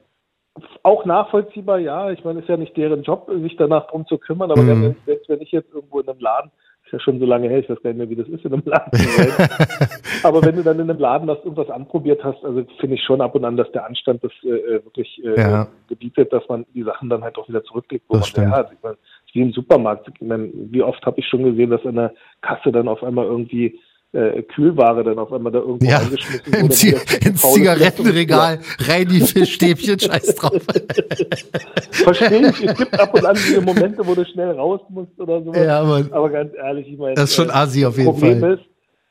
auch 0.83 1.05
nachvollziehbar, 1.05 1.79
ja. 1.79 2.11
Ich 2.11 2.23
meine, 2.25 2.39
es 2.39 2.43
ist 2.45 2.49
ja 2.49 2.57
nicht 2.57 2.75
deren 2.77 3.03
Job, 3.03 3.31
sich 3.41 3.55
danach 3.55 3.87
drum 3.87 4.05
zu 4.05 4.17
kümmern, 4.17 4.51
aber 4.51 4.67
wenn, 4.67 4.95
selbst 5.05 5.29
wenn 5.29 5.41
ich 5.41 5.51
jetzt 5.51 5.73
irgendwo 5.73 5.99
in 6.01 6.07
einem 6.09 6.19
Laden, 6.19 6.51
ja 6.93 6.99
schon 6.99 7.19
so 7.19 7.25
lange 7.25 7.49
her, 7.49 7.59
ich 7.59 7.69
weiß 7.69 7.81
gar 7.81 7.89
nicht 7.89 7.97
mehr, 7.97 8.09
wie 8.09 8.15
das 8.15 8.27
ist 8.27 8.45
in 8.45 8.53
einem 8.53 8.63
Laden. 8.65 8.91
aber 10.23 10.43
wenn 10.43 10.55
du 10.55 10.63
dann 10.63 10.79
in 10.79 10.89
einem 10.89 10.99
Laden 10.99 11.27
das 11.27 11.39
irgendwas 11.39 11.69
anprobiert 11.69 12.23
hast, 12.23 12.43
also 12.45 12.63
finde 12.79 12.95
ich 12.95 13.03
schon 13.03 13.19
ab 13.21 13.35
und 13.35 13.43
an, 13.43 13.57
dass 13.57 13.71
der 13.71 13.85
Anstand 13.85 14.23
das 14.23 14.31
äh, 14.43 14.49
äh, 14.49 14.85
wirklich 14.85 15.21
äh, 15.25 15.39
Ja. 15.41 15.67
gebietet, 15.89 16.31
dass 16.31 16.47
man 16.47 16.65
die 16.73 16.83
Sachen 16.83 17.09
dann 17.09 17.23
halt 17.23 17.37
auch 17.37 17.49
wieder 17.49 17.63
zurücklegt, 17.63 18.05
wo 18.07 18.13
Das 18.13 18.21
man 18.21 18.29
stimmt. 18.29 18.47
her 18.47 18.55
hat. 18.55 18.71
Ich 18.71 18.81
meine, 18.83 18.97
wie 19.33 19.41
im 19.41 19.51
Supermarkt. 19.51 20.07
Ich 20.13 20.21
meine, 20.27 20.49
wie 20.53 20.83
oft 20.83 21.03
habe 21.05 21.19
ich 21.19 21.27
schon 21.27 21.43
gesehen, 21.43 21.71
dass 21.71 21.85
an 21.85 21.95
der 21.95 22.13
Kasse 22.41 22.71
dann 22.71 22.87
auf 22.87 23.03
einmal 23.03 23.25
irgendwie 23.25 23.79
äh, 24.13 24.43
Kühlware 24.43 25.03
dann 25.03 25.19
auf 25.19 25.33
einmal 25.33 25.51
da 25.51 25.59
irgendwo 25.59 25.85
Ja, 25.85 25.99
eingeschmissen 25.99 26.53
wurde. 26.53 26.69
Zi 26.69 26.95
ins 27.25 27.41
Zigarettenregal, 27.41 28.59
rein 28.79 29.07
die 29.07 29.21
Fischstäbchen, 29.21 29.99
scheiß 29.99 30.35
drauf. 30.35 30.61
Verstehe 31.91 32.49
ich. 32.49 32.63
Es 32.63 32.77
gibt 32.77 32.99
ab 32.99 33.13
und 33.13 33.25
an 33.25 33.35
diese 33.35 33.61
Momente, 33.61 34.05
wo 34.05 34.13
du 34.15 34.25
schnell 34.25 34.51
raus 34.51 34.81
musst 34.89 35.19
oder 35.19 35.41
so. 35.43 35.53
Ja, 35.53 35.83
Mann. 35.83 36.11
Aber 36.11 36.29
ganz 36.29 36.53
ehrlich, 36.55 36.87
ich 36.87 36.97
meine. 36.97 37.15
Das 37.15 37.31
ist 37.31 37.35
schon 37.35 37.49
äh, 37.49 37.53
assi 37.53 37.85
auf 37.85 37.97
jeden 37.97 38.11
Problem 38.11 38.39
Fall. 38.39 38.53
ist, 38.53 38.63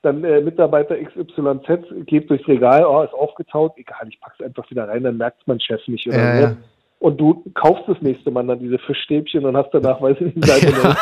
dann 0.02 0.24
äh, 0.24 0.40
Mitarbeiter 0.40 0.96
XYZ 0.96 2.06
geht 2.06 2.28
durchs 2.28 2.46
Regal, 2.48 2.84
oh, 2.84 3.02
ist 3.02 3.14
aufgetaut, 3.14 3.72
egal, 3.76 4.08
ich 4.08 4.20
pack's 4.20 4.40
einfach 4.40 4.68
wieder 4.70 4.88
rein, 4.88 5.04
dann 5.04 5.16
merkt 5.16 5.46
mein 5.46 5.60
Chef 5.60 5.80
nicht 5.86 6.06
oder 6.08 6.18
Ja, 6.18 6.48
so. 6.50 6.56
Und 7.02 7.20
du 7.20 7.42
kaufst 7.54 7.82
das 7.88 7.96
nächste 8.00 8.30
Mal 8.30 8.46
dann 8.46 8.60
diese 8.60 8.78
Fischstäbchen 8.78 9.44
und 9.44 9.56
hast 9.56 9.70
danach, 9.72 10.00
weiß 10.00 10.16
ich 10.20 10.36
nicht, 10.36 10.46
Seite 10.46 10.68
Ja, 10.72 10.96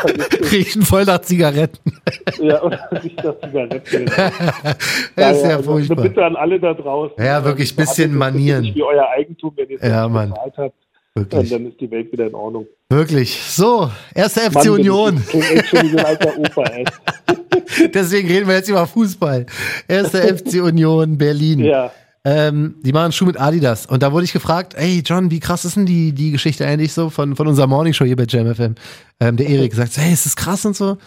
riechen 0.51 0.81
voll 0.81 1.05
nach 1.05 1.21
Zigaretten. 1.21 1.79
ja, 2.41 2.59
und 2.63 2.73
riecht 3.03 3.23
das 3.23 3.39
Zigaretten. 3.43 4.07
Das 4.11 4.17
ist 4.17 5.17
ja 5.17 5.27
also, 5.27 5.45
Eine 5.47 5.63
furchtbar. 5.63 6.03
Bitte 6.03 6.25
an 6.25 6.37
alle 6.37 6.59
da 6.59 6.73
draußen. 6.73 7.23
Ja, 7.23 7.45
wirklich 7.45 7.77
bisschen 7.77 7.87
das 7.87 7.97
bitte 7.97 8.09
Manieren. 8.19 8.63
Nicht 8.63 8.77
wie 8.77 8.83
euer 8.83 9.11
Eigentum, 9.11 9.53
wenn 9.57 9.69
ihr 9.69 9.77
es 9.79 9.87
Ja, 9.87 10.09
Mann. 10.09 10.31
bezahlt 10.31 10.55
habt. 10.57 10.75
Wirklich. 11.15 11.41
Und 11.41 11.53
dann 11.53 11.67
ist 11.71 11.81
die 11.81 11.91
Welt 11.91 12.11
wieder 12.13 12.29
in 12.29 12.35
Ordnung. 12.35 12.67
Wirklich. 12.89 13.39
So, 13.43 13.91
erste 14.15 14.41
FC 14.41 14.55
Mann, 14.55 14.69
Union. 14.71 15.23
Ich, 15.35 15.69
schon 15.69 15.81
ein 15.81 15.99
alter 15.99 16.33
Opa, 16.39 16.63
ey. 16.63 16.85
Deswegen 17.93 18.27
reden 18.27 18.49
wir 18.49 18.55
jetzt 18.55 18.71
über 18.71 18.87
Fußball. 18.87 19.45
Erste 19.87 20.19
FC 20.35 20.63
Union 20.63 21.19
Berlin. 21.19 21.59
Ja. 21.61 21.93
Ähm, 22.25 22.75
die 22.83 22.93
machen 22.93 23.13
Schuh 23.13 23.25
mit 23.25 23.41
Adidas. 23.41 23.87
Und 23.87 24.03
da 24.03 24.13
wurde 24.13 24.25
ich 24.25 24.33
gefragt, 24.33 24.75
ey 24.75 25.03
John, 25.05 25.31
wie 25.31 25.41
krass 25.41 25.65
ist 25.65 25.77
denn 25.77 25.87
die, 25.87 26.13
die 26.13 26.33
Geschichte 26.33 26.67
eigentlich 26.67 26.93
so 26.93 27.09
von, 27.09 27.35
von 27.35 27.47
unserer 27.47 27.67
Morningshow 27.67 28.05
hier 28.05 28.17
bei 28.17 28.27
JamFM? 28.29 28.75
Ähm, 29.21 29.37
der 29.37 29.49
Erik 29.49 29.75
sagt, 29.75 29.97
hey, 29.97 30.13
ist 30.13 30.27
das 30.27 30.37
krass 30.37 30.67
und 30.67 30.77
so? 30.77 30.99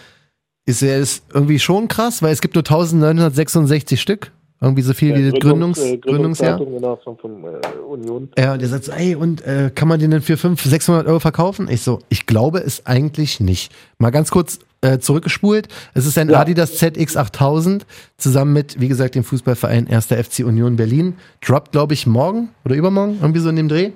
Ist 0.65 0.81
ist 0.81 1.25
irgendwie 1.33 1.59
schon 1.59 1.87
krass, 1.87 2.21
weil 2.21 2.31
es 2.31 2.41
gibt 2.41 2.55
nur 2.55 2.63
1966 2.63 4.01
Stück. 4.01 4.31
Irgendwie 4.63 4.81
so 4.81 4.93
viel 4.93 5.13
wie 5.13 5.29
das 5.29 5.39
Gründungs, 5.41 5.77
äh, 5.77 5.97
Gründungsjahr. 5.97 6.57
Genau, 6.57 6.95
von, 7.03 7.17
von 7.17 7.43
äh, 7.43 7.79
Union. 7.85 8.29
Ja, 8.37 8.53
und 8.53 8.61
der 8.61 8.69
sagt 8.69 8.85
so, 8.85 8.93
ey, 8.93 9.13
und 9.13 9.45
äh, 9.45 9.69
kann 9.75 9.89
man 9.89 9.99
den 9.99 10.11
denn 10.11 10.21
für 10.21 10.37
500, 10.37 10.71
600 10.71 11.07
Euro 11.07 11.19
verkaufen? 11.19 11.67
Ich 11.69 11.81
so, 11.81 11.99
ich 12.07 12.25
glaube 12.25 12.59
es 12.59 12.85
eigentlich 12.85 13.41
nicht. 13.41 13.73
Mal 13.97 14.11
ganz 14.11 14.31
kurz 14.31 14.59
äh, 14.79 14.99
zurückgespult. 14.99 15.67
Es 15.93 16.05
ist 16.05 16.17
ein 16.17 16.29
Ja. 16.29 16.39
Adidas 16.39 16.81
ZX8000 16.81 17.81
zusammen 18.17 18.53
mit, 18.53 18.79
wie 18.79 18.87
gesagt, 18.87 19.15
dem 19.15 19.25
Fußballverein 19.25 19.89
1. 19.89 20.05
FC 20.05 20.45
Union 20.45 20.77
Berlin. 20.77 21.15
Droppt, 21.45 21.73
glaube 21.73 21.93
ich, 21.93 22.07
morgen 22.07 22.49
oder 22.63 22.75
übermorgen, 22.75 23.17
irgendwie 23.21 23.41
so 23.41 23.49
in 23.49 23.57
dem 23.57 23.67
Dreh. 23.67 23.91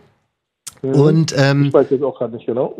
Mhm. 0.82 0.90
Und 0.96 1.36
ähm, 1.38 1.66
ich 1.68 1.74
weiß 1.74 1.90
jetzt 1.92 2.04
auch 2.04 2.18
gerade 2.18 2.36
nicht 2.36 2.46
genau. 2.46 2.78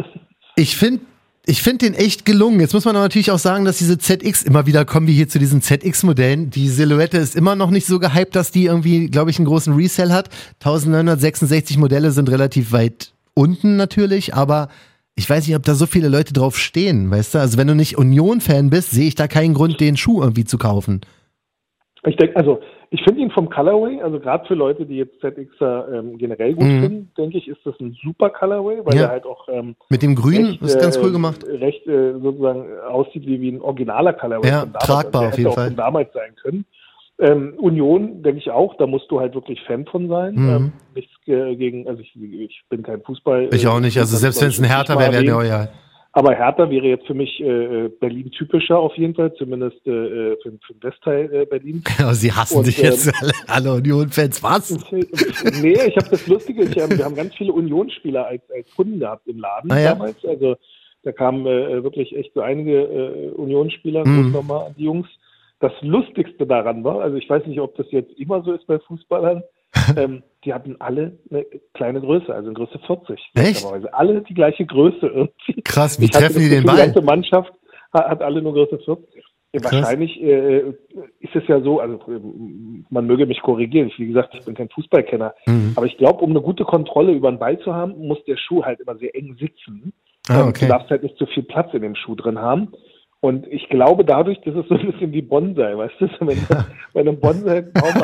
ich 0.58 0.76
finde 0.76 1.06
ich 1.50 1.62
finde 1.62 1.86
den 1.86 1.94
echt 1.94 2.26
gelungen. 2.26 2.60
Jetzt 2.60 2.74
muss 2.74 2.84
man 2.84 2.94
natürlich 2.94 3.32
auch 3.32 3.40
sagen, 3.40 3.64
dass 3.64 3.78
diese 3.78 3.98
ZX, 3.98 4.44
immer 4.44 4.66
wieder 4.66 4.84
kommen 4.84 5.08
wir 5.08 5.14
hier 5.14 5.30
zu 5.30 5.40
diesen 5.40 5.62
ZX-Modellen. 5.62 6.50
Die 6.50 6.68
Silhouette 6.68 7.18
ist 7.18 7.38
immer 7.38 7.56
noch 7.56 7.72
nicht 7.72 7.88
so 7.88 8.00
gehypt, 8.00 8.36
dass 8.36 8.52
die 8.52 8.66
irgendwie, 8.66 9.08
glaube 9.08 9.32
ich, 9.32 9.40
einen 9.40 9.48
großen 9.48 9.74
Resell 9.74 10.12
hat. 10.12 10.30
1966 10.60 11.78
Modelle 11.78 12.12
sind 12.12 12.30
relativ 12.30 12.74
weit 12.74 13.14
unten 13.34 13.78
natürlich, 13.78 14.36
aber 14.36 14.68
ich 15.16 15.30
weiß 15.30 15.48
nicht, 15.48 15.56
ob 15.56 15.64
da 15.64 15.74
so 15.74 15.86
viele 15.86 16.10
Leute 16.10 16.34
drauf 16.34 16.58
stehen, 16.58 17.10
weißt 17.10 17.36
du? 17.36 17.40
Also 17.40 17.58
wenn 17.58 17.68
du 17.68 17.76
nicht 17.76 17.98
Union-Fan 17.98 18.70
bist, 18.70 18.92
sehe 18.92 19.08
ich 19.08 19.16
da 19.16 19.28
keinen 19.28 19.54
Grund, 19.54 19.80
den 19.80 19.96
Schuh 19.96 20.22
irgendwie 20.22 20.44
zu 20.44 20.58
kaufen. 20.58 21.00
Ich 22.06 22.18
denke, 22.18 22.36
also 22.36 22.60
ich 22.90 23.04
finde 23.04 23.22
ihn 23.22 23.32
vom 23.32 23.50
Colorway, 23.50 24.02
also 24.02 24.20
gerade 24.20 24.46
für 24.48 24.54
Leute, 24.56 24.86
die 24.86 24.96
jetzt 24.98 25.20
ZXer 25.20 25.88
ähm, 25.94 26.18
generell 26.18 26.54
gut 26.54 26.66
Mhm. 26.66 26.82
finden, 26.82 27.12
denke 27.18 27.38
ich, 27.38 27.48
ist 27.48 27.60
das 27.66 27.76
ein 27.80 27.96
super 28.04 28.30
Colorway, 28.30 28.80
weil 28.86 28.96
Ja. 28.96 29.04
er 29.04 29.10
halt 29.10 29.26
auch 29.26 29.48
ähm, 29.50 29.76
Mit 29.90 30.02
dem 30.04 30.16
Grün 30.16 30.46
recht, 30.46 30.62
ist 30.62 30.80
ganz 30.80 30.98
cool 31.02 31.10
äh, 31.10 31.12
gemacht. 31.12 31.46
recht 31.48 31.86
äh, 31.88 32.14
sozusagen 32.20 32.66
aussieht 32.90 33.26
wie, 33.26 33.42
wie 33.42 33.50
ein 33.52 33.62
originaler 33.62 34.14
Colorway. 34.14 34.48
Ja, 34.50 34.66
tragbar 34.66 35.22
Der 35.24 35.30
auf 35.30 35.38
jeden 35.38 35.52
Fall. 35.52 35.72
Damals 35.72 36.14
sein 36.14 36.36
können. 36.42 36.66
Ähm, 37.20 37.56
Union, 37.58 38.22
denke 38.22 38.38
ich 38.40 38.52
auch, 38.52 38.76
da 38.78 38.86
musst 38.86 39.10
du 39.10 39.20
halt 39.20 39.34
wirklich 39.34 39.60
Fan 39.64 39.86
von 39.88 40.08
sein. 40.08 40.36
Mhm. 40.36 40.50
Ähm, 40.50 40.72
nichts 40.94 41.12
äh, 41.26 41.56
gegen, 41.56 41.88
also 41.88 42.00
ich, 42.02 42.16
ich 42.16 42.62
bin 42.70 42.84
kein 42.84 43.02
Fußball. 43.02 43.50
Ich 43.54 43.68
auch 43.68 43.80
nicht. 43.80 43.98
Also 43.98 44.18
selbst 44.18 44.40
wenn 44.42 44.50
es 44.50 44.60
ein 44.60 44.66
Hertha 44.66 44.94
nicht 44.94 45.02
wäre, 45.02 45.12
wäre 45.14 45.24
mir 45.24 45.30
erwähnen. 45.50 45.68
Aber 46.18 46.34
Hertha 46.34 46.68
wäre 46.72 46.88
jetzt 46.88 47.06
für 47.06 47.14
mich 47.14 47.40
äh, 47.42 47.90
Berlin 48.00 48.32
typischer 48.32 48.80
auf 48.80 48.98
jeden 48.98 49.14
Fall, 49.14 49.32
zumindest 49.36 49.78
äh, 49.86 50.36
für, 50.42 50.58
für 50.66 50.74
den 50.74 50.82
Westteil 50.82 51.32
äh, 51.32 51.46
Berlins. 51.46 51.84
Aber 52.00 52.16
sie 52.16 52.32
hassen 52.32 52.58
Und, 52.58 52.66
dich 52.66 52.80
ähm, 52.80 52.86
jetzt 52.86 53.14
alle, 53.22 53.32
alle 53.46 53.74
Union-Fans. 53.76 54.42
Was? 54.42 54.72
nee, 55.62 55.74
ich 55.74 55.96
habe 55.96 56.10
das 56.10 56.26
Lustige, 56.26 56.64
ich, 56.64 56.76
hab, 56.82 56.90
wir 56.90 57.06
haben 57.06 57.14
ganz 57.14 57.36
viele 57.36 57.54
Unionsspieler 57.54 58.26
als, 58.26 58.42
als 58.50 58.68
Kunden 58.76 59.00
gehabt 59.00 59.28
im 59.28 59.38
Laden 59.38 59.70
Ah, 59.72 59.80
ja? 59.80 59.92
damals. 59.92 60.26
Also 60.26 60.56
da 61.04 61.12
kamen 61.12 61.46
äh, 61.46 61.84
wirklich 61.84 62.16
echt 62.18 62.34
so 62.34 62.42
einige 62.42 62.82
äh, 62.82 63.30
Unionsspieler, 63.36 64.04
Mhm. 64.04 64.32
Nochmal 64.32 64.66
an 64.66 64.76
die 64.76 64.86
Jungs. 64.86 65.08
Das 65.60 65.72
Lustigste 65.82 66.48
daran 66.48 66.84
war, 66.84 67.02
also 67.02 67.18
ich 67.18 67.30
weiß 67.30 67.46
nicht, 67.46 67.60
ob 67.60 67.76
das 67.78 67.86
jetzt 67.92 68.12
immer 68.18 68.42
so 68.42 68.54
ist 68.54 68.66
bei 68.66 68.80
Fußballern, 68.80 69.44
ähm, 69.98 70.24
die 70.46 70.54
hatten 70.54 70.76
alle 70.80 71.18
eine 71.30 71.46
kleine 71.74 72.00
Größe, 72.02 72.34
also 72.34 72.48
eine 72.50 72.54
Größe 72.54 72.80
40. 72.86 73.20
Echt? 73.36 73.66
Alle 73.92 74.22
die 74.22 74.34
gleiche 74.34 74.66
Größe 74.66 75.06
irgendwie. 75.08 75.62
Krass, 75.64 76.00
wie 76.00 76.06
Ich 76.06 76.12
treffen 76.12 76.40
die 76.40 76.50
den 76.50 76.64
Ball? 76.64 76.76
Die 76.76 76.82
ganze 76.84 77.02
Mannschaft 77.02 77.52
hat, 77.94 78.08
hat 78.08 78.22
alle 78.22 78.42
nur 78.42 78.54
Größe 78.54 78.80
40. 78.80 79.24
Ja, 79.54 79.62
Krass. 79.62 79.72
Wahrscheinlich 79.74 80.22
äh, 80.22 80.60
ist 81.20 81.34
es 81.36 81.48
ja 81.48 81.62
so, 81.62 81.80
also 81.80 82.00
ähm, 82.10 82.86
man 82.90 83.08
möge 83.08 83.26
mich 83.26 83.42
korrigieren, 83.42 83.88
ich, 83.88 83.98
wie 83.98 84.08
gesagt, 84.08 84.36
ich 84.36 84.46
bin 84.46 84.56
kein 84.56 84.70
Fußballkenner, 84.70 85.34
Mhm. 85.48 85.72
aber 85.76 85.86
ich 85.86 85.98
glaube, 85.98 86.22
um 86.24 86.32
eine 86.32 86.42
gute 86.42 86.66
Kontrolle 86.66 87.14
über 87.14 87.32
den 87.32 87.40
Ball 87.40 87.58
zu 87.60 87.74
haben, 87.74 87.98
muss 88.08 88.24
der 88.26 88.36
Schuh 88.38 88.64
halt 88.66 88.82
immer 88.82 88.98
sehr 88.98 89.16
eng 89.16 89.38
sitzen. 89.40 89.94
Ah, 90.28 90.42
Ähm, 90.42 90.48
okay. 90.50 90.66
Du 90.66 90.72
darfst 90.72 90.90
halt 90.90 91.04
nicht 91.04 91.18
zu 91.18 91.26
viel 91.28 91.44
Platz 91.44 91.74
in 91.74 91.82
dem 91.82 91.96
Schuh 91.96 92.16
drin 92.16 92.40
haben. 92.40 92.74
Und 93.20 93.48
ich 93.48 93.68
glaube 93.70 94.06
dadurch, 94.06 94.40
das 94.46 94.56
ist 94.56 94.70
so 94.70 94.76
ein 94.76 94.92
bisschen 94.92 95.12
wie 95.12 95.24
Bonsai, 95.24 95.76
weißt 95.76 95.96
du, 96.00 96.08
wenn 96.20 96.38
bei 96.94 97.00
einem 97.00 97.20
Bonsai-Baum 97.20 98.04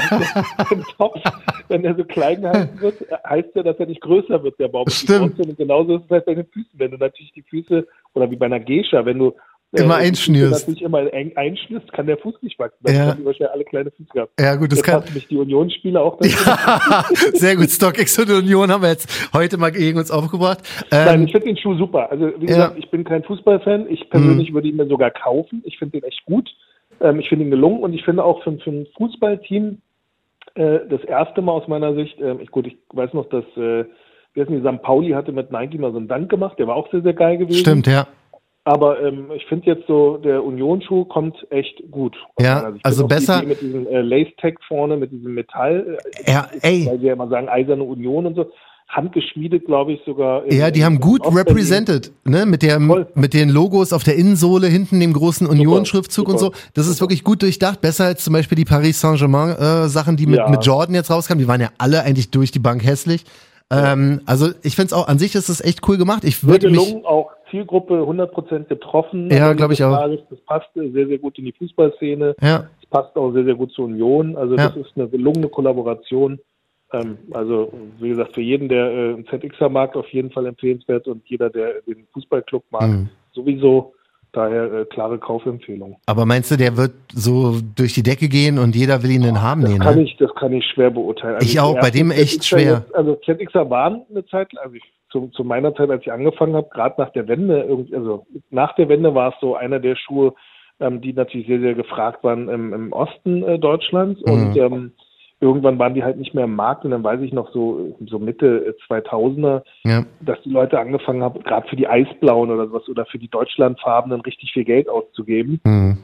im 0.71 0.83
Topf, 0.97 1.21
wenn 1.67 1.85
er 1.85 1.95
so 1.95 2.03
klein 2.03 2.41
gehalten 2.41 2.81
wird, 2.81 2.95
heißt 3.27 3.49
ja, 3.53 3.61
dass 3.61 3.77
er 3.77 3.85
nicht 3.85 4.01
größer 4.01 4.41
wird, 4.41 4.59
der 4.59 4.69
Baum. 4.69 4.89
Stimmt. 4.89 5.39
Und 5.39 5.55
genauso 5.55 5.97
ist 5.97 6.05
es 6.05 6.09
halt 6.09 6.25
bei 6.25 6.33
den 6.33 6.47
Füßen. 6.47 6.71
Wenn 6.73 6.91
du 6.91 6.97
natürlich 6.97 7.31
die 7.33 7.43
Füße, 7.43 7.87
oder 8.15 8.31
wie 8.31 8.35
bei 8.35 8.47
einer 8.47 8.59
Geisha, 8.59 9.05
wenn 9.05 9.19
du 9.19 9.35
Immer 9.81 9.95
Füße 9.95 10.07
einschnürst. 10.07 10.67
natürlich 10.67 10.81
immer 10.83 11.13
eng 11.13 11.31
einschnürst, 11.35 11.91
kann 11.93 12.05
der 12.07 12.17
Fuß 12.17 12.35
nicht 12.41 12.57
wachsen. 12.59 12.77
Dann 12.83 12.95
Ja. 12.95 13.05
haben 13.07 13.19
die 13.19 13.25
wahrscheinlich 13.25 13.51
alle 13.53 13.63
kleine 13.65 13.91
Füße 13.91 14.09
gehabt. 14.13 14.31
Ja, 14.39 14.55
gut, 14.55 14.71
das 14.71 14.79
Jetzt 14.79 14.85
kann. 14.85 15.03
mich 15.13 15.27
die 15.27 15.37
Unionsspieler 15.37 16.01
auch. 16.01 16.19
Ja, 16.23 17.05
sehr 17.33 17.55
gut. 17.55 17.69
StockX 17.69 18.17
und 18.19 18.29
Union 18.31 18.71
haben 18.71 18.81
wir 18.83 18.89
jetzt 18.89 19.29
heute 19.33 19.57
mal 19.57 19.71
gegen 19.71 19.97
uns 19.97 20.11
aufgebracht. 20.11 20.59
Nein, 20.91 21.21
Ähm, 21.21 21.25
ich 21.25 21.31
finde 21.31 21.47
den 21.47 21.57
Schuh 21.57 21.75
super. 21.75 22.11
Also 22.11 22.27
wie 22.37 22.45
Ja. 22.45 22.67
gesagt, 22.67 22.75
ich 22.77 22.89
bin 22.91 23.03
kein 23.03 23.23
Fußballfan. 23.23 23.87
Ich 23.89 24.09
persönlich 24.09 24.53
würde 24.53 24.67
ihn 24.67 24.75
mir 24.75 24.87
sogar 24.87 25.11
kaufen. 25.11 25.61
Ich 25.65 25.77
finde 25.79 25.99
den 25.99 26.07
echt 26.07 26.23
gut. 26.25 26.49
Ähm, 27.01 27.19
ich 27.19 27.27
finde 27.29 27.45
ihn 27.45 27.51
gelungen 27.51 27.79
und 27.81 27.93
ich 27.93 28.03
finde 28.05 28.23
auch 28.23 28.43
für, 28.43 28.51
für 28.59 28.69
ein 28.69 28.87
Fußballteam 28.97 29.79
äh, 30.55 30.79
das 30.89 31.03
erste 31.05 31.41
Mal 31.41 31.53
aus 31.53 31.67
meiner 31.67 31.95
Sicht, 31.95 32.19
ähm, 32.21 32.39
ich, 32.41 32.51
gut, 32.51 32.67
ich 32.67 32.77
weiß 32.93 33.13
noch, 33.13 33.27
dass 33.29 33.43
äh, 33.57 33.85
wie 34.35 34.41
heißt 34.41 34.49
denn 34.49 34.63
die, 34.63 34.67
St. 34.67 34.81
Pauli 34.81 35.11
hatte 35.11 35.31
mit 35.31 35.51
Nike 35.51 35.77
mal 35.79 35.91
so 35.91 35.97
einen 35.97 36.07
Dank 36.07 36.29
gemacht, 36.29 36.57
der 36.59 36.67
war 36.67 36.75
auch 36.75 36.89
sehr, 36.91 37.01
sehr 37.01 37.13
geil 37.13 37.37
gewesen. 37.37 37.59
stimmt, 37.59 37.87
ja. 37.87 38.07
Aber 38.65 39.01
ähm, 39.01 39.25
ich 39.35 39.45
finde 39.47 39.65
jetzt 39.65 39.87
so, 39.87 40.17
der 40.17 40.43
Union-Schuh 40.43 41.03
kommt 41.05 41.35
echt 41.49 41.83
gut. 41.91 42.15
Ja, 42.39 42.71
also 42.83 43.03
die 43.03 43.07
besser- 43.09 43.43
Mit 43.43 43.59
diesem 43.61 43.85
äh, 43.87 44.01
Lace-Tag 44.01 44.55
vorne, 44.67 44.95
mit 44.95 45.11
diesem 45.11 45.33
Metall, 45.33 45.97
äh, 46.25 46.31
Ja, 46.31 46.47
ey. 46.61 46.85
weil 46.85 47.01
wir 47.01 47.07
ja 47.07 47.13
immer 47.13 47.27
sagen, 47.27 47.49
eiserne 47.49 47.83
Union 47.83 48.25
und 48.25 48.35
so. 48.35 48.51
Handgeschmiedet, 48.87 49.65
glaube 49.65 49.93
ich, 49.93 50.01
sogar. 50.05 50.49
Ja, 50.51 50.69
die 50.69 50.85
haben 50.85 50.99
gut 50.99 51.25
represented, 51.25 52.11
ne? 52.25 52.45
Mit, 52.45 52.61
der, 52.61 52.79
Voll. 52.79 53.07
mit 53.15 53.33
den 53.33 53.49
Logos 53.49 53.91
auf 53.91 54.03
der 54.03 54.15
Innensohle, 54.15 54.67
hinten 54.67 54.99
dem 54.99 55.13
großen 55.13 55.47
Union-Schriftzug 55.47 56.29
und 56.29 56.37
so. 56.37 56.51
Das 56.75 56.87
ist 56.87 57.01
wirklich 57.01 57.23
gut 57.23 57.41
durchdacht. 57.41 57.81
Besser 57.81 58.05
als 58.05 58.23
zum 58.23 58.33
Beispiel 58.33 58.55
die 58.55 58.65
Paris 58.65 59.01
Saint-Germain-Sachen, 59.01 60.15
die 60.15 60.27
mit, 60.27 60.37
Ja. 60.37 60.49
mit 60.49 60.63
Jordan 60.65 60.93
jetzt 60.95 61.09
rauskamen. 61.09 61.39
Die 61.41 61.47
waren 61.47 61.61
ja 61.61 61.69
alle 61.79 62.03
eigentlich 62.03 62.29
durch 62.29 62.51
die 62.51 62.59
Bank 62.59 62.83
hässlich. 62.85 63.23
Ähm, 63.71 64.21
also 64.25 64.49
ich 64.61 64.75
finde 64.75 64.87
es 64.87 64.93
auch, 64.93 65.07
an 65.07 65.17
sich 65.17 65.33
ist 65.33 65.49
es 65.49 65.59
echt 65.59 65.87
cool 65.87 65.97
gemacht. 65.97 66.23
Ich 66.23 66.45
würde 66.45 66.69
mich. 66.69 66.79
auch 67.05 67.31
Zielgruppe 67.53 67.93
100% 67.93 68.63
getroffen. 68.65 69.29
Ja, 69.29 69.37
am 69.37 69.43
Ende 69.51 69.55
glaub 69.57 69.71
ich 69.71 69.83
auch. 69.83 69.95
Das 70.29 70.39
passte 70.41 70.91
sehr, 70.91 71.05
sehr 71.07 71.19
gut 71.19 71.37
in 71.37 71.45
die 71.45 71.51
Fußballszene. 71.53 72.35
Ja, 72.41 72.67
Es 72.81 72.89
passt 72.89 73.15
auch 73.15 73.31
sehr, 73.31 73.43
sehr 73.43 73.53
gut 73.55 73.71
zur 73.73 73.85
Union. 73.85 74.35
Also 74.35 74.55
Ja. 74.55 74.69
das 74.69 74.77
ist 74.77 74.91
eine 74.95 75.07
gelungene 75.07 75.49
Kollaboration. 75.49 76.39
Ähm, 76.91 77.17
also 77.31 77.71
wie 77.99 78.09
gesagt, 78.09 78.33
für 78.33 78.41
jeden, 78.41 78.69
der 78.69 78.85
äh, 78.87 79.13
einen 79.13 79.25
ZXer 79.27 79.69
mag, 79.69 79.95
auf 79.95 80.07
jeden 80.09 80.31
Fall 80.31 80.47
empfehlenswert 80.47 81.07
und 81.07 81.21
jeder, 81.27 81.49
der 81.51 81.81
den 81.87 82.07
Fußballclub 82.13 82.63
mag, 82.71 82.89
Mhm. 82.89 83.09
sowieso. 83.33 83.93
Daher 84.35 84.63
äh, 84.73 84.85
klare 84.85 85.19
Kaufempfehlung. 85.19 85.97
aber 86.07 86.25
meinst 86.25 86.49
du, 86.49 86.55
der 86.57 86.75
wird 86.75 86.93
so 87.13 87.57
durch 87.75 87.93
die 87.93 88.01
Decke 88.01 88.27
gehen 88.29 88.57
und 88.57 88.75
jeder 88.75 89.03
will 89.03 89.11
ihn 89.11 89.21
denn 89.21 89.43
haben? 89.43 89.61
Das 89.61 89.69
Nee, 89.71 89.77
kann 89.77 89.95
ne? 89.97 90.01
ich, 90.05 90.17
das 90.17 90.33
kann 90.33 90.51
ich 90.53 90.65
schwer 90.73 90.89
beurteilen. 90.89 91.37
Ich 91.43 91.51
die 91.51 91.59
auch, 91.59 91.79
bei 91.79 91.91
dem 91.91 92.09
echt 92.09 92.43
schwer. 92.43 92.83
Jetzt, 92.83 92.95
also 92.95 93.13
ZXer 93.23 93.69
waren 93.69 94.01
eine 94.09 94.25
Zeit, 94.25 94.47
also 94.57 94.73
ich, 94.73 94.81
zu, 95.13 95.27
zu 95.27 95.43
meiner 95.43 95.73
Zeit, 95.75 95.89
als 95.91 96.01
ich 96.01 96.11
angefangen 96.11 96.55
habe, 96.55 96.67
gerade 96.73 96.99
nach 96.99 97.11
der 97.11 97.27
Wende, 97.27 97.65
also 97.93 98.25
nach 98.49 98.75
der 98.75 98.89
Wende 98.89 99.13
war 99.15 99.29
es 99.29 99.35
so 99.39 99.55
einer 99.55 99.79
der 99.79 99.95
Schuhe, 99.95 100.33
ähm, 100.79 100.99
die 101.01 101.13
natürlich 101.13 101.47
sehr, 101.47 101.59
sehr 101.59 101.75
gefragt 101.75 102.23
waren 102.23 102.49
im, 102.49 102.73
im 102.73 102.91
Osten 102.91 103.43
äh, 103.43 103.59
Deutschlands 103.59 104.19
Mhm. 104.25 104.31
und 104.31 104.57
ähm, 104.57 104.91
irgendwann 105.39 105.77
waren 105.77 105.93
die 105.93 106.03
halt 106.03 106.17
nicht 106.17 106.33
mehr 106.33 106.45
im 106.45 106.55
Markt 106.55 106.83
und 106.83 106.91
dann 106.91 107.03
weiß 107.03 107.21
ich 107.21 107.31
noch 107.31 107.51
so, 107.53 107.95
so 108.07 108.17
Mitte 108.17 108.75
äh, 108.89 108.93
2000er, 108.93 109.61
Ja. 109.83 110.03
dass 110.21 110.41
die 110.41 110.49
Leute 110.49 110.79
angefangen 110.79 111.21
haben, 111.21 111.43
gerade 111.43 111.67
für 111.67 111.75
die 111.75 111.87
Eisblauen 111.87 112.49
oder 112.49 112.65
sowas 112.67 112.89
oder 112.89 113.05
für 113.05 113.19
die 113.19 113.29
Deutschlandfarbenen 113.29 114.21
richtig 114.21 114.51
viel 114.51 114.63
Geld 114.65 114.89
auszugeben. 114.89 115.61
Hm. 115.65 115.97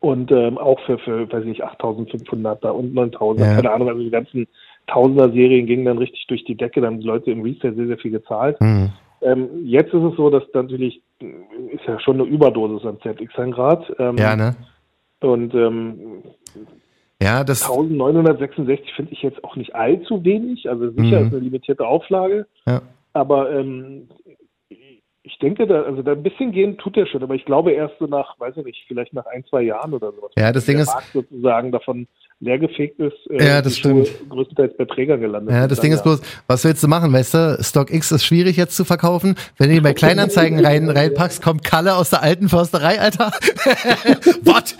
Und 0.00 0.30
ähm, 0.32 0.58
auch 0.58 0.78
für, 0.80 0.98
für, 0.98 1.30
weiß 1.32 1.42
ich 1.42 1.48
nicht, 1.48 1.64
8500er 1.64 2.68
und 2.68 2.94
9000er, 2.94 3.40
Ja. 3.40 3.54
keine 3.56 3.70
Ahnung, 3.72 3.88
also 3.88 4.00
die 4.02 4.10
ganzen 4.10 4.46
Tausender-Serien 4.86 5.66
gingen 5.66 5.84
dann 5.86 5.98
richtig 5.98 6.26
durch 6.26 6.44
die 6.44 6.56
Decke, 6.56 6.80
dann 6.80 6.94
haben 6.94 7.00
die 7.00 7.06
Leute 7.06 7.30
im 7.30 7.42
Resale 7.42 7.74
sehr, 7.74 7.86
sehr 7.86 7.98
viel 7.98 8.10
gezahlt. 8.10 8.58
Hm. 8.60 8.90
Ähm, 9.22 9.48
jetzt 9.64 9.94
ist 9.94 10.02
es 10.02 10.16
so, 10.16 10.28
dass 10.30 10.42
natürlich, 10.52 11.00
ist 11.20 11.84
ja 11.86 11.98
schon 12.00 12.20
eine 12.20 12.28
Überdosis 12.28 12.86
an 12.86 12.98
ZX1 12.98 13.50
Grad. 13.52 13.92
Ähm, 13.98 14.16
Ja, 14.18 14.36
ne? 14.36 14.54
Und 15.20 15.54
ähm, 15.54 16.22
Ja, 17.22 17.42
das. 17.44 17.62
1966 17.62 18.92
finde 18.94 19.12
ich 19.12 19.22
jetzt 19.22 19.42
auch 19.44 19.56
nicht 19.56 19.74
allzu 19.74 20.22
wenig, 20.24 20.68
also 20.68 20.90
sicher 20.90 21.20
Mhm. 21.20 21.26
ist 21.26 21.32
eine 21.32 21.38
limitierte 21.38 21.86
Auflage, 21.86 22.46
Ja. 22.66 22.82
aber 23.14 23.50
ähm, 23.52 24.08
ich 25.26 25.38
denke, 25.38 25.66
da, 25.66 25.82
also 25.82 26.02
da 26.02 26.12
ein 26.12 26.22
bisschen 26.22 26.52
gehen 26.52 26.76
tut 26.76 26.98
er 26.98 27.06
schon, 27.06 27.22
aber 27.22 27.34
ich 27.34 27.46
glaube 27.46 27.72
erst 27.72 27.98
so 27.98 28.06
nach, 28.06 28.38
weiß 28.38 28.58
ich 28.58 28.64
nicht, 28.66 28.84
vielleicht 28.86 29.14
nach 29.14 29.24
ein, 29.26 29.42
zwei 29.46 29.62
Jahren 29.62 29.94
oder 29.94 30.12
sowas. 30.12 30.32
Ja, 30.36 30.52
das 30.52 30.66
Ding 30.66 30.74
der 30.76 30.82
ist- 30.82 30.92
Markt 30.92 31.12
sozusagen 31.14 31.72
davon 31.72 32.06
leergefegt 32.40 32.98
ist, 33.00 33.14
äh, 33.30 33.44
Ja, 33.46 33.62
das 33.62 33.78
Schuhe 33.78 34.04
stimmt. 34.04 34.28
größtenteils 34.30 34.76
bei 34.76 34.84
Trägern 34.84 35.20
gelandet. 35.20 35.54
Ja, 35.54 35.66
das 35.66 35.80
Ding 35.80 35.92
ist 35.92 36.02
bloß, 36.02 36.20
was 36.46 36.64
willst 36.64 36.82
du 36.82 36.88
machen, 36.88 37.12
weißt 37.12 37.34
du? 37.34 37.58
StockX 37.62 38.12
ist 38.12 38.24
schwierig 38.24 38.56
jetzt 38.56 38.76
zu 38.76 38.84
verkaufen. 38.84 39.34
Wenn 39.56 39.70
du 39.70 39.76
ihn 39.76 39.82
bei 39.82 39.94
Kleinanzeigen 39.94 40.64
rein, 40.64 40.88
reinpackst, 40.90 41.42
kommt 41.42 41.64
Kalle 41.64 41.94
aus 41.94 42.10
der 42.10 42.22
alten 42.22 42.48
Försterei, 42.48 43.00
Alter. 43.00 43.30
Was? 44.42 44.76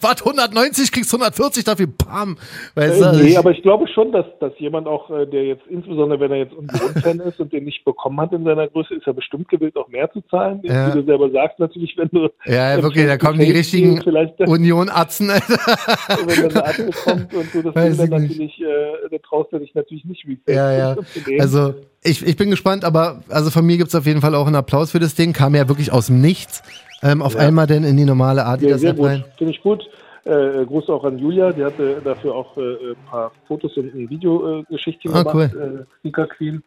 Was? 0.00 0.24
190 0.24 0.92
kriegst 0.92 1.12
140 1.12 1.64
dafür, 1.64 1.86
bam. 1.86 2.36
Weißt 2.74 3.00
du? 3.00 3.22
nee, 3.22 3.36
aber 3.36 3.50
ich 3.50 3.62
glaube 3.62 3.86
schon, 3.88 4.12
dass, 4.12 4.26
dass 4.40 4.52
jemand 4.58 4.86
auch, 4.86 5.10
äh, 5.10 5.26
der 5.26 5.44
jetzt, 5.44 5.66
insbesondere 5.68 6.20
wenn 6.20 6.30
er 6.30 6.38
jetzt 6.38 6.54
Union-Fan 6.54 7.20
ist 7.20 7.40
und 7.40 7.52
den 7.52 7.64
nicht 7.64 7.84
bekommen 7.84 8.20
hat 8.20 8.32
in 8.32 8.44
seiner 8.44 8.68
Größe, 8.68 8.94
ist 8.94 9.06
er 9.06 9.12
bestimmt 9.12 9.48
gewillt, 9.48 9.76
auch 9.76 9.88
mehr 9.88 10.10
zu 10.12 10.20
zahlen. 10.30 10.60
Ja. 10.62 10.88
Wie 10.94 11.00
du 11.00 11.06
selber 11.06 11.30
sagst, 11.30 11.58
natürlich, 11.58 11.94
wenn 11.96 12.08
du. 12.10 12.28
ja, 12.46 12.80
wirklich, 12.82 13.06
da 13.06 13.18
kommen 13.18 13.38
die 13.38 13.50
richtigen 13.50 14.00
Union-Atzen, 14.46 15.30
Alter. 15.30 15.56
eine 16.78 16.88
Akte 16.88 17.02
kommt 17.04 17.34
und 17.34 17.54
du 17.54 17.62
das 17.62 17.74
Weiß 17.74 17.96
Ding 17.96 18.10
dann 18.10 18.22
natürlich, 18.22 18.60
äh, 18.60 19.08
dann 19.10 19.22
traust 19.22 19.52
du 19.52 19.58
dich 19.58 19.74
natürlich 19.74 20.04
nicht 20.04 20.26
wie 20.26 20.38
Ja, 20.48 20.72
ja. 20.72 20.96
Also, 21.40 21.74
ich, 22.02 22.26
ich 22.26 22.36
bin 22.36 22.50
gespannt, 22.50 22.84
aber 22.84 23.22
also 23.28 23.50
von 23.50 23.64
mir 23.66 23.76
gibt's 23.76 23.94
auf 23.94 24.06
jeden 24.06 24.20
Fall 24.20 24.34
auch 24.34 24.46
einen 24.46 24.56
Applaus 24.56 24.92
für 24.92 24.98
das 25.00 25.14
Ding. 25.14 25.32
Kam 25.32 25.54
ja 25.54 25.68
wirklich 25.68 25.92
aus 25.92 26.06
dem 26.06 26.20
Nichts. 26.20 26.62
Ähm, 27.02 27.20
auf 27.22 27.34
Ja. 27.34 27.40
einmal 27.40 27.66
denn 27.66 27.84
in 27.84 27.96
die 27.96 28.04
normale 28.04 28.40
sehr, 28.40 28.48
Adidas 28.48 28.80
sehr 28.80 28.90
App 28.90 28.96
gut. 28.96 29.06
rein. 29.06 29.24
Finde 29.36 29.52
ich 29.52 29.60
gut. 29.62 29.82
Äh, 30.24 30.64
Gruß 30.64 30.88
auch 30.88 31.04
an 31.04 31.18
Julia, 31.18 31.52
die 31.52 31.62
hatte 31.62 32.00
dafür 32.02 32.34
auch 32.34 32.56
äh, 32.56 32.60
ein 32.60 32.96
paar 33.08 33.30
Fotos 33.46 33.76
und 33.76 33.94
ein 33.94 34.10
Videogeschichtchen 34.10 35.12
äh, 35.12 35.14
Ah, 35.14 35.22
gemacht, 35.22 35.54
äh, 35.54 35.84
Sneaker 36.00 36.26
Queen. 36.26 36.62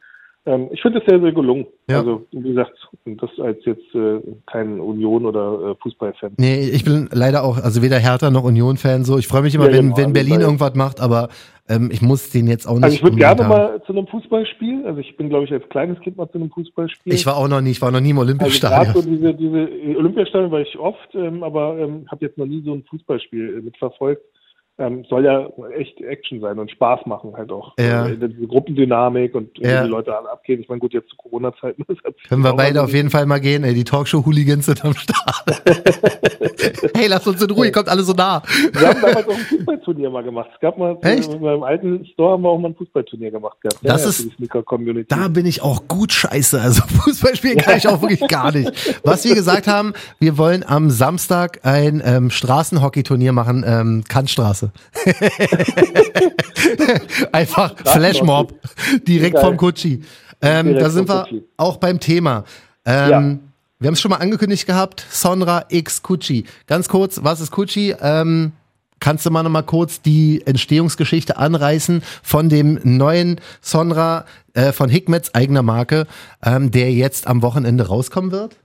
Ähm, 0.46 0.70
ich 0.72 0.82
finde 0.82 1.00
es 1.00 1.06
sehr, 1.06 1.20
sehr 1.20 1.32
gelungen. 1.32 1.68
Ja. 1.90 2.00
Also, 2.00 2.26
wie 2.32 2.50
gesagt, 2.50 2.72
das 3.06 3.30
als 3.40 3.64
jetzt 3.66 3.94
äh, 3.94 4.20
kein 4.46 4.80
Union- 4.80 5.26
oder 5.26 5.72
äh, 5.72 5.76
Fußballfan. 5.82 6.34
Nee, 6.38 6.70
ich 6.70 6.86
bin 6.86 7.10
leider 7.12 7.44
auch, 7.44 7.58
also 7.58 7.82
weder 7.82 7.98
Hertha 7.98 8.32
noch 8.32 8.44
Union-Fan 8.44 9.04
so. 9.04 9.18
Ich 9.18 9.28
freue 9.28 9.42
mich 9.42 9.54
immer, 9.56 9.66
Ja, 9.66 9.74
wenn, 9.74 9.88
genau, 9.88 9.98
wenn 9.98 10.06
also 10.06 10.14
Berlin 10.14 10.42
irgendwas 10.42 10.76
macht, 10.76 11.02
aber 11.02 11.30
ähm, 11.68 11.90
ich 11.92 12.02
muss 12.02 12.32
den 12.32 12.48
jetzt 12.48 12.68
auch 12.68 12.76
nicht. 12.76 12.84
Also 12.86 12.96
ich 12.96 13.04
würde 13.04 13.18
gerne 13.18 13.44
haben. 13.44 13.50
mal 13.50 13.82
zu 13.84 13.92
einem 13.92 14.08
Fußballspiel. 14.08 14.86
Also 14.86 15.00
ich 15.00 15.16
bin, 15.18 15.30
glaube 15.30 15.46
ich, 15.46 15.52
als 15.52 15.68
kleines 15.70 16.00
Kind 16.00 16.18
mal 16.18 16.30
zu 16.32 16.38
einem 16.38 16.50
Fußballspiel. 16.52 17.14
Ich 17.14 17.26
war 17.26 17.36
auch 17.36 17.48
noch 17.48 17.62
nie, 17.62 17.72
ich 17.72 17.82
war 17.82 17.92
noch 17.92 18.00
nie 18.00 18.12
im 18.12 18.18
also 18.18 18.30
Olympiastadion. 18.30 18.94
so 18.94 19.02
diese, 19.10 19.34
diese 19.34 19.98
Olympiastadion 19.98 20.52
war 20.52 20.62
ich 20.62 20.80
oft, 20.80 21.14
ähm, 21.14 21.44
aber 21.44 21.78
ähm, 21.78 22.06
habe 22.10 22.26
jetzt 22.26 22.38
noch 22.38 22.48
nie 22.48 22.64
so 22.64 22.74
ein 22.74 22.84
Fußballspiel 22.90 23.58
äh, 23.58 23.62
mitverfolgt. 23.62 24.24
Ähm, 24.80 25.04
soll 25.10 25.26
ja 25.26 25.50
echt 25.78 26.00
Action 26.00 26.40
sein 26.40 26.58
und 26.58 26.72
Spaß 26.72 27.06
machen 27.06 27.34
halt 27.36 27.52
auch. 27.52 27.74
Ja. 27.78 28.04
Also, 28.04 28.28
diese 28.28 28.48
Gruppendynamik 28.48 29.36
und 29.36 29.50
Ja. 29.58 29.84
die 29.84 29.90
Leute 29.90 30.16
alle 30.16 30.32
abgehen. 30.32 30.62
Ich 30.62 30.70
meine, 30.70 30.80
gut, 30.80 30.94
jetzt 30.94 31.10
zu 31.10 31.18
Corona-Zeiten 31.18 31.84
ist 31.88 32.00
das 32.04 32.14
Können 32.30 32.44
wir 32.44 32.54
beide 32.54 32.82
auf 32.82 32.94
jeden 32.94 33.10
Fall 33.10 33.26
mal 33.26 33.40
gehen, 33.40 33.66
ey, 33.66 33.74
die 33.74 33.84
Talkshow-Hooligans 33.84 34.68
sind 34.68 34.86
am 34.86 34.94
Start. 34.94 35.64
hey, 36.96 37.08
lass 37.08 37.28
uns 37.28 37.44
in 37.44 37.52
Ruhe, 37.52 37.66
ihr 37.66 37.72
kommt 37.74 37.90
alle 37.90 38.04
so 38.04 38.14
nah. 38.14 38.42
Wir 38.72 38.88
haben 38.88 39.02
damals 39.02 39.28
auch 39.28 39.34
ein 39.34 39.46
Fußballturnier 39.58 40.10
mal 40.10 40.24
gemacht. 40.24 40.50
Es 40.54 40.60
gab 40.62 40.78
mal, 40.78 40.98
Echt? 41.02 41.30
Äh, 41.34 41.38
beim 41.38 41.64
alten 41.64 42.06
Store 42.14 42.34
haben 42.34 42.44
wir 42.44 42.50
auch 42.50 42.60
mal 42.60 42.70
ein 42.70 42.76
Fußballturnier 42.76 43.32
gemacht 43.32 43.60
gehabt. 43.62 43.80
Das 43.84 44.04
ja, 44.04 44.10
ist-. 44.10 45.10
Da 45.10 45.28
bin 45.28 45.46
ich 45.46 45.62
auch 45.62 45.88
gut 45.90 46.14
scheiße. 46.14 46.60
Also 46.62 46.84
Fußball 47.04 47.36
spielen 47.36 47.58
kann 47.58 47.78
ich 47.78 47.88
auch 47.88 48.02
wirklich 48.02 48.26
gar 48.30 48.54
nicht. 48.54 48.72
Was 49.04 49.26
wir 49.26 49.36
gesagt 49.36 49.68
haben, 49.68 49.94
wir 50.20 50.38
wollen 50.38 50.64
am 50.66 50.90
Samstag 50.90 51.60
ein 51.64 52.02
ähm, 52.06 52.30
Straßenhockey-Turnier 52.30 53.34
machen, 53.34 53.66
ähm, 53.68 54.04
Kantstraße. 54.08 54.69
Einfach 57.32 57.76
Flashmob, 57.86 58.54
direkt 59.08 59.36
Geil. 59.36 59.44
vom 59.44 59.58
Kutschi. 59.58 60.04
Ähm, 60.42 60.76
da 60.76 60.90
sind 60.90 61.10
wir 61.10 61.22
Kutschi. 61.24 61.44
auch 61.58 61.78
beim 61.78 62.00
Thema. 62.00 62.44
Ähm, 62.86 63.10
Ja. 63.10 63.38
Wir 63.82 63.88
haben 63.88 63.94
es 63.94 64.02
schon 64.02 64.12
mal 64.12 64.18
angekündigt 64.18 64.66
gehabt, 64.66 65.06
Sonra 65.10 65.64
X 65.70 66.02
Kutschi. 66.02 66.44
Ganz 66.68 66.90
kurz, 66.90 67.22
was 67.24 67.40
ist 67.40 67.52
Kutschi? 67.52 67.96
Ähm, 68.02 68.52
Kannst 69.02 69.26
du 69.26 69.32
mal 69.32 69.44
noch 69.44 69.50
mal 69.50 69.62
kurz 69.64 70.02
die 70.02 70.46
Entstehungsgeschichte 70.46 71.38
anreißen 71.38 72.04
von 72.22 72.50
dem 72.50 72.82
neuen 72.84 73.40
Sonra 73.62 74.26
äh, 74.54 74.74
von 74.74 74.90
Hikmets 74.90 75.34
eigener 75.34 75.62
Marke, 75.64 76.06
ähm, 76.44 76.72
der 76.72 76.92
jetzt 76.92 77.26
am 77.26 77.42
Wochenende 77.42 77.88
rauskommen 77.88 78.34
wird? 78.34 78.58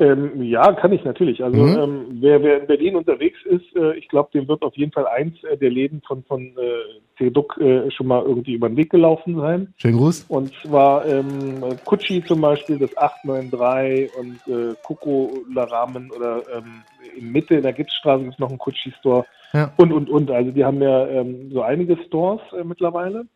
Ähm, 0.00 0.42
ja, 0.42 0.72
kann 0.72 0.90
ich 0.92 1.04
natürlich. 1.04 1.44
Also 1.44 1.56
Mhm. 1.56 1.76
ähm, 1.78 2.06
wer, 2.20 2.42
wer 2.42 2.60
in 2.60 2.66
Berlin 2.66 2.96
unterwegs 2.96 3.38
ist, 3.44 3.76
äh, 3.76 3.96
ich 3.96 4.08
glaube, 4.08 4.30
dem 4.34 4.48
wird 4.48 4.62
auf 4.62 4.76
jeden 4.76 4.90
Fall 4.90 5.06
eins 5.06 5.42
äh, 5.44 5.56
der 5.56 5.70
Läden 5.70 6.02
von, 6.04 6.24
von 6.24 6.42
äh, 6.42 7.00
Ceduk 7.16 7.56
äh, 7.58 7.88
schon 7.92 8.08
mal 8.08 8.22
irgendwie 8.24 8.54
über 8.54 8.68
den 8.68 8.76
Weg 8.76 8.90
gelaufen 8.90 9.36
sein. 9.36 9.72
Schönen 9.76 9.98
Gruß. 9.98 10.24
Und 10.28 10.52
zwar 10.62 11.06
ähm, 11.06 11.62
Kutschi 11.84 12.24
zum 12.26 12.40
Beispiel, 12.40 12.76
das 12.78 12.90
893 12.96 14.10
und 14.18 14.40
äh, 14.52 14.74
Coco 14.82 15.30
La 15.54 15.62
Ramen 15.64 16.10
oder 16.10 16.42
ähm, 16.56 16.82
in 17.16 17.30
Mitte 17.30 17.54
in 17.54 17.62
der 17.62 17.72
Gitzstraße 17.72 18.24
ist 18.24 18.40
noch 18.40 18.50
ein 18.50 18.58
Kutschi-Store 18.58 19.24
Ja. 19.52 19.72
und, 19.76 19.92
und, 19.92 20.10
und. 20.10 20.28
Also 20.28 20.50
die 20.50 20.64
haben 20.64 20.82
ja 20.82 21.06
ähm, 21.06 21.52
so 21.52 21.62
einige 21.62 21.96
Stores 22.06 22.40
äh, 22.58 22.64
mittlerweile. 22.64 23.26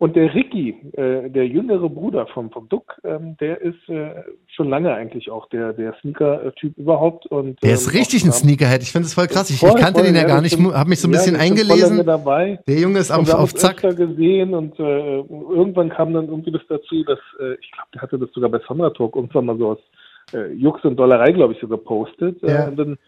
Und 0.00 0.14
der 0.14 0.32
Ricky, 0.32 0.76
äh, 0.92 1.28
der 1.28 1.48
jüngere 1.48 1.88
Bruder 1.90 2.28
vom, 2.28 2.52
vom 2.52 2.68
Duck, 2.68 3.00
ähm, 3.02 3.36
der 3.40 3.60
ist 3.60 3.88
äh, 3.88 4.22
schon 4.46 4.70
lange 4.70 4.94
eigentlich 4.94 5.28
auch 5.28 5.48
der, 5.48 5.72
der 5.72 5.92
Sneaker-Typ 6.00 6.78
überhaupt. 6.78 7.26
Und, 7.26 7.60
Der 7.64 7.72
ist 7.72 7.88
ähm, 7.92 7.98
richtig 7.98 8.24
ein 8.24 8.30
Sneakerhead. 8.30 8.82
Ich 8.82 8.92
finde 8.92 9.06
es 9.06 9.14
voll 9.14 9.26
krass. 9.26 9.50
Ich, 9.50 9.60
ich 9.60 9.68
Voll, 9.68 9.80
kannte 9.80 10.00
voll, 10.00 10.06
den 10.06 10.14
ja 10.14 10.22
gar 10.24 10.40
nicht, 10.40 10.56
habe 10.56 10.88
mich 10.88 11.00
so 11.00 11.08
ein 11.08 11.12
Ja, 11.12 11.18
bisschen 11.18 11.34
eingelesen. 11.34 12.06
Der 12.06 12.78
Junge 12.78 13.00
ist 13.00 13.10
auf, 13.10 13.28
auf 13.34 13.52
Zack. 13.54 13.82
gesehen 13.82 14.54
und 14.54 14.78
äh, 14.78 15.18
irgendwann 15.18 15.88
kam 15.88 16.12
dann 16.12 16.28
irgendwie 16.28 16.52
das 16.52 16.62
dazu, 16.68 17.02
dass 17.02 17.18
äh, 17.40 17.54
ich 17.60 17.72
glaube, 17.72 17.88
der 17.92 18.02
hatte 18.02 18.18
das 18.20 18.30
sogar 18.32 18.50
bei 18.50 18.60
Sonra 18.68 18.90
Talk 18.90 19.16
irgendwann 19.16 19.46
mal 19.46 19.58
so 19.58 19.70
aus 19.70 19.78
äh, 20.32 20.52
Jux 20.52 20.84
und 20.84 20.96
Dollerei, 20.96 21.32
glaube 21.32 21.54
ich, 21.54 21.60
so 21.60 21.66
gepostet. 21.66 22.40
Ja. 22.42 22.66
Äh, 22.66 22.68
und 22.68 22.76
dann 22.76 22.98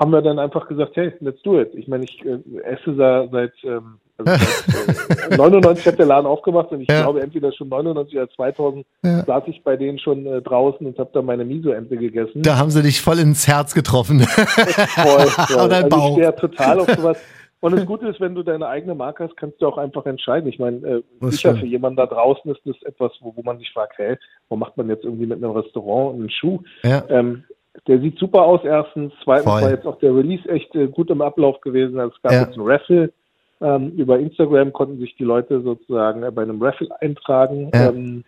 haben 0.00 0.10
wir 0.12 0.22
dann 0.22 0.38
einfach 0.38 0.66
gesagt, 0.66 0.96
hey, 0.96 1.12
let's 1.20 1.40
do 1.42 1.60
it. 1.60 1.72
Ich 1.74 1.86
meine, 1.86 2.04
ich 2.04 2.24
äh, 2.24 2.38
esse 2.64 2.92
da 2.96 3.28
seit, 3.30 3.52
ähm, 3.64 3.98
also 4.16 4.32
seit 4.32 5.30
äh, 5.32 5.36
99 5.36 5.86
hat 5.86 5.98
der 5.98 6.06
Laden 6.06 6.26
aufgemacht 6.26 6.72
und 6.72 6.80
ich 6.80 6.88
Ja. 6.90 7.02
glaube, 7.02 7.20
entweder 7.20 7.52
schon 7.52 7.68
99 7.68 8.16
oder 8.16 8.30
2000 8.30 8.86
Ja. 9.04 9.24
saß 9.24 9.44
ich 9.46 9.62
bei 9.62 9.76
denen 9.76 9.98
schon 9.98 10.26
äh, 10.26 10.40
draußen 10.42 10.86
und 10.86 10.98
habe 10.98 11.10
da 11.12 11.20
meine 11.22 11.44
Miso-Ente 11.44 11.96
gegessen. 11.98 12.42
Da 12.42 12.56
haben 12.56 12.70
sie 12.70 12.82
dich 12.82 13.00
voll 13.00 13.18
ins 13.18 13.46
Herz 13.46 13.74
getroffen. 13.74 14.20
Voll, 14.26 15.26
voll. 15.28 15.56
Oder 15.66 15.74
also 15.76 15.86
ich 15.86 15.88
Bauch. 15.90 16.12
stehe 16.12 16.24
ja 16.24 16.32
total 16.32 16.80
auf 16.80 16.90
sowas. 16.90 17.18
Und 17.62 17.76
das 17.76 17.84
Gute 17.84 18.08
ist, 18.08 18.18
wenn 18.22 18.34
du 18.34 18.42
deine 18.42 18.66
eigene 18.68 18.94
Marke 18.94 19.24
hast, 19.24 19.36
kannst 19.36 19.60
du 19.60 19.66
auch 19.68 19.76
einfach 19.76 20.06
entscheiden. 20.06 20.48
Ich 20.48 20.58
meine, 20.58 20.76
äh, 20.78 21.02
Das 21.20 21.32
sicher 21.32 21.50
stimmt. 21.50 21.58
für 21.60 21.66
jemanden 21.66 21.98
da 21.98 22.06
draußen 22.06 22.50
ist 22.50 22.62
das 22.64 22.82
etwas, 22.84 23.12
wo, 23.20 23.36
wo 23.36 23.42
man 23.42 23.58
sich 23.58 23.70
fragt, 23.70 23.98
hey, 23.98 24.16
wo 24.48 24.56
macht 24.56 24.78
man 24.78 24.88
jetzt 24.88 25.04
irgendwie 25.04 25.26
mit 25.26 25.44
einem 25.44 25.50
Restaurant 25.52 26.14
einen 26.14 26.30
Schuh? 26.30 26.60
ja. 26.84 27.02
Ähm, 27.10 27.44
der 27.86 28.00
sieht 28.00 28.18
super 28.18 28.42
aus, 28.42 28.60
erstens. 28.64 29.12
Zweitens 29.24 29.50
Voll. 29.50 29.62
war 29.62 29.70
jetzt 29.70 29.86
auch 29.86 29.98
der 29.98 30.14
Release 30.14 30.48
echt 30.48 30.74
äh, 30.74 30.88
gut 30.88 31.10
im 31.10 31.22
Ablauf 31.22 31.60
gewesen. 31.60 31.98
Also 31.98 32.14
es 32.16 32.22
gab 32.22 32.32
Ja. 32.32 32.42
jetzt 32.42 32.56
ein 32.56 32.62
Raffle. 32.66 33.12
Ähm, 33.62 33.90
über 33.90 34.18
Instagram 34.18 34.72
konnten 34.72 34.98
sich 34.98 35.16
die 35.16 35.24
Leute 35.24 35.60
sozusagen 35.60 36.22
äh, 36.22 36.30
bei 36.30 36.42
einem 36.42 36.62
Raffle 36.62 36.88
eintragen. 37.00 37.70
Ja. 37.74 37.90
Ähm, 37.90 38.24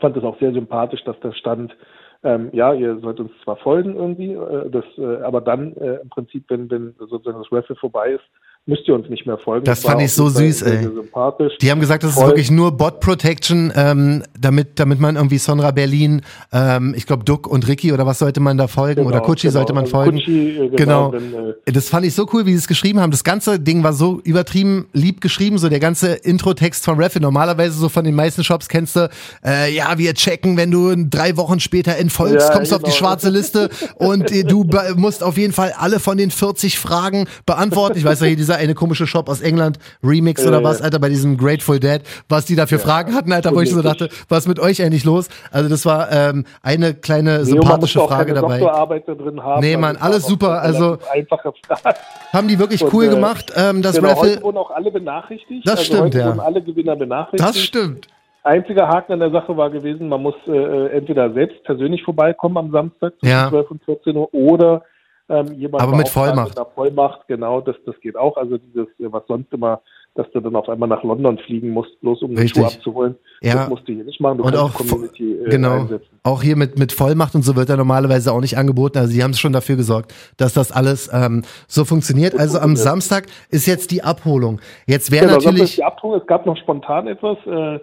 fand 0.00 0.16
es 0.16 0.24
auch 0.24 0.38
sehr 0.38 0.52
sympathisch, 0.52 1.02
dass 1.04 1.18
da 1.20 1.32
stand, 1.32 1.74
ähm, 2.22 2.50
ja, 2.52 2.72
ihr 2.72 2.98
sollt 2.98 3.20
uns 3.20 3.30
zwar 3.42 3.56
folgen 3.56 3.96
irgendwie, 3.96 4.32
äh, 4.32 4.70
das, 4.70 4.84
äh, 4.98 5.22
aber 5.22 5.40
dann 5.40 5.76
äh, 5.76 5.96
im 5.96 6.08
Prinzip, 6.08 6.44
wenn, 6.48 6.70
wenn 6.70 6.94
sozusagen 6.98 7.38
das 7.38 7.52
Raffle 7.52 7.76
vorbei 7.76 8.12
ist, 8.12 8.24
müsst 8.66 8.88
ihr 8.88 8.94
uns 8.94 9.08
nicht 9.10 9.26
mehr 9.26 9.36
folgen. 9.36 9.64
Das 9.66 9.84
war 9.84 9.92
fand 9.92 10.02
ich 10.02 10.12
so 10.12 10.28
süß, 10.30 10.60
sehr, 10.60 10.72
ey. 10.72 10.82
Sehr. 10.84 11.50
Die 11.60 11.70
haben 11.70 11.80
gesagt, 11.80 12.02
das 12.02 12.12
ist 12.12 12.16
Voll. 12.16 12.28
wirklich 12.28 12.50
nur 12.50 12.72
Bot 12.72 13.00
Protection, 13.00 13.70
ähm, 13.76 14.22
damit, 14.40 14.78
damit 14.80 15.00
man 15.00 15.16
irgendwie 15.16 15.36
Sonra 15.36 15.70
Berlin, 15.70 16.22
ähm, 16.50 16.94
ich 16.96 17.04
glaube 17.06 17.24
Duck 17.24 17.46
und 17.46 17.68
Ricky 17.68 17.92
oder 17.92 18.06
was 18.06 18.18
sollte 18.20 18.40
man 18.40 18.56
da 18.56 18.66
folgen 18.66 19.02
oder 19.02 19.16
Genau, 19.18 19.24
Kutschi 19.26 19.48
genau. 19.48 19.58
sollte 19.58 19.72
man 19.74 19.84
Also 19.84 19.92
folgen. 19.96 20.16
Kutschi, 20.16 20.56
äh, 20.58 20.68
Genau. 20.76 21.10
Dann, 21.12 21.34
äh, 21.66 21.72
Das 21.72 21.88
fand 21.90 22.06
ich 22.06 22.14
so 22.14 22.26
cool, 22.32 22.46
wie 22.46 22.52
sie 22.52 22.58
es 22.58 22.66
geschrieben 22.66 23.00
haben. 23.00 23.10
Das 23.10 23.22
ganze 23.22 23.60
Ding 23.60 23.82
war 23.82 23.92
so 23.92 24.20
übertrieben 24.24 24.86
lieb 24.94 25.20
geschrieben, 25.20 25.58
so 25.58 25.68
der 25.68 25.80
ganze 25.80 26.14
Intro-Text 26.14 26.84
von 26.86 26.98
Raffin. 27.00 27.20
Normalerweise 27.20 27.74
so 27.78 27.90
von 27.90 28.04
den 28.04 28.14
meisten 28.14 28.44
Shops 28.44 28.68
kennst 28.68 28.96
du, 28.96 29.10
äh, 29.44 29.74
ja, 29.74 29.98
wir 29.98 30.14
checken, 30.14 30.56
wenn 30.56 30.70
du 30.70 30.94
drei 31.10 31.36
Wochen 31.36 31.60
später 31.60 31.96
entfolgst, 31.96 32.48
Ja, 32.48 32.54
kommst 32.54 32.70
du 32.72 32.76
auf 32.76 32.82
die 32.82 32.86
genau. 32.86 32.96
schwarze 32.96 33.28
Liste 33.28 33.68
und 33.96 34.30
äh, 34.32 34.42
du 34.44 34.64
musst 34.96 35.22
auf 35.22 35.36
jeden 35.36 35.52
Fall 35.52 35.74
alle 35.76 36.00
von 36.00 36.16
den 36.16 36.30
40 36.30 36.78
Fragen 36.78 37.26
beantworten. 37.44 37.98
Ich 37.98 38.04
weiß 38.04 38.20
ja 38.20 38.26
hier 38.28 38.36
dieser 38.36 38.53
eine 38.56 38.74
komische 38.74 39.06
Shop 39.06 39.28
aus 39.28 39.40
England, 39.40 39.78
Remix 40.02 40.46
oder 40.46 40.60
Äh, 40.60 40.64
was, 40.64 40.82
Alter, 40.82 40.98
bei 40.98 41.08
diesem 41.08 41.36
Grateful 41.36 41.80
Dead, 41.80 42.00
was 42.28 42.44
die 42.46 42.56
da 42.56 42.66
für 42.66 42.78
Fragen 42.78 43.14
hatten, 43.14 43.32
Alter, 43.32 43.54
wo 43.54 43.60
ich 43.60 43.70
so 43.70 43.82
dachte, 43.82 44.08
was 44.28 44.40
ist 44.40 44.48
mit 44.48 44.58
euch 44.60 44.82
eigentlich 44.82 45.04
los? 45.04 45.28
Also 45.50 45.68
das 45.68 45.84
war 45.86 46.10
ähm, 46.12 46.44
eine 46.62 46.94
kleine 46.94 47.30
Nee, 47.30 47.36
man 47.38 47.44
sympathische 47.46 48.00
auch 48.02 48.08
Frage 48.08 48.34
dabei. 48.34 48.58
Doktorarbeit 48.58 49.08
da 49.08 49.14
drin 49.14 49.42
haben. 49.42 49.60
Nee, 49.60 49.76
Mann, 49.76 49.96
alles 49.96 50.26
super, 50.26 50.60
also- 50.62 50.98
Einfache 51.12 51.52
Fragen. 51.66 51.98
Haben 52.32 52.48
die 52.48 52.58
wirklich 52.58 52.82
Und, 52.82 52.92
cool 52.92 53.04
äh, 53.04 53.08
gemacht, 53.08 53.52
ähm, 53.56 53.82
das 53.82 53.96
genau, 53.96 54.08
Raffle. 54.08 54.30
heute 54.32 54.42
wurden 54.42 54.56
auch 54.58 54.70
alle 54.70 54.90
benachrichtigt. 54.90 55.66
Das 55.66 55.78
also 55.80 55.84
stimmt, 55.94 56.14
ja. 56.14 56.36
alle 56.38 56.62
Gewinner 56.62 56.96
benachrichtigt. 56.96 57.48
Das 57.48 57.58
stimmt. 57.58 58.08
Einziger 58.42 58.86
Haken 58.88 59.12
an 59.14 59.20
der 59.20 59.30
Sache 59.30 59.56
war 59.56 59.70
gewesen, 59.70 60.08
man 60.08 60.20
muss 60.22 60.34
äh, 60.46 60.88
entweder 60.96 61.32
selbst 61.32 61.64
persönlich 61.64 62.02
vorbeikommen 62.02 62.58
am 62.58 62.70
Samstag 62.72 63.14
zwischen 63.18 63.30
Ja. 63.32 63.48
12 63.48 63.70
und 63.70 63.82
14 63.84 64.16
Uhr 64.16 64.28
oder 64.34 64.82
ähm, 65.28 65.54
jemand 65.54 65.82
Aber 65.82 65.96
mit 65.96 66.08
Vollmacht. 66.08 66.58
Mit 66.58 66.66
Vollmacht, 66.74 67.26
genau, 67.28 67.60
das, 67.60 67.76
das 67.86 67.98
geht 68.00 68.16
auch. 68.16 68.36
Also 68.36 68.58
dieses, 68.58 68.86
was 68.98 69.22
sonst 69.26 69.52
immer, 69.52 69.80
dass 70.14 70.30
du 70.32 70.40
dann 70.40 70.54
auf 70.54 70.68
einmal 70.68 70.88
nach 70.88 71.02
London 71.02 71.38
fliegen 71.38 71.70
musst, 71.70 72.00
bloß 72.00 72.22
um 72.22 72.34
den. 72.34 72.46
Schuh 72.48 72.64
abzuholen. 72.64 73.16
Ja. 73.42 73.54
Das 73.54 73.68
musst 73.68 73.88
du 73.88 73.94
hier 73.94 74.04
nicht 74.04 74.20
machen. 74.20 74.38
Du 74.38 74.44
Und 74.44 74.56
auch 74.56 74.70
die 74.70 74.86
Community 74.86 75.32
äh, 75.32 75.48
genau, 75.50 75.80
einsetzen. 75.80 76.20
auch 76.22 76.42
hier 76.42 76.56
mit 76.56 76.78
mit 76.78 76.92
Vollmacht 76.92 77.34
und 77.34 77.42
so 77.42 77.56
wird 77.56 77.68
er 77.68 77.76
normalerweise 77.76 78.32
auch 78.32 78.40
nicht 78.40 78.56
angeboten. 78.56 78.98
Also 78.98 79.12
die 79.12 79.24
haben 79.24 79.34
schon 79.34 79.52
dafür 79.52 79.76
gesorgt, 79.76 80.14
dass 80.36 80.52
das 80.54 80.70
alles 80.70 81.10
ähm, 81.12 81.42
so 81.66 81.84
funktioniert. 81.84 82.38
Also 82.38 82.58
am. 82.58 82.76
Samstag 82.76 83.26
ist 83.50 83.66
jetzt 83.66 83.90
die 83.92 84.02
Abholung. 84.02 84.60
Jetzt 84.86 85.10
wäre 85.10 85.26
Genau, 85.26 85.38
natürlich 85.38 85.76
die 85.76 85.84
Abholung. 85.84 86.20
Es 86.20 86.26
gab 86.26 86.44
noch 86.44 86.56
spontan 86.58 87.06
etwas. 87.06 87.38
Äh, 87.46 87.80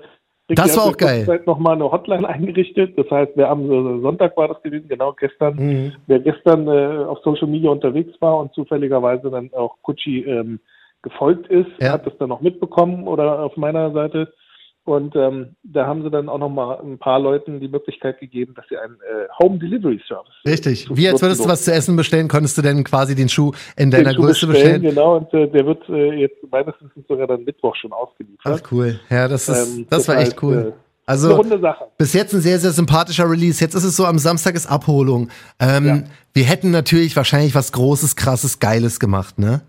Das 0.48 0.76
war 0.76 0.86
auch 0.86 0.98
geil. 0.98 1.26
Zeit 1.26 1.48
noch 1.48 1.60
mal 1.60 1.74
eine 1.74 1.92
Hotline 1.92 2.28
eingerichtet. 2.28 2.98
Das 2.98 3.10
heißt, 3.10 3.32
wer 3.36 3.50
am 3.50 3.66
äh, 3.72 4.02
Sonntag 4.02 4.36
war 4.36 4.50
das 4.50 4.62
gewesen, 4.62 4.88
genau 4.89 5.14
gestern. 5.14 5.56
Mhm. 5.56 5.94
Wer 6.08 6.20
gestern 6.20 6.68
äh, 6.68 7.06
auf 7.06 7.20
Social 7.24 7.48
Media 7.48 7.70
unterwegs 7.70 8.14
war 8.20 8.38
und 8.39 8.54
zufälligerweise 8.54 9.30
dann 9.30 9.50
auch 9.54 9.78
Kutschi 9.82 10.22
ähm, 10.24 10.60
gefolgt 11.02 11.48
ist, 11.48 11.70
Ja. 11.80 11.94
hat 11.94 12.06
das 12.06 12.18
dann 12.20 12.30
noch 12.30 12.42
mitbekommen 12.42 13.08
oder 13.08 13.39
auf 13.42 13.58
meiner 13.58 13.92
Seite. 13.92 14.34
Und 14.84 15.16
ähm, 15.16 15.56
da 15.64 15.86
haben 15.86 16.02
sie 16.02 16.10
dann 16.10 16.28
auch 16.28 16.40
noch 16.40 16.50
mal 16.50 16.80
ein 16.82 16.98
paar 16.98 17.20
Leuten 17.20 17.60
die 17.60 17.68
Möglichkeit 17.68 18.20
gegeben, 18.20 18.54
dass 18.56 18.66
sie 18.68 18.78
einen 18.78 18.96
äh, 18.96 19.28
Home 19.40 19.60
Delivery 19.60 20.02
Service 20.08 20.34
richtig. 20.48 20.88
Wie 20.92 21.08
als 21.08 21.22
würdest 21.22 21.46
du 21.46 21.48
was 21.50 21.64
zu 21.64 21.72
essen 21.72 21.96
bestellen, 21.96 22.28
konntest 22.28 22.58
du 22.58 22.64
denn 22.64 22.84
quasi 22.84 23.14
den 23.14 23.30
Schuh 23.30 23.52
in 23.78 23.92
deiner 23.92 24.12
zu 24.14 24.22
Größe 24.22 24.48
bestellen? 24.48 24.82
Genau, 24.82 25.18
und 25.18 25.32
äh, 25.36 25.48
der 25.48 25.66
wird 25.68 25.88
äh, 25.88 26.14
jetzt 26.22 26.38
meines 26.52 26.74
Wissens 26.82 27.06
sogar 27.08 27.28
dann 27.28 27.44
Mittwoch 27.44 27.76
schon 27.76 27.94
ausgeliefert. 27.94 28.62
Ach 28.66 28.72
cool. 28.72 29.00
Ja, 29.10 29.28
das 29.28 29.48
ist 29.50 29.78
Ähm, 29.78 29.86
das 29.90 30.08
war 30.08 30.16
das 30.16 30.24
echt 30.24 30.34
heißt, 30.34 30.44
cool. 30.44 30.56
äh, 30.56 30.60
Eine 30.60 30.74
Also 31.06 31.36
runde 31.36 31.60
Sache. 31.60 31.86
Bis 32.00 32.14
jetzt 32.14 32.34
ein 32.34 32.42
sehr, 32.42 32.58
sehr 32.58 32.72
sympathischer 32.72 33.30
Release. 33.30 33.64
Jetzt 33.64 33.76
ist 33.76 33.84
es 33.84 33.96
so, 33.96 34.06
am 34.06 34.18
Samstag 34.18 34.56
ist 34.56 34.66
Abholung. 34.66 35.30
Ähm, 35.60 35.86
Ja. 35.86 36.04
Wir 36.34 36.46
hätten 36.46 36.72
natürlich 36.72 37.16
wahrscheinlich 37.16 37.54
was 37.54 37.72
Großes, 37.72 38.16
Krasses, 38.16 38.60
Geiles 38.60 39.00
gemacht, 39.00 39.38
ne? 39.38 39.62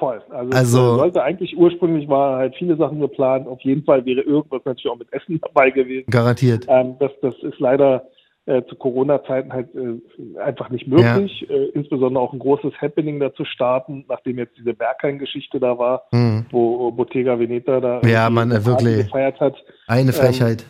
Voll. 0.00 0.20
Also, 0.30 0.50
Also- 0.52 0.92
es 0.92 0.98
sollte 0.98 1.22
eigentlich 1.22 1.56
ursprünglich 1.56 2.08
war 2.08 2.38
halt 2.38 2.56
viele 2.56 2.74
Sachen 2.76 2.98
geplant. 3.00 3.46
Auf 3.46 3.60
jeden 3.60 3.84
Fall 3.84 4.04
wäre 4.06 4.22
irgendwas 4.22 4.62
natürlich 4.64 4.90
auch 4.90 4.98
mit 4.98 5.12
Essen 5.12 5.38
dabei 5.42 5.70
gewesen. 5.70 6.10
Garantiert. 6.10 6.64
Ähm, 6.68 6.96
das, 6.98 7.12
das 7.20 7.34
ist 7.42 7.60
leider 7.60 8.04
äh, 8.46 8.62
zu 8.64 8.74
Corona-Zeiten 8.76 9.52
halt 9.52 9.68
äh, 9.74 10.38
einfach 10.40 10.70
nicht 10.70 10.88
möglich. 10.88 11.46
Äh, 11.50 11.66
insbesondere 11.74 12.22
auch 12.24 12.32
ein 12.32 12.38
großes 12.38 12.72
Happening 12.80 13.20
dazu 13.20 13.44
starten, 13.44 14.06
nachdem 14.08 14.38
jetzt 14.38 14.56
diese 14.56 14.72
Berghain-Geschichte 14.72 15.60
da 15.60 15.78
war, 15.78 16.04
Hm. 16.12 16.46
wo 16.50 16.90
Bottega 16.90 17.38
Veneta 17.38 17.78
da 17.80 18.00
Ja, 18.00 18.30
Mann, 18.30 18.50
äh, 18.50 18.64
wirklich. 18.64 19.04
gefeiert 19.04 19.38
hat. 19.38 19.54
Eine 19.86 20.12
Frechheit. 20.14 20.64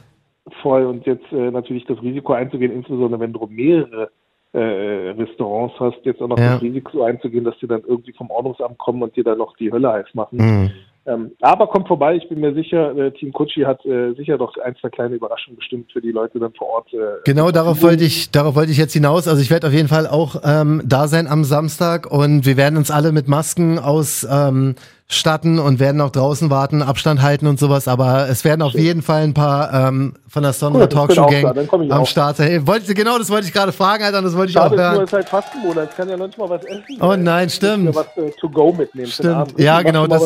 Voll 0.63 0.85
und 0.87 1.07
jetzt 1.07 1.31
äh, 1.31 1.53
natürlich 1.53 1.85
das 1.87 2.03
Risiko 2.03 2.33
einzugehen, 2.33 2.73
insbesondere 2.73 3.21
wenn 3.21 3.33
du 3.33 3.47
mehrere 3.49 4.11
äh, 4.53 4.59
Restaurants 4.59 5.75
hast, 5.79 5.99
jetzt 6.05 6.21
auch 6.21 6.29
noch 6.29 6.39
Ja. 6.39 6.55
das 6.55 6.63
Risiko 6.63 7.03
einzugehen, 7.03 7.45
dass 7.45 7.59
die 7.59 7.69
dann 7.69 7.83
irgendwie 7.87 8.13
vom 8.13 8.31
Ordnungsamt 8.31 8.79
kommen 8.79 9.03
und 9.03 9.15
dir 9.17 9.25
dann 9.25 9.39
noch 9.39 9.57
die 9.57 9.71
Hölle 9.71 9.93
heiß 9.93 10.07
machen. 10.15 10.39
Hm. 10.39 10.71
Ähm, 11.07 11.33
aber 11.41 11.67
kommt 11.69 11.89
vorbei, 11.89 12.17
ich 12.17 12.29
bin 12.29 12.41
mir 12.41 12.53
sicher, 12.53 12.95
äh, 12.97 13.11
Team 13.13 13.33
Kutschi 13.33 13.63
hat 13.63 13.85
äh, 13.87 14.13
sicher 14.15 14.37
doch 14.37 14.55
ein, 14.59 14.77
zwei 14.81 14.91
kleine 14.91 15.15
Überraschungen 15.15 15.57
bestimmt 15.57 15.91
für 15.93 16.03
die 16.03 16.11
Leute 16.13 16.39
dann 16.39 16.53
vor 16.53 16.69
Ort. 16.69 16.93
Äh, 16.93 16.99
Genau, 17.25 17.51
darauf 17.51 17.83
wollte 17.83 18.05
ich, 18.05 18.31
darauf 18.31 18.55
wollte 18.55 18.71
ich 18.71 18.77
jetzt 18.77 18.93
hinaus. 18.93 19.27
Also 19.27 19.41
ich 19.41 19.51
werde 19.51 19.69
auf 19.69 19.73
jeden 19.73 19.89
Fall 19.89 20.07
auch 20.07 20.37
ähm, 20.45 20.83
da 20.85 21.09
sein 21.09 21.27
am 21.27 21.45
Samstag 21.45 22.11
und 22.11 22.45
wir 22.45 22.57
werden 22.59 22.77
uns 22.77 22.91
alle 22.91 23.13
mit 23.13 23.29
Masken 23.29 23.79
aus 23.79 24.27
ähm, 24.31 24.75
statten 25.13 25.59
und 25.59 25.81
werden 25.81 26.01
auch 26.01 26.11
draußen 26.11 26.51
warten, 26.51 26.83
Abstand 26.83 27.21
halten 27.21 27.49
und 27.49 27.59
sowas. 27.59 27.89
Aber 27.89 28.29
es 28.29 28.45
werden 28.45 28.63
auf 28.63 28.75
jeden 28.75 29.03
Fall 29.03 29.25
ein 29.25 29.35
paar 29.35 29.89
ähm, 29.89 30.15
von 30.29 30.45
der 30.45 30.53
Sondra 30.53 30.83
Cool, 30.83 30.89
ich 30.89 30.95
Talkshow 30.95 31.27
da, 31.29 31.53
Gang 31.53 31.69
ich 31.83 31.93
am 31.93 32.03
auch. 32.03 32.07
Start 32.07 32.37
sein. 32.37 32.49
Hey, 32.49 32.65
wollte, 32.67 32.95
genau, 32.95 33.19
das 33.19 33.29
wollte 33.29 33.49
ich 33.49 33.53
gerade 33.53 33.73
fragen, 33.73 34.05
Alter, 34.05 34.19
und 34.19 34.25
das 34.25 34.37
wollte 34.37 34.51
ich 34.51 34.55
Schade 34.55 34.67
auch 34.67 34.77
nur, 34.77 34.81
hören. 34.93 35.05
ist 35.05 35.13
halt 35.13 35.29
Fastenmonat, 35.29 35.89
ich 35.91 35.97
kann 35.97 36.09
ja 36.09 36.17
noch 36.17 36.27
nicht 36.27 36.39
mal 36.39 36.49
was 36.49 36.63
essen. 36.65 36.85
Oh 37.01 37.17
nein, 37.17 37.49
ich 37.49 37.55
stimmt. 37.55 37.85
mir 37.87 37.95
was 37.97 38.07
äh, 38.17 38.31
to 38.41 38.49
go 38.49 38.73
mitnehmen. 38.73 39.09
Stimmt. 39.09 39.59
Ja, 39.59 39.83
genau, 39.83 40.07
das, 40.07 40.23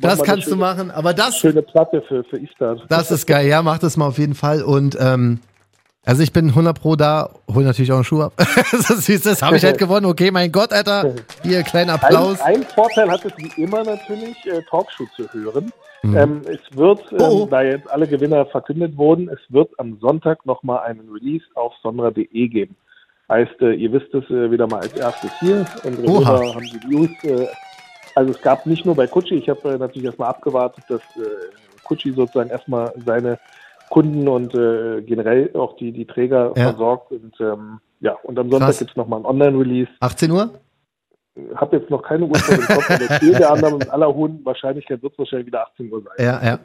das 0.00 0.22
kannst 0.24 0.46
du 0.46 0.50
schöne- 0.50 0.60
machen. 0.60 0.90
Aber 0.90 1.14
das, 1.14 1.36
Schöne 1.38 1.62
Platte 1.62 2.02
für, 2.08 2.24
für 2.24 2.38
Iftar. 2.38 2.76
Das 2.88 3.12
ist 3.12 3.26
geil, 3.26 3.46
ja, 3.46 3.62
mach 3.62 3.78
das 3.78 3.96
mal 3.96 4.08
auf 4.08 4.18
jeden 4.18 4.34
Fall. 4.34 4.62
Und 4.62 4.96
ähm, 5.00 5.38
also 6.04 6.22
ich 6.22 6.32
bin 6.32 6.48
100 6.48 6.80
pro 6.80 6.96
da, 6.96 7.30
hol 7.52 7.64
natürlich 7.64 7.90
auch 7.92 7.96
einen 7.96 8.04
Schuh 8.04 8.22
ab. 8.22 8.32
das 8.36 8.90
ist 8.90 9.06
süß, 9.06 9.22
das 9.22 9.42
habe 9.42 9.56
ich 9.56 9.64
halt 9.64 9.78
gewonnen. 9.78 10.06
Okay, 10.06 10.30
mein 10.30 10.52
Gott, 10.52 10.72
Alter. 10.72 11.14
Hier, 11.42 11.62
kleiner 11.62 11.94
Applaus. 11.94 12.40
Ein, 12.40 12.56
ein 12.56 12.62
Vorteil 12.62 13.10
hat 13.10 13.24
es 13.24 13.32
wie 13.36 13.62
immer 13.62 13.84
natürlich, 13.84 14.36
äh, 14.46 14.62
Talkshow 14.68 15.06
zu 15.16 15.26
hören. 15.32 15.72
Mhm. 16.02 16.16
Ähm, 16.16 16.42
es 16.44 16.76
wird, 16.76 17.00
ähm, 17.12 17.18
Oh, 17.20 17.46
da 17.50 17.62
jetzt 17.62 17.90
alle 17.90 18.06
Gewinner 18.06 18.44
verkündet 18.46 18.96
wurden, 18.96 19.30
es 19.30 19.40
wird 19.48 19.70
am 19.78 19.98
Sonntag 20.00 20.44
nochmal 20.44 20.80
einen 20.80 21.08
Release 21.10 21.44
auf 21.54 21.72
sondra.de 21.82 22.48
geben. 22.48 22.76
Heißt, 23.30 23.60
äh, 23.62 23.72
ihr 23.72 23.90
wisst 23.90 24.12
es 24.12 24.28
äh, 24.28 24.50
wieder 24.50 24.66
mal 24.66 24.80
als 24.80 24.92
erstes 24.92 25.30
hier. 25.40 25.64
Unsere 25.82 26.06
Oha. 26.06 26.32
Hörer 26.32 26.54
haben 26.54 26.64
die 26.64 26.86
News. 26.86 27.10
Äh, 27.22 27.46
also 28.14 28.32
es 28.32 28.42
gab 28.42 28.66
nicht 28.66 28.84
nur 28.84 28.94
bei 28.94 29.06
Kutschi, 29.06 29.36
ich 29.36 29.48
habe 29.48 29.70
äh, 29.70 29.78
natürlich 29.78 30.04
erstmal 30.04 30.28
abgewartet, 30.28 30.84
dass 30.88 31.00
äh, 31.16 31.26
Kutschi 31.84 32.12
sozusagen 32.12 32.50
erstmal 32.50 32.92
seine 33.04 33.38
Kunden 33.90 34.26
und 34.28 34.54
äh, 34.54 35.02
generell 35.02 35.50
auch 35.54 35.76
die, 35.76 35.92
die 35.92 36.06
Träger 36.06 36.52
Ja. 36.56 36.70
versorgt. 36.70 37.12
Und 37.12 37.34
ähm, 37.40 37.78
ja, 38.00 38.16
und 38.22 38.38
am 38.38 38.50
Sonntag 38.50 38.78
gibt 38.78 38.90
es 38.90 38.96
nochmal 38.96 39.18
einen 39.18 39.26
Online-Release 39.26 39.90
18 40.00 40.30
Uhr? 40.30 40.50
habe 41.56 41.76
jetzt 41.78 41.90
noch 41.90 42.02
keine 42.02 42.26
Uhrzeit 42.26 42.60
im 42.60 42.66
Kopf, 42.66 42.88
aber 42.88 43.18
viel 43.18 43.34
der 43.34 43.50
anderen 43.50 43.78
mit 43.78 43.90
aller 43.90 44.14
hohen 44.14 44.44
Wahrscheinlichkeit 44.44 45.02
wird 45.02 45.14
es 45.14 45.18
wahrscheinlich 45.18 45.48
wieder 45.48 45.66
18 45.66 45.90
Uhr 45.92 46.00
sein. 46.02 46.24
Ja, 46.24 46.44
ja. 46.44 46.58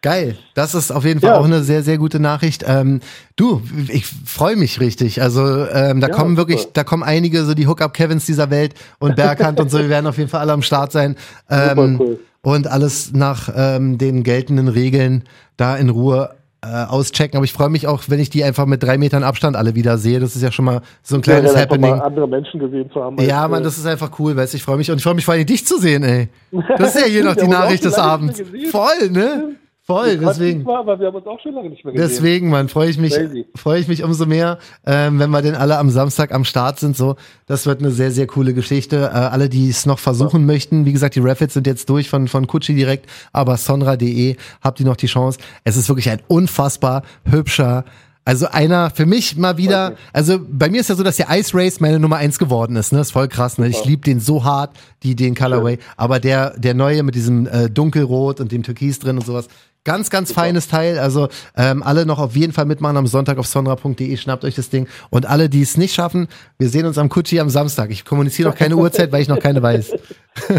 Geil. 0.00 0.36
Das 0.54 0.74
ist 0.74 0.90
auf 0.90 1.04
jeden 1.04 1.20
Fall 1.20 1.30
Ja. 1.30 1.38
auch 1.38 1.44
eine 1.44 1.62
sehr, 1.62 1.82
sehr 1.82 1.96
gute 1.98 2.18
Nachricht. 2.20 2.64
Ähm, 2.66 3.00
du, 3.36 3.62
ich 3.88 4.04
freue 4.06 4.56
mich 4.56 4.80
richtig. 4.80 5.22
Also 5.22 5.40
ähm, 5.66 6.00
da 6.00 6.08
Ja, 6.08 6.14
kommen 6.14 6.36
wirklich, 6.36 6.72
da 6.72 6.82
kommen 6.84 7.02
einige, 7.04 7.44
so 7.44 7.54
die 7.54 7.66
Hookup-Kevins 7.68 8.26
dieser 8.26 8.50
Welt 8.50 8.74
und 8.98 9.14
Berghand 9.16 9.60
und 9.60 9.70
so, 9.70 9.78
wir 9.78 9.88
werden 9.88 10.06
auf 10.08 10.18
jeden 10.18 10.28
Fall 10.28 10.40
alle 10.40 10.52
am 10.52 10.62
Start 10.62 10.90
sein. 10.92 11.16
Ähm, 11.50 11.98
cool. 12.00 12.18
Und 12.42 12.66
alles 12.66 13.12
nach 13.12 13.48
ähm, 13.56 13.98
den 13.98 14.24
geltenden 14.24 14.66
Regeln 14.68 15.22
da 15.56 15.76
in 15.76 15.88
Ruhe 15.88 16.34
äh, 16.64 16.84
auschecken. 16.84 17.36
Aber 17.36 17.44
ich 17.44 17.52
freue 17.52 17.68
mich 17.68 17.86
auch, 17.86 18.04
wenn 18.08 18.20
ich 18.20 18.30
die 18.30 18.44
einfach 18.44 18.66
mit 18.66 18.82
drei 18.82 18.98
Metern 18.98 19.24
Abstand 19.24 19.56
alle 19.56 19.74
wieder 19.74 19.98
sehe. 19.98 20.20
Das 20.20 20.36
ist 20.36 20.42
ja 20.42 20.52
schon 20.52 20.64
mal 20.64 20.80
so 21.02 21.16
ein 21.16 21.22
kleines 21.22 21.52
Ja, 21.54 21.60
Happening. 21.60 21.90
mal 21.90 22.00
andere 22.00 22.28
Menschen 22.28 22.60
gesehen 22.60 22.90
zu 22.92 23.02
haben. 23.02 23.20
Ja, 23.20 23.42
als, 23.42 23.50
Mann, 23.50 23.60
äh, 23.62 23.64
das 23.64 23.78
ist 23.78 23.86
einfach 23.86 24.10
cool, 24.18 24.36
weißt 24.36 24.52
du, 24.52 24.56
ich 24.56 24.62
freue 24.62 24.76
mich 24.76 24.90
und 24.90 24.98
ich 24.98 25.02
freue 25.02 25.14
mich 25.14 25.24
vor 25.24 25.34
allem 25.34 25.46
dich 25.46 25.66
zu 25.66 25.78
sehen, 25.78 26.02
ey. 26.04 26.28
Das 26.78 26.94
ist 26.94 27.00
ja 27.00 27.06
hier 27.08 27.24
noch 27.24 27.36
die 27.36 27.48
Nachricht 27.48 27.84
des 27.84 27.94
Abends. 27.94 28.42
Voll, 28.70 29.10
ne? 29.10 29.56
Voll, 29.84 30.16
deswegen. 30.16 30.62
Zwar, 30.62 30.78
aber 30.78 31.00
wir 31.00 31.08
haben 31.08 31.16
uns 31.16 31.26
auch 31.26 31.40
schon 31.40 31.54
lange 31.54 31.70
nicht 31.70 31.84
mehr 31.84 31.92
gesehen. 31.92 32.08
Deswegen, 32.08 32.50
Mann, 32.50 32.68
freue 32.68 32.88
ich 32.88 32.98
mich, 32.98 33.18
freue 33.56 33.80
ich 33.80 33.88
mich 33.88 34.04
umso 34.04 34.26
mehr, 34.26 34.58
ähm, 34.86 35.18
wenn 35.18 35.30
wir 35.30 35.42
denn 35.42 35.56
alle 35.56 35.76
am 35.76 35.90
Samstag 35.90 36.32
am 36.32 36.44
Start 36.44 36.78
sind. 36.78 36.96
So, 36.96 37.16
das 37.46 37.66
wird 37.66 37.80
eine 37.80 37.90
sehr, 37.90 38.12
sehr 38.12 38.28
coole 38.28 38.54
Geschichte. 38.54 39.10
Äh, 39.12 39.16
alle, 39.16 39.48
die 39.48 39.68
es 39.68 39.84
noch 39.84 39.98
versuchen 39.98 40.46
möchten, 40.46 40.86
wie 40.86 40.92
gesagt, 40.92 41.16
die 41.16 41.20
Rapids 41.20 41.54
sind 41.54 41.66
jetzt 41.66 41.90
durch 41.90 42.08
von 42.08 42.28
von 42.28 42.46
Kutschi 42.46 42.76
direkt, 42.76 43.06
aber 43.32 43.56
sonra.de 43.56 44.36
habt 44.62 44.78
ihr 44.78 44.86
noch 44.86 44.96
die 44.96 45.06
Chance. 45.06 45.40
Es 45.64 45.76
ist 45.76 45.88
wirklich 45.88 46.10
ein 46.10 46.22
unfassbar 46.28 47.02
hübscher. 47.28 47.84
Also 48.24 48.46
einer 48.46 48.90
für 48.90 49.04
mich 49.04 49.36
mal 49.36 49.56
wieder, 49.56 49.96
also 50.12 50.38
bei 50.48 50.68
mir 50.68 50.80
ist 50.80 50.88
ja 50.88 50.94
so, 50.94 51.02
dass 51.02 51.16
der 51.16 51.26
Ice 51.30 51.58
Race 51.58 51.80
meine 51.80 51.98
Nummer 51.98 52.18
eins 52.18 52.38
geworden 52.38 52.76
ist, 52.76 52.92
ne? 52.92 53.00
Ist 53.00 53.10
voll 53.10 53.26
krass, 53.26 53.58
ne? 53.58 53.66
Ich 53.66 53.84
liebe 53.84 54.02
den 54.02 54.20
so 54.20 54.44
hart, 54.44 54.76
die 55.02 55.16
den 55.16 55.34
Colorway, 55.34 55.78
aber 55.96 56.20
der 56.20 56.56
der 56.56 56.74
neue 56.74 57.02
mit 57.02 57.16
diesem 57.16 57.48
äh, 57.48 57.68
dunkelrot 57.68 58.38
und 58.38 58.52
dem 58.52 58.62
Türkis 58.62 59.00
drin 59.00 59.18
und 59.18 59.26
sowas, 59.26 59.48
ganz 59.84 60.10
ganz 60.10 60.32
feines 60.32 60.68
Teil. 60.68 60.98
Also 60.98 61.28
ähm, 61.56 61.82
alle 61.82 62.06
noch 62.06 62.18
auf 62.18 62.36
jeden 62.36 62.52
Fall 62.52 62.64
mitmachen 62.66 62.96
am 62.96 63.06
Sonntag 63.06 63.38
auf 63.38 63.46
sonra.de, 63.46 64.16
schnappt 64.16 64.44
euch 64.44 64.54
das 64.54 64.70
Ding 64.70 64.88
und 65.10 65.26
alle, 65.26 65.48
die 65.48 65.62
es 65.62 65.76
nicht 65.76 65.94
schaffen, 65.94 66.28
wir 66.58 66.68
sehen 66.68 66.86
uns 66.86 66.98
am 66.98 67.08
Kutschi 67.08 67.40
am 67.40 67.50
Samstag. 67.50 67.90
Ich 67.90 68.04
kommuniziere 68.04 68.50
noch 68.50 68.56
keine 68.56 68.76
Uhrzeit, 68.76 69.12
weil 69.12 69.22
ich 69.22 69.28
noch 69.28 69.40
keine 69.40 69.62
weiß. 69.62 69.92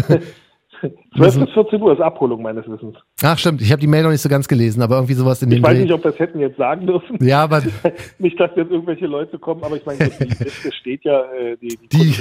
12 1.16 1.38
bis 1.40 1.50
14 1.54 1.80
Uhr 1.82 1.92
ist 1.92 2.00
Abholung 2.00 2.42
meines 2.42 2.66
Wissens. 2.68 2.96
Ach 3.22 3.38
stimmt, 3.38 3.62
ich 3.62 3.70
habe 3.72 3.80
die 3.80 3.86
Mail 3.86 4.02
noch 4.02 4.10
nicht 4.10 4.20
so 4.20 4.28
ganz 4.28 4.46
gelesen, 4.48 4.82
aber 4.82 4.96
irgendwie 4.96 5.14
sowas 5.14 5.42
in 5.42 5.50
dem 5.50 5.58
Ich 5.58 5.62
weiß 5.62 5.74
Dreh. 5.76 5.82
nicht, 5.82 5.92
ob 5.92 6.02
das 6.02 6.18
hätten 6.18 6.40
jetzt 6.40 6.56
sagen 6.56 6.86
dürfen. 6.86 7.18
Ja, 7.24 7.42
aber 7.44 7.62
Nicht, 8.18 8.38
dass 8.38 8.50
jetzt 8.56 8.70
irgendwelche 8.70 9.06
Leute 9.06 9.38
kommen, 9.38 9.62
aber 9.64 9.76
ich 9.76 9.86
meine, 9.86 9.98
Liste 10.18 10.72
steht 10.72 11.04
ja, 11.04 11.20
äh, 11.32 11.56
die, 11.60 11.78
die, 11.92 12.14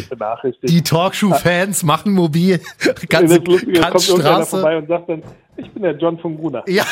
Die- 0.63 0.81
Talkshow-Fans 0.83 1.83
machen 1.83 2.13
mobil, 2.13 2.59
das 2.85 3.07
ganze 3.09 3.37
ist 3.37 3.47
lustig, 3.47 3.69
jetzt 3.75 3.81
kommt 3.89 4.07
irgendeiner 4.09 4.35
Kantstraße. 4.37 4.49
vorbei 4.57 4.77
und 4.77 4.87
sagt 4.87 5.09
dann, 5.09 5.23
ich 5.57 5.69
bin 5.71 5.83
der 5.83 5.97
John 5.97 6.17
von 6.19 6.37
Gruner. 6.37 6.63
Ja, 6.67 6.83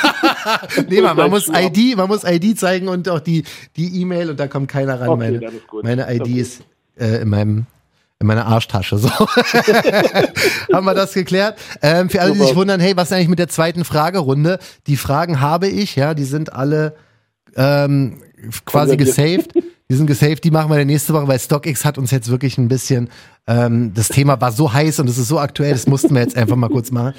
nee, 0.89 1.01
man, 1.01 1.17
man 1.17 1.29
muss. 1.31 1.47
ID, 1.49 1.97
man 1.97 2.07
muss 2.07 2.23
ID 2.23 2.57
zeigen 2.59 2.87
und 2.89 3.09
auch 3.09 3.19
die 3.19 3.43
die 3.75 4.01
E-Mail 4.01 4.29
und 4.29 4.39
da 4.39 4.47
kommt 4.47 4.67
keiner 4.67 4.99
ran. 4.99 5.09
Okay, 5.09 5.39
meine 5.39 5.51
meine 6.05 6.13
ID 6.15 6.21
Okay. 6.21 6.39
ist 6.39 6.63
äh, 6.99 7.21
in 7.23 7.29
meinem 7.29 7.65
in 8.21 8.27
meiner 8.27 8.45
Arschtasche. 8.45 8.97
So 8.97 9.09
haben 10.73 10.85
wir 10.85 10.93
das 10.93 11.13
geklärt. 11.13 11.57
Ähm, 11.81 12.09
für 12.09 12.21
alle, 12.21 12.33
die 12.33 12.39
sich 12.39 12.55
wundern, 12.55 12.79
hey, 12.79 12.95
was 12.95 13.09
ist 13.09 13.13
eigentlich 13.13 13.29
mit 13.29 13.39
der 13.39 13.49
zweiten 13.49 13.83
Fragerunde? 13.83 14.59
Die 14.87 14.95
Fragen 14.95 15.41
habe 15.41 15.67
ich, 15.67 15.95
ja, 15.95 16.13
die 16.13 16.23
sind 16.23 16.53
alle 16.53 16.95
ähm, 17.55 18.21
quasi 18.65 18.95
gesaved. 18.95 19.53
Die 19.89 19.95
sind 19.95 20.05
gesaved, 20.05 20.43
die 20.43 20.51
machen 20.51 20.71
wir 20.71 20.85
nächste 20.85 21.13
Woche, 21.13 21.27
weil 21.27 21.39
StockX 21.39 21.83
hat 21.83 21.97
uns 21.97 22.11
jetzt 22.11 22.29
wirklich 22.29 22.57
ein 22.57 22.67
bisschen, 22.67 23.09
ähm, 23.47 23.91
das 23.93 24.07
Thema 24.07 24.39
war 24.39 24.51
so 24.51 24.71
heiß 24.71 24.99
und 24.99 25.09
es 25.09 25.17
ist 25.17 25.27
so 25.27 25.39
aktuell, 25.39 25.73
das 25.73 25.87
mussten 25.87 26.13
wir 26.13 26.21
jetzt 26.21 26.37
einfach 26.37 26.55
mal 26.55 26.69
kurz 26.69 26.91
machen. 26.91 27.13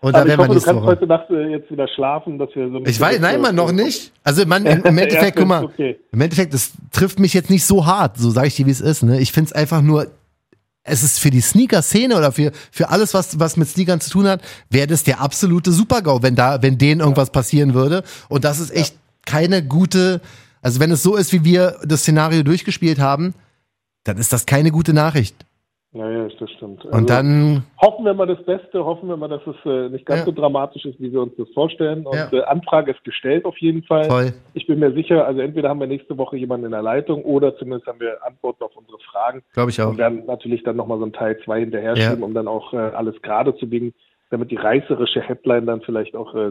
Und 0.00 0.14
da 0.14 0.22
ich 0.22 0.28
werden 0.28 0.38
wir 0.38 0.38
hoffe, 0.38 0.48
du 0.48 0.54
nächste 0.54 0.70
kannst 0.70 0.82
Woche. 0.82 0.90
heute 0.90 1.06
Nacht 1.06 1.30
äh, 1.30 1.48
jetzt 1.50 1.70
wieder 1.70 1.88
schlafen, 1.88 2.38
dass 2.38 2.50
wir 2.54 2.68
so 2.68 2.76
ein 2.76 2.84
Ich 2.86 3.00
weiß, 3.00 3.18
nein, 3.20 3.40
man, 3.40 3.54
noch 3.54 3.72
nicht. 3.72 4.12
Also 4.22 4.44
man, 4.46 4.66
im, 4.66 4.82
im 4.84 4.98
Endeffekt, 4.98 5.36
guck 5.36 5.46
mal, 5.46 5.64
okay. 5.64 5.98
im 6.12 6.20
Endeffekt, 6.20 6.52
das 6.52 6.72
trifft 6.92 7.18
mich 7.18 7.34
jetzt 7.34 7.50
nicht 7.50 7.64
so 7.64 7.86
hart, 7.86 8.16
so 8.16 8.30
sage 8.30 8.48
ich 8.48 8.56
dir, 8.56 8.66
wie 8.66 8.70
es 8.70 8.80
ist. 8.80 9.02
Ne? 9.02 9.20
Ich 9.20 9.32
finde 9.32 9.48
es 9.48 9.52
einfach 9.54 9.82
nur, 9.82 10.08
es 10.84 11.02
ist 11.02 11.20
für 11.20 11.30
die 11.30 11.40
Sneaker-Szene 11.40 12.16
oder 12.16 12.32
für, 12.32 12.52
für 12.70 12.88
alles, 12.88 13.14
was, 13.14 13.38
was 13.38 13.56
mit 13.56 13.68
Sneakern 13.68 14.00
zu 14.00 14.10
tun 14.10 14.26
hat, 14.26 14.42
wäre 14.70 14.86
das 14.86 15.04
der 15.04 15.20
absolute 15.20 15.72
Super-GAU, 15.72 16.22
wenn 16.22 16.34
da, 16.34 16.62
wenn 16.62 16.78
denen 16.78 17.00
irgendwas 17.00 17.30
passieren 17.30 17.74
würde. 17.74 18.04
Und 18.28 18.44
das 18.44 18.58
ist 18.58 18.70
echt 18.70 18.96
keine 19.26 19.62
gute, 19.62 20.20
also 20.62 20.80
wenn 20.80 20.90
es 20.90 21.02
so 21.02 21.16
ist, 21.16 21.32
wie 21.32 21.44
wir 21.44 21.78
das 21.84 22.00
Szenario 22.00 22.42
durchgespielt 22.42 22.98
haben, 22.98 23.34
dann 24.04 24.16
ist 24.16 24.32
das 24.32 24.46
keine 24.46 24.70
gute 24.70 24.94
Nachricht. 24.94 25.36
Naja, 25.98 26.28
das 26.38 26.50
stimmt. 26.52 26.84
Also, 26.86 26.96
Und 26.96 27.10
dann, 27.10 27.64
hoffen 27.82 28.04
wir 28.04 28.14
mal 28.14 28.26
das 28.28 28.40
Beste, 28.44 28.84
hoffen 28.84 29.08
wir 29.08 29.16
mal, 29.16 29.26
dass 29.28 29.40
es 29.46 29.56
äh, 29.66 29.88
nicht 29.88 30.06
ganz 30.06 30.20
Ja. 30.20 30.26
so 30.26 30.32
dramatisch 30.32 30.84
ist, 30.84 31.00
wie 31.00 31.12
wir 31.12 31.20
uns 31.22 31.32
das 31.36 31.48
vorstellen. 31.54 32.06
Und 32.06 32.14
Ja. 32.16 32.28
äh, 32.32 32.42
Anfrage 32.44 32.92
ist 32.92 33.02
gestellt 33.02 33.44
auf 33.44 33.58
jeden 33.58 33.82
Fall. 33.82 34.04
voll. 34.04 34.32
Ich 34.54 34.66
bin 34.68 34.78
mir 34.78 34.92
sicher, 34.92 35.26
also 35.26 35.40
entweder 35.40 35.68
haben 35.70 35.80
wir 35.80 35.88
nächste 35.88 36.16
Woche 36.16 36.36
jemanden 36.36 36.66
in 36.66 36.72
der 36.72 36.82
Leitung 36.82 37.22
oder 37.24 37.56
zumindest 37.56 37.86
haben 37.88 37.98
wir 38.00 38.24
Antworten 38.24 38.62
auf 38.62 38.76
unsere 38.76 38.98
Fragen 39.10 39.42
Glaube 39.54 39.70
ich 39.70 39.80
auch. 39.82 39.88
und 39.88 39.98
werden 39.98 40.22
natürlich 40.26 40.62
dann 40.62 40.76
nochmal 40.76 40.98
so 40.98 41.04
ein 41.06 41.12
Teil 41.12 41.36
2 41.44 41.60
hinterher 41.60 41.96
schieben, 41.96 42.20
Ja. 42.20 42.24
um 42.24 42.32
dann 42.32 42.46
auch 42.46 42.72
äh, 42.72 42.76
alles 42.76 43.20
gerade 43.22 43.56
zu 43.56 43.68
biegen, 43.68 43.92
damit 44.30 44.50
die 44.52 44.56
reißerische 44.56 45.20
Headline 45.22 45.66
dann 45.66 45.80
vielleicht 45.80 46.14
auch 46.14 46.32
äh, 46.34 46.50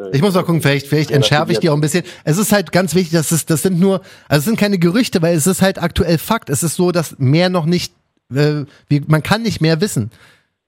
wieder, 0.00 0.06
äh, 0.06 0.16
ich 0.16 0.22
muss 0.22 0.34
mal 0.34 0.42
gucken, 0.42 0.62
vielleicht, 0.62 0.86
vielleicht 0.88 1.10
entschärfe 1.12 1.52
ich 1.52 1.60
die 1.60 1.68
auch 1.70 1.74
ein 1.74 1.80
bisschen. 1.80 2.02
Es 2.24 2.38
ist 2.38 2.50
halt 2.50 2.72
ganz 2.72 2.94
wichtig, 2.96 3.12
dass 3.12 3.30
es, 3.30 3.46
das 3.46 3.62
sind 3.62 3.78
nur, 3.78 4.00
also 4.28 4.38
es 4.40 4.44
sind 4.46 4.58
keine 4.58 4.78
Gerüchte, 4.78 5.20
weil 5.22 5.36
es 5.36 5.46
ist 5.46 5.62
halt 5.62 5.80
aktuell 5.80 6.18
Fakt. 6.18 6.50
Es 6.50 6.62
ist 6.64 6.74
so, 6.76 6.90
dass 6.92 7.18
mehr 7.20 7.50
noch 7.50 7.66
nicht, 7.66 7.92
äh, 8.34 8.64
wie, 8.88 9.02
man 9.06 9.22
kann 9.22 9.42
nicht 9.42 9.60
mehr 9.60 9.80
wissen. 9.80 10.10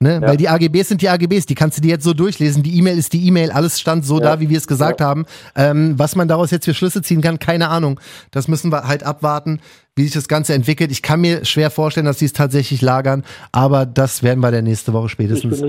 Ne? 0.03 0.21
Weil 0.21 0.37
die 0.37 0.49
AGBs 0.49 0.89
sind 0.89 1.01
die 1.01 1.09
AGBs, 1.09 1.47
die 1.47 1.55
kannst 1.55 1.79
du 1.79 1.83
dir 1.83 1.91
jetzt 1.91 2.03
so 2.03 2.13
durchlesen. 2.13 2.65
Die 2.65 2.77
E-Mail 2.77 2.99
ist 2.99 3.13
die 3.13 3.25
E-Mail, 3.25 3.53
alles 3.53 3.79
stand 3.79 4.05
so 4.05 4.19
da, 4.19 4.41
wie 4.41 4.51
wir 4.51 4.59
es 4.59 4.67
gesagt 4.67 5.01
haben. 5.01 5.27
Ähm, 5.55 5.95
was 5.97 6.17
man 6.17 6.27
daraus 6.27 6.51
jetzt 6.51 6.65
für 6.65 6.75
Schlüsse 6.75 7.03
ziehen 7.03 7.21
kann, 7.21 7.39
keine 7.39 7.69
Ahnung. 7.69 8.01
Das 8.33 8.49
müssen 8.49 8.73
wir 8.73 8.89
halt 8.89 9.05
abwarten, 9.05 9.61
wie 9.95 10.03
sich 10.03 10.13
das 10.13 10.27
Ganze 10.27 10.55
entwickelt. 10.55 10.91
Ich 10.91 11.03
kann 11.03 11.21
mir 11.21 11.45
schwer 11.45 11.71
vorstellen, 11.71 12.07
dass 12.07 12.19
sie 12.19 12.25
es 12.25 12.33
tatsächlich 12.33 12.83
lagern, 12.83 13.23
aber 13.53 13.87
das 13.87 14.25
werden 14.25 14.41
wir 14.41 14.51
der 14.51 14.63
nächste 14.63 14.93
Woche 14.93 15.09
spätestens 15.09 15.63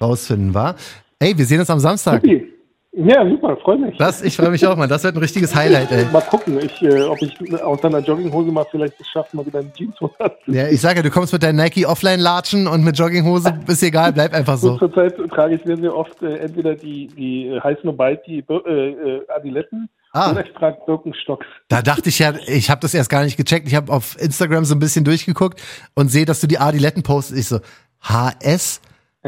rausfinden, 0.00 0.52
war. 0.52 0.74
Ey, 1.20 1.38
wir 1.38 1.46
sehen 1.46 1.60
uns 1.60 1.70
am 1.70 1.78
Samstag. 1.78 2.22
Supi. 2.22 2.55
Ja, 2.98 3.28
super, 3.28 3.58
freue 3.58 3.76
mich. 3.76 3.98
Das, 3.98 4.22
ich 4.22 4.34
freue 4.34 4.48
mich 4.48 4.66
auch, 4.66 4.74
Mann. 4.74 4.88
Das 4.88 5.04
wird 5.04 5.14
ein 5.14 5.18
richtiges 5.18 5.54
Highlight, 5.54 5.92
ey. 5.92 6.06
Mal 6.06 6.22
gucken, 6.22 6.58
ich, 6.58 6.80
äh, 6.80 7.02
ob 7.02 7.20
ich 7.20 7.34
aus 7.62 7.78
deiner 7.82 7.98
Jogginghose 7.98 8.50
mal 8.50 8.64
vielleicht 8.70 8.98
es 8.98 9.06
schaffe, 9.08 9.36
mal 9.36 9.44
wieder 9.44 9.58
eine 9.58 9.70
Jeanshose 9.74 10.14
anzuziehen. 10.18 10.54
Ja, 10.54 10.68
ich 10.68 10.80
sag 10.80 10.96
ja, 10.96 11.02
du 11.02 11.10
kommst 11.10 11.30
mit 11.34 11.42
deinen 11.42 11.56
Nike 11.56 11.84
Offline 11.84 12.20
latschen 12.20 12.66
und 12.66 12.82
mit 12.82 12.98
Jogginghose, 12.98 13.52
ist 13.66 13.82
egal, 13.82 14.14
bleib 14.14 14.32
einfach 14.32 14.56
so. 14.56 14.78
Zurzeit 14.78 15.14
trage 15.28 15.56
ich 15.56 15.62
sehr, 15.64 15.76
sehr 15.76 15.94
oft 15.94 16.22
äh, 16.22 16.36
entweder 16.38 16.74
die, 16.74 17.08
die 17.08 17.48
äh, 17.48 17.60
heiß 17.60 17.76
nur 17.82 17.94
bald 17.94 18.26
die 18.26 18.38
äh, 18.48 18.54
äh, 18.54 19.26
Adiletten 19.28 19.90
Ah. 20.12 20.30
oder 20.30 20.46
ich 20.46 20.52
trage 20.54 20.78
Birkenstocks. 20.86 21.44
Da 21.68 21.82
dachte 21.82 22.08
ich 22.08 22.18
ja, 22.18 22.32
ich 22.46 22.70
habe 22.70 22.80
das 22.80 22.94
erst 22.94 23.10
gar 23.10 23.22
nicht 23.24 23.36
gecheckt. 23.36 23.68
Ich 23.68 23.74
habe 23.74 23.92
auf 23.92 24.16
Instagram 24.18 24.64
so 24.64 24.74
ein 24.74 24.78
bisschen 24.78 25.04
durchgeguckt 25.04 25.60
und 25.94 26.08
sehe, 26.08 26.24
dass 26.24 26.40
du 26.40 26.46
die 26.46 26.58
Adiletten 26.58 27.02
postest. 27.02 27.38
Ich 27.38 27.48
so, 27.48 27.58
HS? 28.00 28.80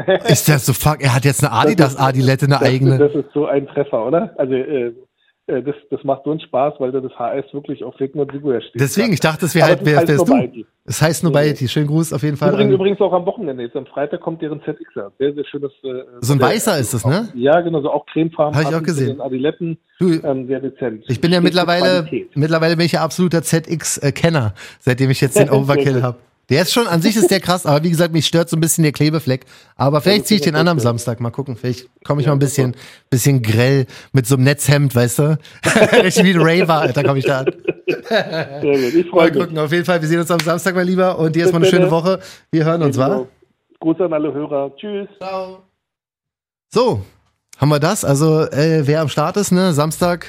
Ist 0.27 0.49
das 0.49 0.65
so 0.65 0.73
fuck? 0.73 1.01
Er 1.01 1.13
hat 1.15 1.25
jetzt 1.25 1.43
eine 1.43 1.51
Adidas 1.53 1.95
Adilette, 1.97 2.45
eine 2.45 2.55
Das, 2.55 2.63
eigene. 2.63 2.97
das 2.97 3.13
ist 3.13 3.31
so 3.33 3.45
ein 3.45 3.67
Treffer, 3.67 4.05
oder? 4.05 4.33
Also 4.37 4.53
äh, 4.53 4.93
äh, 5.47 5.63
das, 5.63 5.75
das 5.89 6.03
macht 6.03 6.23
so 6.25 6.31
einen 6.31 6.39
Spaß, 6.39 6.75
weil 6.79 6.91
da 6.91 6.99
das 6.99 7.11
HS 7.13 7.51
wirklich 7.53 7.83
auf 7.83 7.95
Sigmar 7.97 8.27
Sigurd 8.31 8.63
steht. 8.63 8.79
Deswegen, 8.79 9.13
ich 9.13 9.19
dachte, 9.19 9.41
das 9.41 9.55
wäre 9.55 9.65
Aber 9.65 9.77
halt, 9.77 9.81
es 9.81 9.93
wer, 9.93 10.07
wärst 10.07 10.27
du. 10.27 10.31
Balti. 10.31 10.65
Es 10.85 11.01
heißt 11.01 11.23
nur 11.23 11.31
Balti. 11.31 11.67
Schönen 11.67 11.87
Gruß 11.87 12.13
auf 12.13 12.21
jeden 12.23 12.37
Fall. 12.37 12.51
Übrigens, 12.53 12.73
übrigens 12.75 13.01
auch 13.01 13.13
am 13.13 13.25
Wochenende. 13.25 13.63
Jetzt 13.63 13.75
am 13.75 13.85
Freitag 13.87 14.21
kommt 14.21 14.41
deren 14.43 14.59
ZXer. 14.61 15.11
Sehr, 15.17 15.33
sehr 15.33 15.45
schönes. 15.45 15.71
Äh, 15.83 16.03
So 16.21 16.33
ein 16.33 16.41
weißer 16.41 16.77
ist 16.77 16.93
das, 16.93 17.05
ne? 17.05 17.29
Ja, 17.33 17.61
genau, 17.61 17.81
so 17.81 17.89
auch 17.91 18.05
cremefarben. 18.07 18.55
Hab 18.55 18.69
ich 18.69 18.75
auch 18.75 18.83
gesehen. 18.83 19.19
Adiletten, 19.21 19.77
Du, 19.99 20.11
ähm, 20.23 20.47
sehr 20.47 20.59
dezent. 20.59 21.03
Ich 21.07 21.19
bin 21.19 21.31
ja 21.31 21.41
mittlerweile, 21.41 22.07
mittlerweile 22.35 22.77
bin 22.77 22.85
ich 22.85 22.93
ja 22.93 23.03
absoluter 23.03 23.41
ZX-Kenner, 23.43 24.53
seitdem 24.79 25.09
ich 25.09 25.19
jetzt 25.21 25.37
den 25.37 25.49
Overkill 25.51 26.03
habe. 26.03 26.17
Der 26.49 26.63
ist 26.63 26.73
schon, 26.73 26.87
an 26.87 27.01
sich 27.01 27.15
ist 27.15 27.29
der 27.29 27.39
krass, 27.39 27.65
aber 27.65 27.83
wie 27.83 27.89
gesagt, 27.89 28.11
mich 28.11 28.25
stört 28.25 28.49
so 28.49 28.57
ein 28.57 28.59
bisschen 28.59 28.83
der 28.83 28.91
Klebefleck. 28.91 29.45
Aber 29.75 30.01
vielleicht 30.01 30.27
ziehe 30.27 30.39
ich 30.39 30.43
den 30.43 30.55
an 30.55 30.67
am 30.67 30.79
Samstag, 30.79 31.19
mal 31.19 31.29
gucken. 31.29 31.55
Vielleicht 31.55 31.87
komme 32.03 32.21
ich 32.21 32.27
mal 32.27 32.33
ein 32.33 32.39
bisschen, 32.39 32.75
bisschen 33.09 33.41
grell 33.43 33.85
mit 34.13 34.25
so 34.25 34.35
einem 34.35 34.45
Netzhemd, 34.45 34.95
weißt 34.95 35.19
du? 35.19 35.37
Richtig 36.03 36.23
wie 36.23 36.33
ein 36.33 36.41
Raver, 36.41 36.81
Alter, 36.81 37.03
komme 37.03 37.19
ich 37.19 37.25
da 37.25 37.39
an. 37.39 37.53
Sehr 38.09 38.61
gut. 38.61 38.93
Ich 38.93 39.09
freue 39.09 39.31
mich. 39.31 39.39
gucken, 39.39 39.57
auf 39.59 39.71
jeden 39.71 39.85
Fall. 39.85 40.01
Wir 40.01 40.07
sehen 40.07 40.19
uns 40.19 40.31
am 40.31 40.39
Samstag, 40.39 40.75
mein 40.75 40.87
Lieber. 40.87 41.17
Und 41.19 41.35
dir 41.35 41.41
erstmal 41.41 41.61
eine 41.61 41.69
schöne 41.69 41.83
dann. 41.83 41.91
Woche. 41.91 42.19
Wir 42.51 42.65
hören 42.65 42.81
uns, 42.81 42.97
wa? 42.97 43.27
Gruß 43.79 43.99
an 44.01 44.13
alle 44.13 44.33
Hörer. 44.33 44.75
Tschüss. 44.75 45.07
So, 46.71 47.03
haben 47.57 47.69
wir 47.69 47.79
das. 47.79 48.03
Also, 48.03 48.41
äh, 48.41 48.85
wer 48.85 49.01
am 49.01 49.09
Start 49.09 49.37
ist, 49.37 49.51
ne? 49.51 49.73
Samstag, 49.73 50.25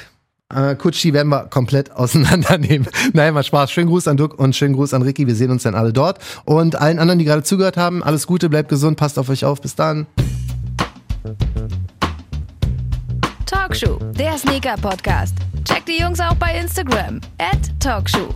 äh, 0.55 0.74
Kutschi 0.74 1.12
werden 1.12 1.28
wir 1.28 1.46
komplett 1.46 1.92
auseinandernehmen. 1.96 2.88
Nein, 3.12 3.34
mal 3.34 3.42
Spaß. 3.42 3.70
Schönen 3.70 3.88
Gruß 3.88 4.09
an 4.09 4.16
Duck 4.16 4.38
und 4.38 4.55
schönen 4.55 4.74
Gruß 4.74 4.94
an 4.94 5.03
Ricky. 5.03 5.26
Wir 5.26 5.34
sehen 5.34 5.51
uns 5.51 5.62
dann 5.62 5.74
alle 5.74 5.92
dort. 5.92 6.18
Und 6.44 6.76
allen 6.76 6.98
anderen, 6.98 7.18
die 7.18 7.24
gerade 7.24 7.42
zugehört 7.42 7.76
haben, 7.76 8.03
alles 8.03 8.26
Gute, 8.26 8.48
bleibt 8.48 8.68
gesund, 8.68 8.96
passt 8.96 9.18
auf 9.18 9.28
euch 9.28 9.44
auf. 9.44 9.61
Bis 9.61 9.74
dann. 9.74 10.07
Talkshow, 13.46 13.98
der 14.18 14.36
Sneaker-Podcast. 14.38 15.34
Checkt 15.64 15.88
die 15.88 16.01
Jungs 16.01 16.20
auch 16.20 16.34
bei 16.34 16.59
Instagram. 16.59 17.20
At 17.38 17.59
Talkshow. 17.78 18.34